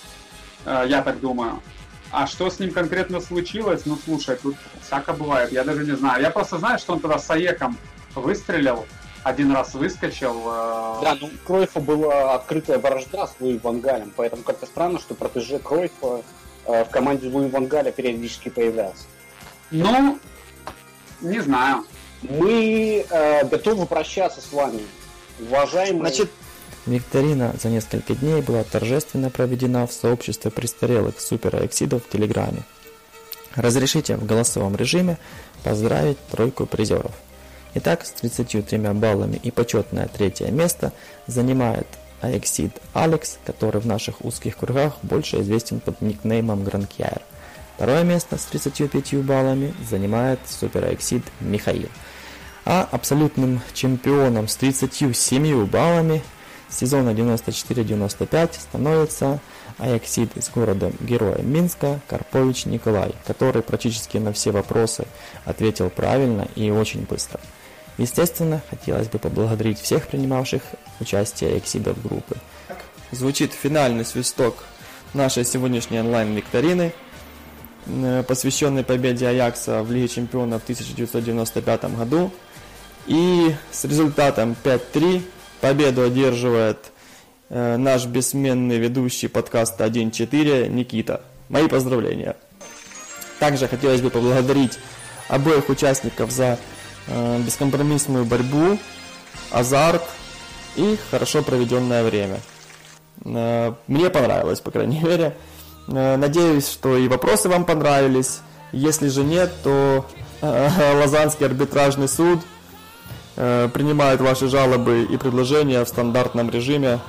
Э, 0.65 0.85
я 0.87 1.03
так 1.03 1.21
думаю. 1.21 1.63
А 2.11 2.27
что 2.27 2.49
с 2.49 2.61
ним 2.61 2.71
конкретно 2.73 3.21
случилось? 3.21 3.83
Ну, 3.87 3.99
слушай, 4.05 4.37
тут 4.37 4.57
всяко 4.87 5.13
бывает, 5.13 5.53
я 5.53 5.65
даже 5.65 5.85
не 5.85 5.97
знаю. 5.97 6.23
Я 6.23 6.31
просто 6.31 6.59
знаю, 6.59 6.79
что 6.79 6.93
он 6.93 7.01
тогда 7.01 7.19
с 7.19 7.29
Аеком 7.31 7.77
выстрелил, 8.15 8.87
один 9.25 9.53
раз 9.53 9.75
выскочил. 9.75 10.43
э, 10.47 10.99
Да, 11.03 11.17
ну 11.21 11.31
Кройфа 11.47 11.81
была 11.81 12.35
открытая 12.35 12.79
вражда 12.79 13.27
с 13.27 13.35
Луи 13.41 13.59
Вангалем, 13.59 14.13
поэтому 14.15 14.43
как-то 14.43 14.67
странно, 14.67 14.99
что 14.99 15.15
протеже 15.15 15.59
Кройфа 15.59 16.23
э, 16.67 16.85
в 16.85 16.91
команде 16.91 17.29
Луи 17.29 17.49
Вангаля 17.49 17.91
периодически 17.91 18.49
появлялся. 18.49 19.05
Ну, 19.71 20.19
не 21.21 21.41
знаю. 21.41 21.85
Мы 22.29 23.05
э, 23.09 23.47
готовы 23.47 23.87
прощаться 23.87 24.41
с 24.41 24.53
вами, 24.53 24.83
уважаемые. 25.41 26.01
Значит, 26.01 26.31
Викторина 26.87 27.55
за 27.61 27.69
несколько 27.69 28.15
дней 28.15 28.43
была 28.43 28.63
торжественно 28.65 29.31
проведена 29.31 29.87
в 29.87 29.93
сообществе 29.93 30.51
престарелых 30.51 31.21
суперэксидов 31.21 32.05
в 32.05 32.09
Телеграме. 32.09 32.63
Разрешите 33.55 34.17
в 34.17 34.27
голосовом 34.27 34.75
режиме 34.77 35.19
поздравить 35.63 36.19
тройку 36.31 36.67
призеров. 36.67 37.13
Итак, 37.75 38.05
с 38.05 38.11
33 38.13 38.79
баллами 38.93 39.41
и 39.43 39.51
почетное 39.51 40.09
третье 40.09 40.51
место 40.51 40.93
занимает 41.27 41.87
Аексид 42.21 42.73
Алекс, 42.93 43.39
который 43.45 43.81
в 43.81 43.87
наших 43.87 44.25
узких 44.25 44.57
кругах 44.57 44.95
больше 45.03 45.41
известен 45.41 45.81
под 45.81 46.01
никнеймом 46.01 46.65
Гранкьяр. 46.65 47.21
Второе 47.77 48.05
место 48.05 48.39
с 48.39 48.45
35 48.45 49.25
баллами 49.25 49.75
занимает 49.89 50.39
суперэксид 50.49 51.25
Михаил. 51.41 51.89
А 52.65 52.89
абсолютным 52.91 53.61
чемпионом 53.75 54.49
с 54.49 54.57
37 54.57 55.67
баллами 55.67 56.23
сезона 56.71 57.11
94-95 57.11 58.55
становится 58.55 59.39
Аяксид 59.79 60.37
из 60.37 60.49
города 60.49 60.93
Героя 61.01 61.43
Минска 61.43 62.01
Карпович 62.09 62.67
Николай, 62.67 63.15
который 63.27 63.63
практически 63.63 64.19
на 64.19 64.33
все 64.33 64.51
вопросы 64.51 65.07
ответил 65.45 65.91
правильно 65.91 66.49
и 66.55 66.71
очень 66.71 67.03
быстро. 67.03 67.41
Естественно, 67.99 68.61
хотелось 68.71 69.09
бы 69.09 69.19
поблагодарить 69.19 69.79
всех 69.79 70.09
принимавших 70.09 70.63
участие 71.01 71.53
Аяксидов 71.53 72.03
группы. 72.03 72.37
Звучит 73.13 73.53
финальный 73.53 74.05
свисток 74.05 74.65
нашей 75.13 75.45
сегодняшней 75.45 76.01
онлайн-викторины, 76.01 76.93
э, 77.87 78.25
посвященной 78.27 78.83
победе 78.83 79.29
Аякса 79.29 79.83
в 79.83 79.93
Лиге 79.93 80.09
Чемпионов 80.09 80.63
в 80.63 80.65
1995 80.65 81.97
году. 81.97 82.33
И 83.07 83.55
с 83.71 83.85
результатом 83.85 84.57
5-3 84.65 85.23
победу 85.61 86.03
одерживает 86.03 86.79
э, 87.51 87.77
наш 87.77 88.07
бессменный 88.07 88.79
ведущий 88.79 89.29
подкаста 89.29 89.85
1.4 89.85 90.69
Никита. 90.69 91.23
Мои 91.51 91.69
поздравления. 91.69 92.37
Также 93.39 93.69
хотелось 93.69 94.01
бы 94.01 94.09
поблагодарить 94.09 94.79
обоих 95.29 95.69
участников 95.69 96.31
за 96.31 96.59
э, 97.09 97.41
бескомпромиссную 97.41 98.25
борьбу, 98.25 98.79
азарт 99.51 100.05
и 100.77 100.97
хорошо 101.11 101.43
проведенное 101.43 102.05
время. 102.05 102.41
Э, 103.25 103.75
Мне 103.87 104.09
понравилось, 104.09 104.61
по 104.61 104.71
крайней 104.71 105.01
мере. 105.03 105.37
Надеюсь, 105.87 106.67
что 106.67 106.97
и 106.97 107.09
вопросы 107.09 107.51
вам 107.51 107.67
понравились. 107.67 108.41
Если 108.73 109.09
же 109.09 109.23
нет, 109.23 109.53
то 109.63 110.07
Лозаннский 110.41 111.45
арбитражный 111.45 112.09
суд 112.09 112.41
принимает 113.35 114.21
ваши 114.21 114.49
жалобы 114.49 115.07
и 115.11 115.17
предложения 115.17 115.85
в 115.85 115.89
стандартном 115.89 116.51
режиме 116.51 117.01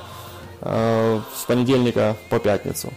э, 0.60 1.20
с 1.34 1.44
понедельника 1.44 2.16
по 2.30 2.38
пятницу. 2.38 2.92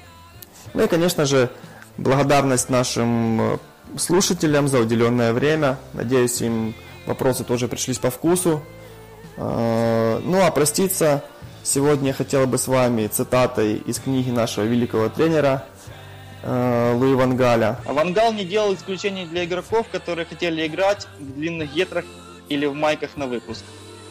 Ну 0.73 0.83
и, 0.83 0.87
конечно 0.87 1.25
же, 1.25 1.49
благодарность 1.97 2.69
нашим 2.69 3.41
э, 3.41 3.57
слушателям 3.97 4.67
за 4.67 4.79
уделенное 4.79 5.33
время. 5.33 5.77
Надеюсь, 5.93 6.41
им 6.41 6.73
вопросы 7.05 7.43
тоже 7.43 7.67
пришлись 7.67 7.99
по 7.99 8.09
вкусу. 8.09 8.61
Э, 9.37 10.19
Ну 10.23 10.43
а 10.43 10.51
проститься 10.51 11.23
сегодня 11.63 12.09
я 12.09 12.13
хотел 12.13 12.45
бы 12.47 12.57
с 12.57 12.67
вами 12.67 13.07
цитатой 13.07 13.75
из 13.75 13.99
книги 13.99 14.31
нашего 14.31 14.65
великого 14.65 15.09
тренера 15.09 15.65
э, 16.43 16.93
Луи 16.95 17.15
Вангаля. 17.15 17.79
Вангал 17.85 18.33
не 18.33 18.45
делал 18.45 18.73
исключений 18.73 19.25
для 19.25 19.45
игроков, 19.45 19.87
которые 19.91 20.25
хотели 20.25 20.65
играть 20.65 21.07
в 21.19 21.33
длинных 21.33 21.73
гетрах 21.73 22.05
или 22.49 22.65
в 22.65 22.73
майках 22.73 23.15
на 23.15 23.27
выпуск. 23.27 23.63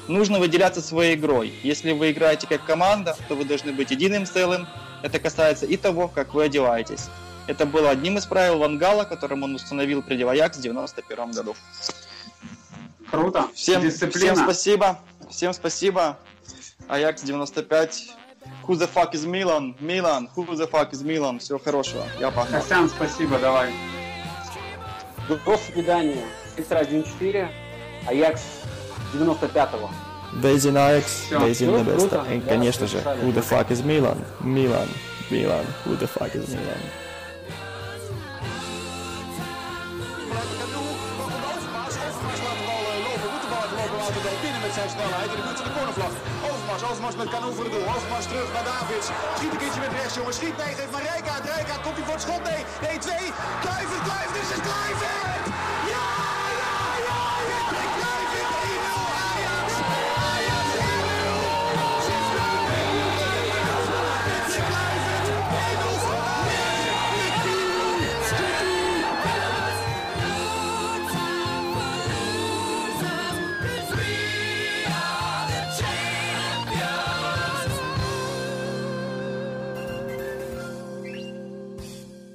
Нужно 0.09 0.39
выделяться 0.39 0.81
своей 0.81 1.17
игрой. 1.17 1.53
Если 1.63 1.93
вы 1.93 2.13
играете 2.13 2.47
как 2.47 2.65
команда, 2.65 3.17
то 3.29 3.35
вы 3.35 3.45
должны 3.45 3.73
быть 3.73 3.91
единым 3.91 4.25
целым. 4.25 4.67
Это 5.03 5.19
касается 5.19 5.67
и 5.67 5.77
того, 5.77 6.09
как 6.09 6.35
вы 6.35 6.45
одеваетесь. 6.45 7.09
Это 7.47 7.67
было 7.67 7.91
одним 7.91 8.19
из 8.19 8.27
правил 8.27 8.59
Вангала, 8.59 9.05
которым 9.05 9.43
он 9.43 9.55
установил 9.55 10.03
при 10.03 10.23
Аякс 10.23 10.59
в 10.59 10.63
91 10.63 11.33
году. 11.33 11.57
Круто. 13.11 13.49
Всем, 13.55 13.83
Дисциплина. 13.83 14.35
всем 14.35 14.45
спасибо. 14.45 14.99
Всем 15.31 15.53
спасибо. 15.53 16.19
Аякс 16.89 17.23
95. 17.23 18.11
Who 18.67 18.75
the 18.75 18.89
fuck 18.93 19.13
is 19.13 19.25
Milan? 19.25 19.75
Milan. 19.81 20.29
Who 20.37 20.47
the 20.47 20.71
fuck 20.71 20.93
is 20.93 21.03
Milan? 21.03 21.39
Всего 21.39 21.59
хорошего. 21.59 22.05
Я 22.21 22.31
пахну. 22.31 22.59
Костян, 22.59 22.89
спасибо, 22.89 23.39
давай. 23.39 23.73
До 25.29 25.57
свидания. 25.57 26.25
Сектор 26.57 26.83
1.4, 26.83 27.49
Аякс 28.08 28.42
95-го. 29.14 29.90
Days 30.42 30.66
in 30.66 30.78
Ajax, 30.78 31.06
Всё. 31.30 31.40
Days 31.40 31.62
in 31.62 31.70
Всё, 31.70 31.78
Nебеста. 31.78 32.08
круто. 32.18 32.26
И, 32.34 32.40
Да, 32.40 32.50
конечно 32.50 32.88
же, 32.88 32.98
записали. 32.98 33.22
Who 33.22 33.32
the 33.34 33.42
fuck 33.42 33.70
is 33.72 33.84
Milan? 33.84 34.18
Milan, 34.40 34.88
Milan, 35.30 35.66
Who 35.86 35.96
the 35.96 36.08
fuck 36.08 36.34
is 36.36 36.48
Milan? 36.50 36.82
Overmars, 40.64 41.96
Overmars 42.08 42.40
laat 42.46 42.58
de 42.60 42.66
bal 42.70 42.84
eh, 42.94 42.98
lopen. 43.08 43.30
Moet 43.34 43.44
de 43.46 43.50
bal 43.54 43.64
even 43.64 43.78
lopen 43.82 43.98
laten 44.04 44.22
dan 44.28 44.36
binnen 44.46 44.62
met 44.68 44.74
zijn 44.80 44.90
snelheid. 44.96 45.30
In 45.34 45.38
de 45.40 45.46
buurt 45.48 45.60
van 45.62 45.68
de 45.70 45.74
cornervlag. 45.78 46.12
Overmars, 46.50 46.82
Overmars 46.90 47.16
met 47.22 47.28
Cano 47.34 47.48
voor 47.58 47.66
de 47.68 47.74
doel. 47.76 47.88
Overmars 47.96 48.28
terug 48.32 48.48
naar 48.56 48.66
Davids. 48.72 49.08
Schiet 49.38 49.52
een 49.54 49.62
keertje 49.64 49.82
met 49.86 49.94
rechts, 50.00 50.16
jongens. 50.20 50.38
Schiet 50.40 50.56
nee, 50.62 50.74
geeft 50.80 50.92
maar 50.96 51.06
Rijkaard. 51.14 51.44
Rijkaard 51.56 51.82
komt 51.86 51.96
hij 52.00 52.06
voor 52.08 52.18
het 52.20 52.26
schot. 52.28 52.42
Nee, 52.52 52.62
nee, 52.86 52.98
twee. 53.08 53.26
Kluivert, 53.64 54.04
Kluivert, 54.08 54.38
is 54.46 54.50
het 54.56 54.62
Kluivert! 54.68 55.06
Ja, 55.08 55.14
ja, 55.14 55.28
ja, 55.28 55.34
ja, 55.37 55.37